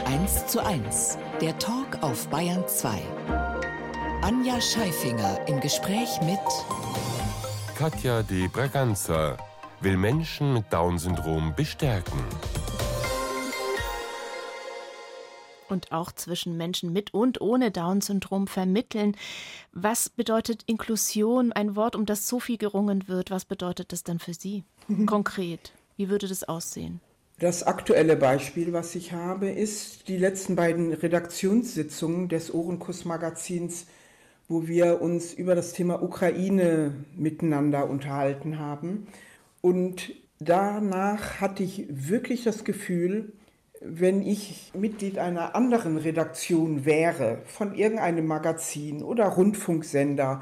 1 0.05 0.47
zu 0.47 0.63
1, 0.63 1.17
der 1.41 1.57
Talk 1.59 2.01
auf 2.01 2.27
Bayern 2.27 2.63
2. 2.67 3.01
Anja 4.21 4.61
Scheifinger 4.61 5.47
im 5.47 5.59
Gespräch 5.59 6.21
mit 6.21 6.39
Katja 7.77 8.23
de 8.23 8.47
Braganza 8.47 9.37
will 9.81 9.97
Menschen 9.97 10.53
mit 10.53 10.71
Down-Syndrom 10.71 11.53
bestärken. 11.55 12.23
Und 15.73 15.91
auch 15.91 16.13
zwischen 16.13 16.55
Menschen 16.55 16.93
mit 16.93 17.13
und 17.13 17.41
ohne 17.41 17.71
Down-Syndrom 17.71 18.47
vermitteln. 18.47 19.17
Was 19.73 20.09
bedeutet 20.09 20.63
Inklusion, 20.67 21.51
ein 21.51 21.75
Wort, 21.75 21.97
um 21.97 22.05
das 22.05 22.27
so 22.27 22.39
viel 22.39 22.57
gerungen 22.57 23.09
wird? 23.09 23.31
Was 23.31 23.43
bedeutet 23.43 23.91
das 23.91 24.03
dann 24.03 24.19
für 24.19 24.33
Sie 24.33 24.63
konkret? 25.05 25.73
Wie 25.97 26.09
würde 26.09 26.27
das 26.29 26.43
aussehen? 26.45 27.01
Das 27.39 27.63
aktuelle 27.63 28.15
Beispiel, 28.15 28.71
was 28.73 28.95
ich 28.95 29.11
habe, 29.11 29.49
ist 29.49 30.07
die 30.07 30.17
letzten 30.17 30.55
beiden 30.55 30.93
Redaktionssitzungen 30.93 32.29
des 32.29 32.53
Ohrenkuss-Magazins, 32.53 33.87
wo 34.47 34.67
wir 34.67 35.01
uns 35.01 35.33
über 35.33 35.55
das 35.55 35.73
Thema 35.73 36.01
Ukraine 36.03 36.93
miteinander 37.15 37.89
unterhalten 37.89 38.59
haben. 38.59 39.07
Und 39.61 40.13
danach 40.39 41.41
hatte 41.41 41.63
ich 41.63 41.85
wirklich 41.89 42.43
das 42.43 42.63
Gefühl, 42.63 43.33
wenn 43.85 44.21
ich 44.21 44.71
Mitglied 44.73 45.17
einer 45.17 45.55
anderen 45.55 45.97
Redaktion 45.97 46.85
wäre, 46.85 47.39
von 47.45 47.75
irgendeinem 47.75 48.25
Magazin 48.25 49.03
oder 49.03 49.27
Rundfunksender, 49.27 50.41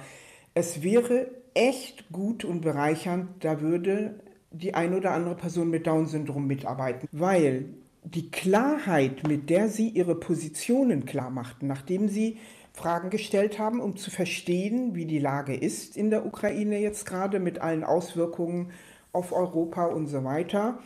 es 0.53 0.83
wäre 0.83 1.31
echt 1.53 2.11
gut 2.11 2.45
und 2.45 2.61
bereichernd, 2.61 3.43
da 3.43 3.61
würde 3.61 4.19
die 4.51 4.73
ein 4.73 4.93
oder 4.93 5.11
andere 5.11 5.35
Person 5.35 5.69
mit 5.69 5.87
Down-Syndrom 5.87 6.45
mitarbeiten, 6.45 7.07
weil 7.11 7.65
die 8.03 8.29
Klarheit, 8.31 9.27
mit 9.27 9.49
der 9.49 9.69
sie 9.69 9.89
ihre 9.89 10.15
Positionen 10.15 11.05
klar 11.05 11.29
machten, 11.29 11.67
nachdem 11.67 12.09
sie 12.09 12.37
Fragen 12.73 13.09
gestellt 13.09 13.59
haben, 13.59 13.79
um 13.79 13.95
zu 13.95 14.11
verstehen, 14.11 14.95
wie 14.95 15.05
die 15.05 15.19
Lage 15.19 15.55
ist 15.55 15.97
in 15.97 16.09
der 16.09 16.25
Ukraine 16.25 16.79
jetzt 16.79 17.05
gerade 17.05 17.39
mit 17.39 17.59
allen 17.59 17.83
Auswirkungen 17.83 18.71
auf 19.13 19.33
Europa 19.33 19.85
und 19.85 20.07
so 20.07 20.23
weiter, 20.23 20.79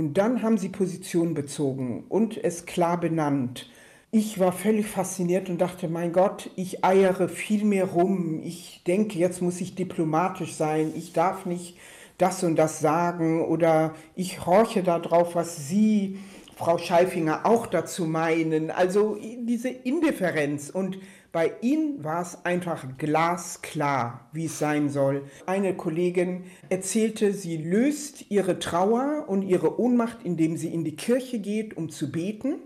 und 0.00 0.14
dann 0.14 0.40
haben 0.42 0.56
sie 0.56 0.70
Position 0.70 1.34
bezogen 1.34 2.04
und 2.08 2.42
es 2.42 2.64
klar 2.64 2.98
benannt. 2.98 3.68
Ich 4.10 4.38
war 4.38 4.50
völlig 4.50 4.86
fasziniert 4.86 5.50
und 5.50 5.60
dachte, 5.60 5.88
mein 5.88 6.14
Gott, 6.14 6.50
ich 6.56 6.82
eiere 6.82 7.28
viel 7.28 7.66
mehr 7.66 7.84
rum. 7.84 8.40
Ich 8.42 8.82
denke, 8.86 9.18
jetzt 9.18 9.42
muss 9.42 9.60
ich 9.60 9.74
diplomatisch 9.74 10.54
sein. 10.54 10.94
Ich 10.96 11.12
darf 11.12 11.44
nicht 11.44 11.76
das 12.16 12.42
und 12.42 12.56
das 12.56 12.80
sagen 12.80 13.44
oder 13.44 13.94
ich 14.16 14.46
horche 14.46 14.82
darauf, 14.82 15.34
was 15.34 15.68
Sie, 15.68 16.18
Frau 16.56 16.78
Scheifinger, 16.78 17.44
auch 17.44 17.66
dazu 17.66 18.06
meinen. 18.06 18.70
Also 18.70 19.18
diese 19.42 19.68
Indifferenz 19.68 20.70
und 20.70 20.96
bei 21.32 21.52
Ihnen 21.60 22.02
war 22.02 22.22
es 22.22 22.44
einfach 22.44 22.86
glasklar, 22.98 24.28
wie 24.32 24.46
es 24.46 24.58
sein 24.58 24.88
soll. 24.88 25.24
Eine 25.46 25.76
Kollegin 25.76 26.44
erzählte, 26.68 27.32
sie 27.32 27.56
löst 27.56 28.30
ihre 28.30 28.58
Trauer 28.58 29.26
und 29.28 29.42
ihre 29.42 29.80
Ohnmacht, 29.80 30.18
indem 30.24 30.56
sie 30.56 30.74
in 30.74 30.82
die 30.82 30.96
Kirche 30.96 31.38
geht, 31.38 31.76
um 31.76 31.88
zu 31.88 32.10
beten. 32.10 32.56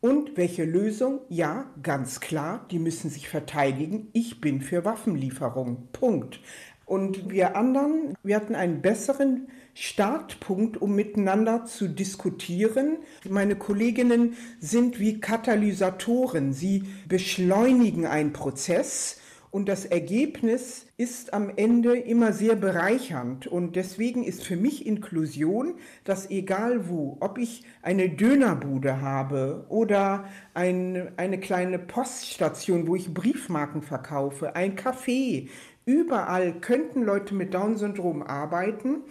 Und 0.00 0.36
welche 0.36 0.64
Lösung? 0.64 1.20
Ja, 1.28 1.70
ganz 1.82 2.20
klar, 2.20 2.66
die 2.70 2.78
müssen 2.78 3.10
sich 3.10 3.28
verteidigen. 3.28 4.08
Ich 4.12 4.40
bin 4.40 4.60
für 4.60 4.84
Waffenlieferung. 4.84 5.88
Punkt. 5.92 6.40
Und 6.86 7.30
wir 7.30 7.56
anderen, 7.56 8.14
wir 8.22 8.36
hatten 8.36 8.54
einen 8.54 8.80
besseren 8.80 9.48
Startpunkt, 9.78 10.80
um 10.80 10.94
miteinander 10.94 11.66
zu 11.66 11.86
diskutieren. 11.86 12.96
Meine 13.28 13.56
Kolleginnen 13.56 14.34
sind 14.58 14.98
wie 14.98 15.20
Katalysatoren. 15.20 16.54
Sie 16.54 16.84
beschleunigen 17.06 18.06
einen 18.06 18.32
Prozess 18.32 19.20
und 19.50 19.68
das 19.68 19.84
Ergebnis 19.84 20.86
ist 20.96 21.34
am 21.34 21.50
Ende 21.54 21.96
immer 21.96 22.32
sehr 22.32 22.56
bereichernd. 22.56 23.46
Und 23.46 23.76
deswegen 23.76 24.24
ist 24.24 24.44
für 24.44 24.56
mich 24.56 24.86
Inklusion, 24.86 25.74
dass 26.04 26.30
egal 26.30 26.88
wo, 26.88 27.18
ob 27.20 27.36
ich 27.36 27.64
eine 27.82 28.08
Dönerbude 28.08 29.02
habe 29.02 29.66
oder 29.68 30.24
ein, 30.54 31.12
eine 31.18 31.38
kleine 31.38 31.78
Poststation, 31.78 32.86
wo 32.86 32.96
ich 32.96 33.12
Briefmarken 33.12 33.82
verkaufe, 33.82 34.56
ein 34.56 34.74
Café, 34.74 35.48
überall 35.84 36.60
könnten 36.60 37.02
Leute 37.02 37.34
mit 37.34 37.52
Down-Syndrom 37.52 38.22
arbeiten 38.22 39.04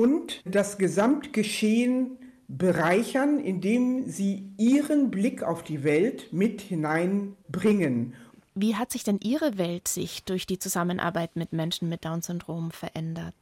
und 0.00 0.40
das 0.46 0.78
Gesamtgeschehen 0.78 2.16
bereichern, 2.48 3.38
indem 3.38 4.08
sie 4.08 4.48
ihren 4.56 5.10
Blick 5.10 5.42
auf 5.42 5.62
die 5.62 5.84
Welt 5.84 6.32
mit 6.32 6.62
hineinbringen. 6.62 8.14
Wie 8.54 8.76
hat 8.76 8.90
sich 8.90 9.04
denn 9.04 9.20
Ihre 9.22 9.58
Weltsicht 9.58 10.28
durch 10.30 10.46
die 10.46 10.58
Zusammenarbeit 10.58 11.36
mit 11.36 11.52
Menschen 11.52 11.90
mit 11.90 12.04
Down-Syndrom 12.06 12.70
verändert? 12.70 13.34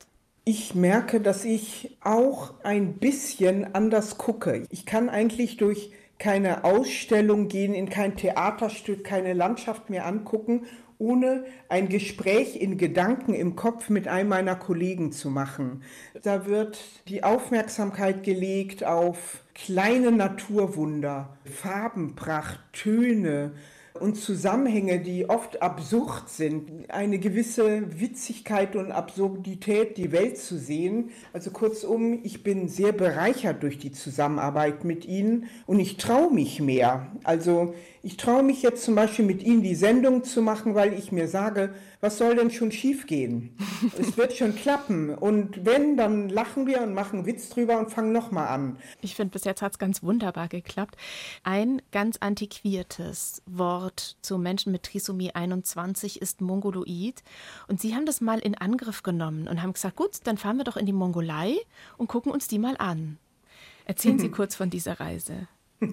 Ich 0.44 0.74
merke, 0.74 1.20
dass 1.20 1.44
ich 1.44 1.96
auch 2.02 2.54
ein 2.64 2.94
bisschen 2.94 3.74
anders 3.76 4.18
gucke. 4.18 4.66
Ich 4.70 4.84
kann 4.84 5.08
eigentlich 5.08 5.58
durch 5.58 5.92
keine 6.18 6.64
Ausstellung 6.64 7.46
gehen, 7.46 7.72
in 7.72 7.88
kein 7.88 8.16
Theaterstück, 8.16 9.04
keine 9.04 9.32
Landschaft 9.32 9.90
mehr 9.90 10.06
angucken 10.06 10.66
ohne 10.98 11.44
ein 11.68 11.88
Gespräch 11.88 12.60
in 12.60 12.76
Gedanken 12.76 13.34
im 13.34 13.56
Kopf 13.56 13.88
mit 13.88 14.08
einem 14.08 14.28
meiner 14.28 14.56
Kollegen 14.56 15.12
zu 15.12 15.30
machen. 15.30 15.82
Da 16.22 16.46
wird 16.46 16.78
die 17.08 17.22
Aufmerksamkeit 17.22 18.22
gelegt 18.22 18.84
auf 18.84 19.44
kleine 19.54 20.12
Naturwunder, 20.12 21.36
Farbenpracht, 21.44 22.60
Töne, 22.72 23.52
und 24.00 24.16
Zusammenhänge, 24.16 25.00
die 25.00 25.28
oft 25.28 25.62
absurd 25.62 26.28
sind, 26.28 26.90
eine 26.90 27.18
gewisse 27.18 28.00
Witzigkeit 28.00 28.76
und 28.76 28.92
Absurdität 28.92 29.96
die 29.96 30.12
Welt 30.12 30.38
zu 30.38 30.58
sehen. 30.58 31.10
Also 31.32 31.50
kurzum, 31.50 32.20
ich 32.22 32.42
bin 32.42 32.68
sehr 32.68 32.92
bereichert 32.92 33.62
durch 33.62 33.78
die 33.78 33.92
Zusammenarbeit 33.92 34.84
mit 34.84 35.04
Ihnen 35.04 35.46
und 35.66 35.80
ich 35.80 35.96
traue 35.96 36.32
mich 36.32 36.60
mehr. 36.60 37.08
Also 37.24 37.74
ich 38.02 38.16
traue 38.16 38.42
mich 38.42 38.62
jetzt 38.62 38.84
zum 38.84 38.94
Beispiel 38.94 39.24
mit 39.24 39.42
Ihnen 39.42 39.62
die 39.62 39.74
Sendung 39.74 40.24
zu 40.24 40.40
machen, 40.40 40.74
weil 40.74 40.92
ich 40.92 41.10
mir 41.10 41.28
sage, 41.28 41.74
was 42.00 42.18
soll 42.18 42.36
denn 42.36 42.50
schon 42.50 42.70
schiefgehen? 42.70 43.56
es 43.98 44.16
wird 44.16 44.32
schon 44.34 44.54
klappen. 44.54 45.14
Und 45.14 45.64
wenn, 45.64 45.96
dann 45.96 46.28
lachen 46.28 46.66
wir 46.66 46.82
und 46.82 46.94
machen 46.94 47.26
Witz 47.26 47.48
drüber 47.48 47.78
und 47.78 47.90
fangen 47.90 48.12
nochmal 48.12 48.48
an. 48.48 48.78
Ich 49.00 49.14
finde, 49.14 49.32
bis 49.32 49.44
jetzt 49.44 49.62
hat 49.62 49.72
es 49.72 49.78
ganz 49.78 50.02
wunderbar 50.02 50.48
geklappt. 50.48 50.96
Ein 51.42 51.82
ganz 51.90 52.18
antiquiertes 52.20 53.42
Wort 53.46 54.16
zu 54.22 54.38
Menschen 54.38 54.70
mit 54.70 54.84
Trisomie 54.84 55.32
21 55.32 56.22
ist 56.22 56.40
Mongoloid. 56.40 57.22
Und 57.66 57.80
Sie 57.80 57.94
haben 57.94 58.06
das 58.06 58.20
mal 58.20 58.38
in 58.38 58.54
Angriff 58.54 59.02
genommen 59.02 59.48
und 59.48 59.62
haben 59.62 59.72
gesagt, 59.72 59.96
gut, 59.96 60.20
dann 60.24 60.38
fahren 60.38 60.56
wir 60.56 60.64
doch 60.64 60.76
in 60.76 60.86
die 60.86 60.92
Mongolei 60.92 61.56
und 61.96 62.08
gucken 62.08 62.30
uns 62.30 62.46
die 62.46 62.58
mal 62.58 62.76
an. 62.78 63.18
Erzählen 63.86 64.18
Sie 64.18 64.28
kurz 64.30 64.54
von 64.54 64.70
dieser 64.70 65.00
Reise. 65.00 65.48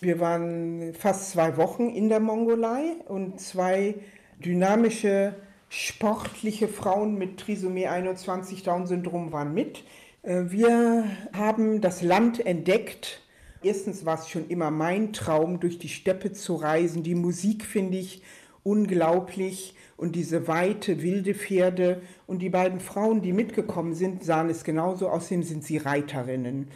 Wir 0.00 0.20
waren 0.20 0.94
fast 0.94 1.32
zwei 1.32 1.56
Wochen 1.56 1.88
in 1.88 2.08
der 2.08 2.20
Mongolei 2.20 2.96
und 3.08 3.40
zwei 3.40 3.96
dynamische, 4.38 5.34
sportliche 5.68 6.68
Frauen 6.68 7.18
mit 7.18 7.38
Trisomie 7.38 7.88
21 7.88 8.62
Down-Syndrom 8.62 9.32
waren 9.32 9.52
mit. 9.54 9.82
Äh, 10.22 10.44
wir 10.48 11.04
haben 11.32 11.80
das 11.80 12.02
Land 12.02 12.44
entdeckt. 12.46 13.22
Erstens 13.60 14.06
war 14.06 14.20
es 14.20 14.28
schon 14.28 14.48
immer 14.48 14.70
mein 14.70 15.12
Traum, 15.12 15.58
durch 15.58 15.78
die 15.78 15.88
Steppe 15.88 16.32
zu 16.32 16.54
reisen. 16.54 17.02
Die 17.02 17.16
Musik 17.16 17.64
finde 17.64 17.98
ich 17.98 18.22
unglaublich. 18.62 19.74
Und 19.96 20.14
diese 20.14 20.46
weite, 20.46 21.02
wilde 21.02 21.34
Pferde 21.34 22.02
und 22.28 22.40
die 22.40 22.50
beiden 22.50 22.78
Frauen, 22.78 23.20
die 23.20 23.32
mitgekommen 23.32 23.94
sind, 23.94 24.22
sahen 24.22 24.48
es 24.48 24.62
genauso 24.62 25.08
aus, 25.08 25.26
sind 25.26 25.64
sie 25.64 25.76
Reiterinnen. 25.76 26.68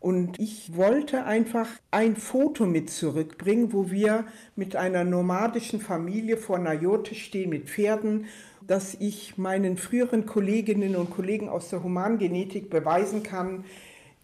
Und 0.00 0.38
ich 0.38 0.76
wollte 0.76 1.24
einfach 1.24 1.68
ein 1.90 2.16
Foto 2.16 2.66
mit 2.66 2.88
zurückbringen, 2.90 3.72
wo 3.72 3.90
wir 3.90 4.26
mit 4.54 4.76
einer 4.76 5.04
nomadischen 5.04 5.80
Familie 5.80 6.36
vor 6.36 6.58
Najote 6.58 7.14
stehen 7.14 7.50
mit 7.50 7.68
Pferden, 7.68 8.26
dass 8.66 8.94
ich 8.94 9.38
meinen 9.38 9.76
früheren 9.76 10.24
Kolleginnen 10.26 10.94
und 10.94 11.10
Kollegen 11.10 11.48
aus 11.48 11.70
der 11.70 11.82
Humangenetik 11.82 12.70
beweisen 12.70 13.22
kann, 13.22 13.64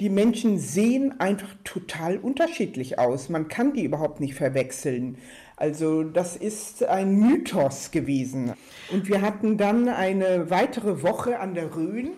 die 0.01 0.11
Menschen 0.11 0.59
sehen 0.59 1.21
einfach 1.21 1.55
total 1.63 2.19
unterschiedlich 2.19 2.99
aus. 2.99 3.29
Man 3.29 3.49
kann 3.49 3.73
die 3.73 3.85
überhaupt 3.85 4.21
nicht 4.21 4.35
verwechseln. 4.35 5.19
Also 5.57 6.03
das 6.03 6.37
ist 6.37 6.83
ein 6.85 7.17
Mythos 7.17 7.93
gewesen. 7.93 8.55
Und 8.93 9.09
wir 9.09 9.23
hatten 9.23 9.57
dann 9.57 9.89
eine 9.89 10.51
weitere 10.51 11.03
Woche 11.03 11.39
an 11.39 11.55
der 11.55 11.77
Rhön 11.77 12.11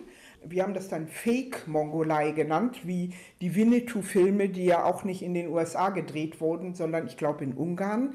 wir 0.49 0.63
haben 0.63 0.73
das 0.73 0.87
dann 0.87 1.07
Fake-Mongolei 1.07 2.31
genannt, 2.31 2.81
wie 2.83 3.13
die 3.41 3.55
Winnetou-Filme, 3.55 4.49
die 4.49 4.65
ja 4.65 4.83
auch 4.83 5.03
nicht 5.03 5.21
in 5.21 5.33
den 5.33 5.49
USA 5.49 5.89
gedreht 5.89 6.41
wurden, 6.41 6.73
sondern 6.75 7.07
ich 7.07 7.17
glaube 7.17 7.43
in 7.43 7.53
Ungarn. 7.53 8.13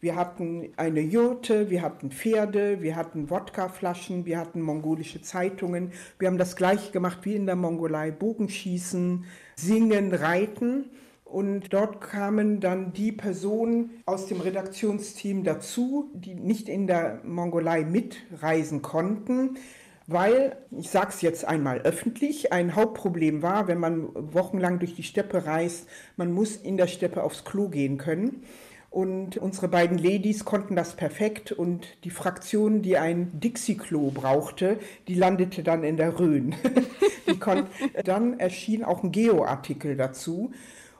Wir 0.00 0.16
hatten 0.16 0.68
eine 0.76 1.00
Jurte, 1.00 1.70
wir 1.70 1.80
hatten 1.80 2.10
Pferde, 2.10 2.82
wir 2.82 2.94
hatten 2.94 3.30
Wodkaflaschen, 3.30 4.26
wir 4.26 4.38
hatten 4.38 4.60
mongolische 4.60 5.22
Zeitungen. 5.22 5.92
Wir 6.18 6.28
haben 6.28 6.36
das 6.36 6.56
gleiche 6.56 6.92
gemacht 6.92 7.20
wie 7.22 7.34
in 7.34 7.46
der 7.46 7.56
Mongolei, 7.56 8.10
Bogenschießen, 8.10 9.24
Singen, 9.56 10.12
Reiten. 10.12 10.90
Und 11.24 11.72
dort 11.72 12.02
kamen 12.02 12.60
dann 12.60 12.92
die 12.92 13.12
Personen 13.12 14.02
aus 14.04 14.26
dem 14.26 14.40
Redaktionsteam 14.40 15.42
dazu, 15.42 16.10
die 16.12 16.34
nicht 16.34 16.68
in 16.68 16.86
der 16.86 17.20
Mongolei 17.24 17.84
mitreisen 17.84 18.82
konnten 18.82 19.56
weil, 20.06 20.56
ich 20.70 20.90
sage 20.90 21.08
es 21.10 21.22
jetzt 21.22 21.44
einmal 21.46 21.80
öffentlich, 21.80 22.52
ein 22.52 22.74
Hauptproblem 22.74 23.42
war, 23.42 23.68
wenn 23.68 23.78
man 23.78 24.08
wochenlang 24.14 24.78
durch 24.78 24.94
die 24.94 25.02
Steppe 25.02 25.46
reist, 25.46 25.88
man 26.16 26.32
muss 26.32 26.56
in 26.56 26.76
der 26.76 26.88
Steppe 26.88 27.22
aufs 27.22 27.44
Klo 27.44 27.68
gehen 27.68 27.96
können. 27.96 28.42
Und 28.90 29.38
unsere 29.38 29.66
beiden 29.66 29.98
Ladies 29.98 30.44
konnten 30.44 30.76
das 30.76 30.94
perfekt 30.94 31.50
und 31.50 31.88
die 32.04 32.10
Fraktion, 32.10 32.80
die 32.80 32.96
ein 32.96 33.40
Dixie-Klo 33.40 34.12
brauchte, 34.12 34.78
die 35.08 35.16
landete 35.16 35.64
dann 35.64 35.82
in 35.82 35.96
der 35.96 36.20
Rhön. 36.20 36.54
dann 38.04 38.38
erschien 38.38 38.84
auch 38.84 39.02
ein 39.02 39.10
Geo-Artikel 39.10 39.96
dazu. 39.96 40.52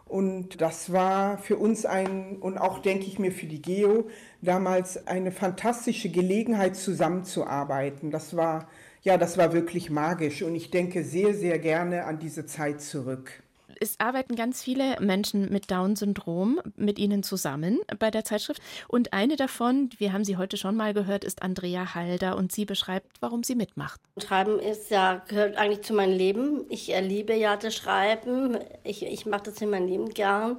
Und 0.06 0.60
das 0.60 0.92
war 0.92 1.38
für 1.38 1.56
uns 1.56 1.86
ein, 1.86 2.38
und 2.40 2.58
auch 2.58 2.80
denke 2.80 3.06
ich 3.06 3.20
mir 3.20 3.30
für 3.30 3.46
die 3.46 3.62
Geo, 3.62 4.08
damals 4.42 5.06
eine 5.06 5.30
fantastische 5.30 6.08
Gelegenheit 6.08 6.74
zusammenzuarbeiten. 6.74 8.10
Das 8.10 8.36
war 8.36 8.66
ja, 9.04 9.18
das 9.18 9.36
war 9.36 9.52
wirklich 9.52 9.90
magisch 9.90 10.42
und 10.42 10.54
ich 10.54 10.70
denke 10.70 11.04
sehr, 11.04 11.34
sehr 11.34 11.58
gerne 11.58 12.04
an 12.04 12.18
diese 12.18 12.46
Zeit 12.46 12.80
zurück. 12.80 13.42
Es 13.80 13.98
arbeiten 13.98 14.34
ganz 14.36 14.62
viele 14.62 14.98
Menschen 15.00 15.52
mit 15.52 15.70
Down-Syndrom 15.70 16.60
mit 16.76 16.98
Ihnen 16.98 17.22
zusammen 17.22 17.80
bei 17.98 18.10
der 18.10 18.24
Zeitschrift. 18.24 18.62
Und 18.88 19.12
eine 19.12 19.36
davon, 19.36 19.90
wir 19.98 20.12
haben 20.12 20.24
sie 20.24 20.36
heute 20.36 20.56
schon 20.56 20.76
mal 20.76 20.94
gehört, 20.94 21.24
ist 21.24 21.42
Andrea 21.42 21.94
Halder 21.94 22.36
und 22.36 22.52
sie 22.52 22.64
beschreibt, 22.64 23.08
warum 23.20 23.42
sie 23.42 23.56
mitmacht. 23.56 24.00
Schreiben 24.22 24.60
ist 24.60 24.90
ja, 24.90 25.22
gehört 25.26 25.56
eigentlich 25.56 25.82
zu 25.82 25.92
meinem 25.92 26.16
Leben. 26.16 26.64
Ich 26.70 26.86
liebe 26.86 27.34
ja 27.34 27.56
das 27.56 27.74
Schreiben. 27.74 28.58
Ich, 28.84 29.04
ich 29.04 29.26
mache 29.26 29.44
das 29.44 29.60
in 29.60 29.70
meinem 29.70 29.88
Leben 29.88 30.08
gern. 30.10 30.56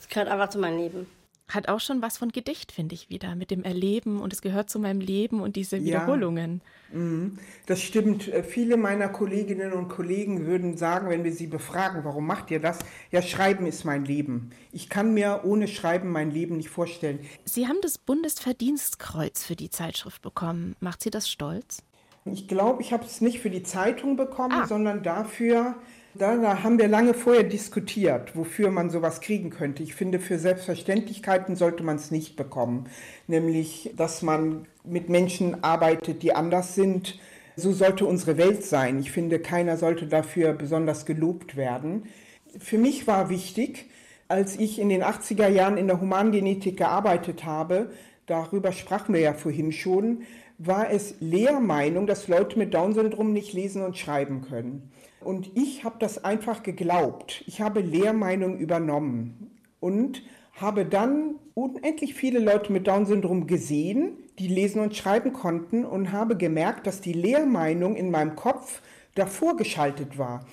Es 0.00 0.08
gehört 0.08 0.28
einfach 0.28 0.48
zu 0.48 0.58
meinem 0.58 0.78
Leben 0.78 1.06
hat 1.48 1.68
auch 1.68 1.80
schon 1.80 2.00
was 2.00 2.16
von 2.16 2.30
Gedicht, 2.30 2.72
finde 2.72 2.94
ich 2.94 3.10
wieder, 3.10 3.34
mit 3.34 3.50
dem 3.50 3.64
Erleben 3.64 4.20
und 4.20 4.32
es 4.32 4.40
gehört 4.40 4.70
zu 4.70 4.78
meinem 4.78 5.00
Leben 5.00 5.40
und 5.40 5.56
diese 5.56 5.82
Wiederholungen. 5.84 6.62
Ja, 6.92 6.98
mhm. 6.98 7.38
das 7.66 7.82
stimmt. 7.82 8.28
Äh, 8.28 8.42
viele 8.42 8.76
meiner 8.76 9.08
Kolleginnen 9.08 9.72
und 9.72 9.88
Kollegen 9.88 10.46
würden 10.46 10.76
sagen, 10.76 11.10
wenn 11.10 11.22
wir 11.22 11.32
sie 11.32 11.46
befragen, 11.46 12.04
warum 12.04 12.26
macht 12.26 12.50
ihr 12.50 12.60
das? 12.60 12.78
Ja, 13.10 13.20
Schreiben 13.20 13.66
ist 13.66 13.84
mein 13.84 14.04
Leben. 14.04 14.50
Ich 14.72 14.88
kann 14.88 15.12
mir 15.12 15.42
ohne 15.44 15.68
Schreiben 15.68 16.10
mein 16.10 16.30
Leben 16.30 16.56
nicht 16.56 16.70
vorstellen. 16.70 17.18
Sie 17.44 17.66
haben 17.66 17.78
das 17.82 17.98
Bundesverdienstkreuz 17.98 19.44
für 19.44 19.56
die 19.56 19.70
Zeitschrift 19.70 20.22
bekommen. 20.22 20.76
Macht 20.80 21.02
Sie 21.02 21.10
das 21.10 21.28
stolz? 21.28 21.82
Ich 22.26 22.48
glaube, 22.48 22.80
ich 22.80 22.92
habe 22.94 23.04
es 23.04 23.20
nicht 23.20 23.40
für 23.40 23.50
die 23.50 23.62
Zeitung 23.62 24.16
bekommen, 24.16 24.62
ah. 24.62 24.66
sondern 24.66 25.02
dafür, 25.02 25.76
da, 26.14 26.62
haben 26.62 26.78
wir 26.78 26.88
lange 26.88 27.14
vorher 27.14 27.42
diskutiert, 27.42 28.36
wofür 28.36 28.70
man 28.70 28.90
sowas 28.90 29.20
kriegen 29.20 29.50
könnte. 29.50 29.82
Ich 29.82 29.94
finde, 29.94 30.18
für 30.20 30.38
Selbstverständlichkeiten 30.38 31.56
sollte 31.56 31.82
man 31.82 31.96
es 31.96 32.10
nicht 32.10 32.36
bekommen. 32.36 32.88
Nämlich, 33.26 33.92
dass 33.96 34.22
man 34.22 34.66
mit 34.84 35.08
Menschen 35.08 35.64
arbeitet, 35.64 36.22
die 36.22 36.34
anders 36.34 36.74
sind. 36.74 37.18
So 37.56 37.72
sollte 37.72 38.06
unsere 38.06 38.36
Welt 38.36 38.64
sein. 38.64 38.98
Ich 38.98 39.10
finde, 39.10 39.38
keiner 39.38 39.76
sollte 39.76 40.06
dafür 40.06 40.52
besonders 40.52 41.06
gelobt 41.06 41.56
werden. 41.56 42.04
Für 42.58 42.78
mich 42.78 43.06
war 43.06 43.28
wichtig, 43.28 43.90
als 44.28 44.58
ich 44.58 44.78
in 44.78 44.88
den 44.88 45.02
80er 45.02 45.48
Jahren 45.48 45.76
in 45.76 45.86
der 45.86 46.00
Humangenetik 46.00 46.76
gearbeitet 46.76 47.44
habe, 47.44 47.90
darüber 48.26 48.72
sprachen 48.72 49.14
wir 49.14 49.20
ja 49.20 49.34
vorhin 49.34 49.72
schon, 49.72 50.22
war 50.58 50.90
es 50.90 51.16
Lehrmeinung, 51.20 52.06
dass 52.06 52.28
Leute 52.28 52.58
mit 52.58 52.74
Down-Syndrom 52.74 53.32
nicht 53.32 53.52
lesen 53.52 53.82
und 53.82 53.98
schreiben 53.98 54.42
können. 54.42 54.92
Und 55.24 55.50
ich 55.56 55.84
habe 55.84 55.96
das 55.98 56.24
einfach 56.24 56.62
geglaubt. 56.62 57.42
Ich 57.46 57.60
habe 57.60 57.80
Lehrmeinung 57.80 58.58
übernommen 58.58 59.50
und 59.80 60.22
habe 60.54 60.84
dann 60.84 61.36
unendlich 61.54 62.14
viele 62.14 62.38
Leute 62.38 62.72
mit 62.72 62.86
Down-Syndrom 62.86 63.46
gesehen, 63.46 64.18
die 64.38 64.48
lesen 64.48 64.80
und 64.80 64.96
schreiben 64.96 65.32
konnten 65.32 65.84
und 65.84 66.12
habe 66.12 66.36
gemerkt, 66.36 66.86
dass 66.86 67.00
die 67.00 67.12
Lehrmeinung 67.12 67.96
in 67.96 68.10
meinem 68.10 68.36
Kopf 68.36 68.82
davor 69.14 69.56
geschaltet 69.56 70.18
war. 70.18 70.44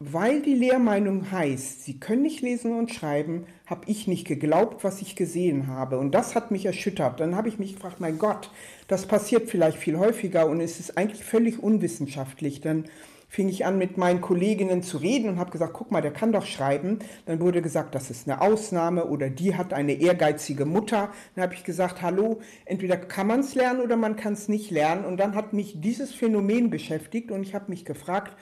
Weil 0.00 0.42
die 0.42 0.54
Lehrmeinung 0.54 1.32
heißt, 1.32 1.82
sie 1.82 1.98
können 1.98 2.22
nicht 2.22 2.40
lesen 2.40 2.72
und 2.72 2.92
schreiben, 2.92 3.46
habe 3.66 3.82
ich 3.86 4.06
nicht 4.06 4.28
geglaubt, 4.28 4.84
was 4.84 5.02
ich 5.02 5.16
gesehen 5.16 5.66
habe. 5.66 5.98
Und 5.98 6.12
das 6.12 6.36
hat 6.36 6.52
mich 6.52 6.66
erschüttert. 6.66 7.18
Dann 7.18 7.34
habe 7.34 7.48
ich 7.48 7.58
mich 7.58 7.74
gefragt, 7.74 7.98
mein 7.98 8.16
Gott, 8.16 8.48
das 8.86 9.06
passiert 9.06 9.50
vielleicht 9.50 9.76
viel 9.76 9.98
häufiger 9.98 10.46
und 10.46 10.60
es 10.60 10.78
ist 10.78 10.96
eigentlich 10.96 11.24
völlig 11.24 11.60
unwissenschaftlich. 11.60 12.60
Dann 12.60 12.84
fing 13.28 13.48
ich 13.48 13.66
an, 13.66 13.78
mit 13.78 13.98
meinen 13.98 14.20
Kolleginnen 14.20 14.82
zu 14.82 14.96
reden 14.96 15.28
und 15.28 15.38
habe 15.38 15.50
gesagt, 15.50 15.74
guck 15.74 15.90
mal, 15.90 16.00
der 16.00 16.12
kann 16.12 16.32
doch 16.32 16.46
schreiben. 16.46 16.98
Dann 17.26 17.40
wurde 17.40 17.62
gesagt, 17.62 17.94
das 17.94 18.10
ist 18.10 18.28
eine 18.28 18.40
Ausnahme 18.40 19.04
oder 19.04 19.28
die 19.28 19.54
hat 19.54 19.72
eine 19.72 19.92
ehrgeizige 19.92 20.64
Mutter. 20.64 21.10
Dann 21.34 21.44
habe 21.44 21.54
ich 21.54 21.62
gesagt, 21.62 22.00
hallo, 22.02 22.40
entweder 22.64 22.96
kann 22.96 23.26
man 23.26 23.40
es 23.40 23.54
lernen 23.54 23.80
oder 23.80 23.96
man 23.96 24.16
kann 24.16 24.32
es 24.32 24.48
nicht 24.48 24.70
lernen. 24.70 25.04
Und 25.04 25.18
dann 25.18 25.34
hat 25.34 25.52
mich 25.52 25.80
dieses 25.80 26.14
Phänomen 26.14 26.70
beschäftigt 26.70 27.30
und 27.30 27.42
ich 27.42 27.54
habe 27.54 27.66
mich 27.68 27.84
gefragt, 27.84 28.34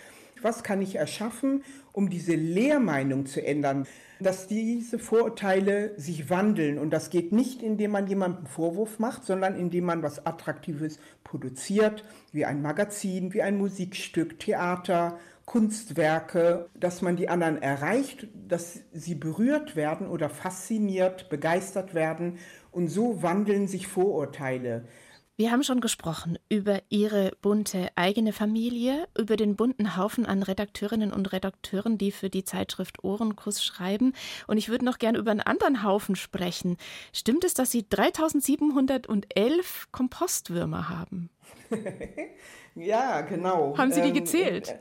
was 0.42 0.62
kann 0.62 0.82
ich 0.82 0.96
erschaffen, 0.96 1.64
um 1.96 2.10
diese 2.10 2.34
Lehrmeinung 2.34 3.26
zu 3.26 3.44
ändern? 3.44 3.86
dass 4.20 4.46
diese 4.46 4.98
Vorurteile 4.98 5.92
sich 5.98 6.30
wandeln. 6.30 6.78
Und 6.78 6.90
das 6.90 7.10
geht 7.10 7.32
nicht, 7.32 7.62
indem 7.62 7.90
man 7.90 8.06
jemandem 8.06 8.46
Vorwurf 8.46 8.98
macht, 8.98 9.24
sondern 9.24 9.54
indem 9.56 9.84
man 9.84 10.02
was 10.02 10.24
Attraktives 10.24 10.98
produziert, 11.24 12.04
wie 12.32 12.44
ein 12.44 12.62
Magazin, 12.62 13.34
wie 13.34 13.42
ein 13.42 13.58
Musikstück, 13.58 14.38
Theater, 14.38 15.18
Kunstwerke, 15.44 16.68
dass 16.74 17.02
man 17.02 17.16
die 17.16 17.28
anderen 17.28 17.60
erreicht, 17.60 18.26
dass 18.48 18.80
sie 18.92 19.14
berührt 19.14 19.76
werden 19.76 20.08
oder 20.08 20.28
fasziniert, 20.28 21.28
begeistert 21.28 21.94
werden. 21.94 22.38
Und 22.72 22.88
so 22.88 23.22
wandeln 23.22 23.68
sich 23.68 23.86
Vorurteile. 23.86 24.86
Wir 25.38 25.52
haben 25.52 25.62
schon 25.62 25.82
gesprochen 25.82 26.38
über 26.48 26.80
Ihre 26.88 27.32
bunte 27.42 27.90
eigene 27.94 28.32
Familie, 28.32 29.06
über 29.18 29.36
den 29.36 29.54
bunten 29.54 29.94
Haufen 29.94 30.24
an 30.24 30.42
Redakteurinnen 30.42 31.12
und 31.12 31.30
Redakteuren, 31.30 31.98
die 31.98 32.10
für 32.10 32.30
die 32.30 32.42
Zeitschrift 32.42 33.04
Ohrenkuss 33.04 33.62
schreiben. 33.62 34.14
Und 34.46 34.56
ich 34.56 34.70
würde 34.70 34.86
noch 34.86 34.96
gerne 34.96 35.18
über 35.18 35.32
einen 35.32 35.42
anderen 35.42 35.82
Haufen 35.82 36.16
sprechen. 36.16 36.78
Stimmt 37.12 37.44
es, 37.44 37.52
dass 37.52 37.70
Sie 37.70 37.86
3711 37.86 39.88
Kompostwürmer 39.92 40.88
haben? 40.88 41.28
ja, 42.74 43.20
genau. 43.20 43.76
Haben 43.76 43.92
Sie 43.92 44.00
die 44.00 44.08
ähm, 44.08 44.14
gezählt? 44.14 44.74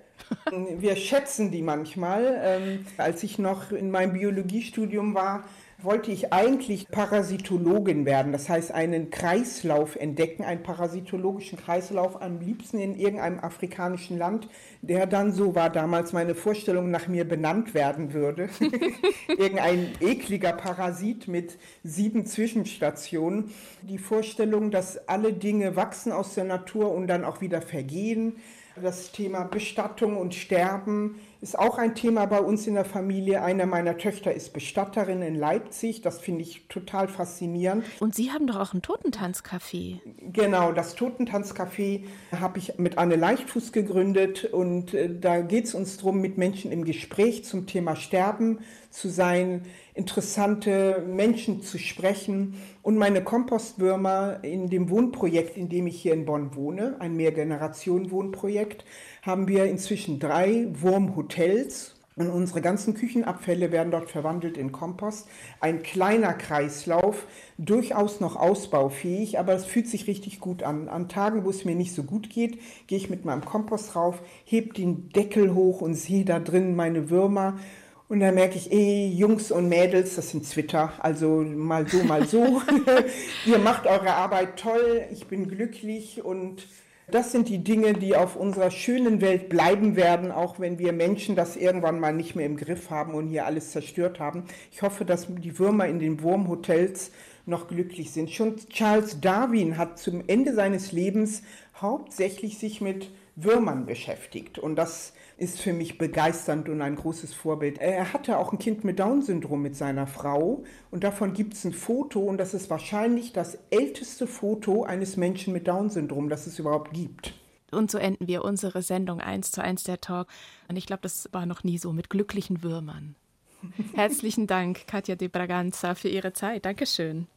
Äh, 0.49 0.79
wir 0.79 0.95
schätzen 0.95 1.51
die 1.51 1.63
manchmal. 1.63 2.39
Ähm, 2.41 2.85
als 2.95 3.23
ich 3.23 3.39
noch 3.39 3.73
in 3.73 3.91
meinem 3.91 4.13
Biologiestudium 4.13 5.15
war, 5.15 5.43
wollte 5.85 6.11
ich 6.11 6.33
eigentlich 6.33 6.89
Parasitologin 6.89 8.05
werden, 8.05 8.31
das 8.31 8.49
heißt 8.49 8.71
einen 8.71 9.09
Kreislauf 9.09 9.95
entdecken, 9.95 10.43
einen 10.43 10.63
parasitologischen 10.63 11.57
Kreislauf 11.57 12.21
am 12.21 12.39
liebsten 12.39 12.79
in 12.79 12.95
irgendeinem 12.95 13.39
afrikanischen 13.39 14.17
Land, 14.17 14.49
der 14.81 15.05
dann, 15.05 15.31
so 15.31 15.55
war 15.55 15.69
damals 15.69 16.13
meine 16.13 16.35
Vorstellung, 16.35 16.91
nach 16.91 17.07
mir 17.07 17.27
benannt 17.27 17.73
werden 17.73 18.13
würde. 18.13 18.49
Irgendein 19.27 19.89
ekliger 19.99 20.53
Parasit 20.53 21.27
mit 21.27 21.57
sieben 21.83 22.25
Zwischenstationen. 22.25 23.51
Die 23.83 23.97
Vorstellung, 23.97 24.71
dass 24.71 25.07
alle 25.07 25.33
Dinge 25.33 25.75
wachsen 25.75 26.11
aus 26.11 26.33
der 26.33 26.43
Natur 26.43 26.91
und 26.91 27.07
dann 27.07 27.23
auch 27.23 27.41
wieder 27.41 27.61
vergehen. 27.61 28.37
Das 28.81 29.13
Thema 29.13 29.43
Bestattung 29.43 30.17
und 30.17 30.35
Sterben 30.35 31.15
ist 31.39 31.57
auch 31.57 31.77
ein 31.77 31.95
Thema 31.95 32.25
bei 32.25 32.41
uns 32.41 32.67
in 32.67 32.73
der 32.73 32.83
Familie. 32.83 33.41
Eine 33.41 33.67
meiner 33.67 33.97
Töchter 33.97 34.33
ist 34.33 34.51
Bestatterin 34.51 35.21
in 35.21 35.35
Leipzig. 35.35 36.01
Das 36.01 36.19
finde 36.19 36.41
ich 36.41 36.67
total 36.67 37.07
faszinierend. 37.07 37.85
Und 38.01 38.15
Sie 38.15 38.31
haben 38.31 38.47
doch 38.47 38.57
auch 38.57 38.73
ein 38.73 38.81
Totentanzcafé. 38.81 40.01
Genau, 40.33 40.73
das 40.73 40.97
Totentanzcafé 40.97 42.03
habe 42.37 42.59
ich 42.59 42.77
mit 42.77 42.97
Anne 42.97 43.15
Leichtfuß 43.15 43.71
gegründet. 43.71 44.43
Und 44.43 44.93
äh, 44.93 45.09
da 45.17 45.39
geht 45.39 45.65
es 45.65 45.73
uns 45.73 45.95
darum, 45.95 46.19
mit 46.19 46.37
Menschen 46.37 46.73
im 46.73 46.83
Gespräch 46.83 47.45
zum 47.45 47.67
Thema 47.67 47.95
Sterben 47.95 48.59
zu 48.95 49.09
sein, 49.09 49.63
interessante 49.93 51.03
Menschen 51.07 51.61
zu 51.61 51.77
sprechen 51.77 52.61
und 52.81 52.97
meine 52.97 53.23
Kompostwürmer 53.23 54.39
in 54.43 54.69
dem 54.69 54.89
Wohnprojekt, 54.89 55.57
in 55.57 55.69
dem 55.69 55.87
ich 55.87 56.01
hier 56.01 56.13
in 56.13 56.25
Bonn 56.25 56.55
wohne, 56.55 56.95
ein 56.99 57.15
Mehrgenerationen-Wohnprojekt, 57.15 58.85
haben 59.21 59.47
wir 59.47 59.65
inzwischen 59.65 60.19
drei 60.19 60.67
Wurmhotels 60.71 61.95
und 62.17 62.29
unsere 62.29 62.61
ganzen 62.61 62.93
Küchenabfälle 62.93 63.73
werden 63.73 63.91
dort 63.91 64.09
verwandelt 64.09 64.55
in 64.55 64.71
Kompost. 64.71 65.27
Ein 65.59 65.83
kleiner 65.83 66.33
Kreislauf, 66.33 67.27
durchaus 67.57 68.21
noch 68.21 68.37
ausbaufähig, 68.37 69.37
aber 69.37 69.53
es 69.53 69.65
fühlt 69.65 69.89
sich 69.89 70.07
richtig 70.07 70.39
gut 70.39 70.63
an. 70.63 70.87
An 70.87 71.09
Tagen, 71.09 71.43
wo 71.43 71.49
es 71.49 71.65
mir 71.65 71.75
nicht 71.75 71.93
so 71.93 72.03
gut 72.03 72.29
geht, 72.29 72.59
gehe 72.87 72.97
ich 72.97 73.09
mit 73.09 73.25
meinem 73.25 73.43
Kompost 73.43 73.97
rauf, 73.97 74.21
heb 74.45 74.75
den 74.75 75.09
Deckel 75.09 75.53
hoch 75.53 75.81
und 75.81 75.95
sehe 75.95 76.23
da 76.23 76.39
drin 76.39 76.77
meine 76.77 77.09
Würmer. 77.09 77.59
Und 78.07 78.19
da 78.19 78.31
merke 78.31 78.55
ich, 78.57 78.71
eh, 78.71 79.07
Jungs 79.07 79.51
und 79.51 79.67
Mädels, 79.67 80.15
das 80.15 80.29
sind 80.29 80.47
Twitter, 80.47 80.93
also 80.99 81.41
mal 81.41 81.87
so, 81.87 82.03
mal 82.03 82.27
so. 82.27 82.61
Ihr 83.47 83.57
macht 83.57 83.87
eure 83.87 84.13
Arbeit 84.13 84.59
toll, 84.59 85.05
ich 85.11 85.25
bin 85.25 85.47
glücklich 85.47 86.23
und 86.23 86.67
das 87.09 87.31
sind 87.31 87.49
die 87.49 87.63
Dinge, 87.63 87.93
die 87.93 88.15
auf 88.15 88.35
unserer 88.35 88.69
schönen 88.69 89.21
Welt 89.21 89.49
bleiben 89.49 89.95
werden, 89.95 90.31
auch 90.31 90.59
wenn 90.59 90.77
wir 90.77 90.93
Menschen 90.93 91.35
das 91.35 91.55
irgendwann 91.55 91.99
mal 91.99 92.13
nicht 92.13 92.35
mehr 92.35 92.45
im 92.45 92.57
Griff 92.57 92.91
haben 92.91 93.15
und 93.15 93.27
hier 93.27 93.47
alles 93.47 93.71
zerstört 93.71 94.19
haben. 94.19 94.45
Ich 94.71 94.83
hoffe, 94.83 95.03
dass 95.03 95.27
die 95.27 95.57
Würmer 95.57 95.87
in 95.87 95.97
den 95.99 96.21
Wurmhotels 96.21 97.11
noch 97.47 97.67
glücklich 97.67 98.11
sind. 98.11 98.29
Schon 98.31 98.57
Charles 98.69 99.19
Darwin 99.19 99.77
hat 99.77 99.97
zum 99.97 100.23
Ende 100.27 100.53
seines 100.53 100.91
Lebens 100.91 101.41
hauptsächlich 101.79 102.59
sich 102.59 102.81
mit 102.81 103.09
Würmern 103.35 103.85
beschäftigt 103.85 104.59
und 104.59 104.75
das 104.75 105.13
ist 105.37 105.59
für 105.59 105.73
mich 105.73 105.97
begeisternd 105.97 106.69
und 106.69 106.81
ein 106.81 106.95
großes 106.95 107.33
Vorbild. 107.33 107.77
Er 107.79 108.13
hatte 108.13 108.37
auch 108.37 108.53
ein 108.53 108.59
Kind 108.59 108.83
mit 108.83 108.99
Down-Syndrom 108.99 109.61
mit 109.61 109.75
seiner 109.75 110.07
Frau 110.07 110.63
und 110.91 111.03
davon 111.03 111.33
gibt 111.33 111.53
es 111.53 111.65
ein 111.65 111.73
Foto 111.73 112.21
und 112.21 112.37
das 112.37 112.53
ist 112.53 112.69
wahrscheinlich 112.69 113.33
das 113.33 113.57
älteste 113.69 114.27
Foto 114.27 114.83
eines 114.83 115.17
Menschen 115.17 115.51
mit 115.51 115.67
Down-Syndrom, 115.67 116.29
das 116.29 116.47
es 116.47 116.57
überhaupt 116.57 116.93
gibt. 116.93 117.33
Und 117.71 117.91
so 117.91 117.97
enden 117.97 118.27
wir 118.27 118.45
unsere 118.45 118.81
Sendung 118.81 119.19
1 119.19 119.51
zu 119.51 119.61
1 119.61 119.83
der 119.83 119.99
Talk. 119.99 120.27
Und 120.69 120.77
ich 120.77 120.85
glaube, 120.85 121.01
das 121.01 121.27
war 121.33 121.45
noch 121.45 121.63
nie 121.63 121.77
so 121.77 121.91
mit 121.91 122.09
glücklichen 122.09 122.63
Würmern. 122.63 123.15
Herzlichen 123.93 124.47
Dank, 124.47 124.87
Katja 124.87 125.15
de 125.15 125.27
Braganza, 125.27 125.95
für 125.95 126.07
Ihre 126.07 126.31
Zeit. 126.31 126.65
Dankeschön. 126.65 127.27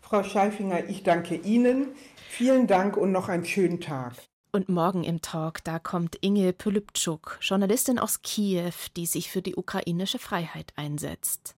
Frau 0.00 0.24
Scheifinger, 0.24 0.88
ich 0.88 1.04
danke 1.04 1.36
Ihnen. 1.36 1.88
Vielen 2.28 2.66
Dank 2.66 2.96
und 2.96 3.12
noch 3.12 3.28
einen 3.28 3.44
schönen 3.44 3.80
Tag. 3.80 4.14
Und 4.54 4.68
morgen 4.68 5.02
im 5.02 5.22
Talk, 5.22 5.64
da 5.64 5.78
kommt 5.78 6.16
Inge 6.20 6.52
Polypczuk, 6.52 7.38
Journalistin 7.40 7.98
aus 7.98 8.20
Kiew, 8.20 8.74
die 8.96 9.06
sich 9.06 9.30
für 9.30 9.40
die 9.40 9.56
ukrainische 9.56 10.18
Freiheit 10.18 10.74
einsetzt. 10.76 11.50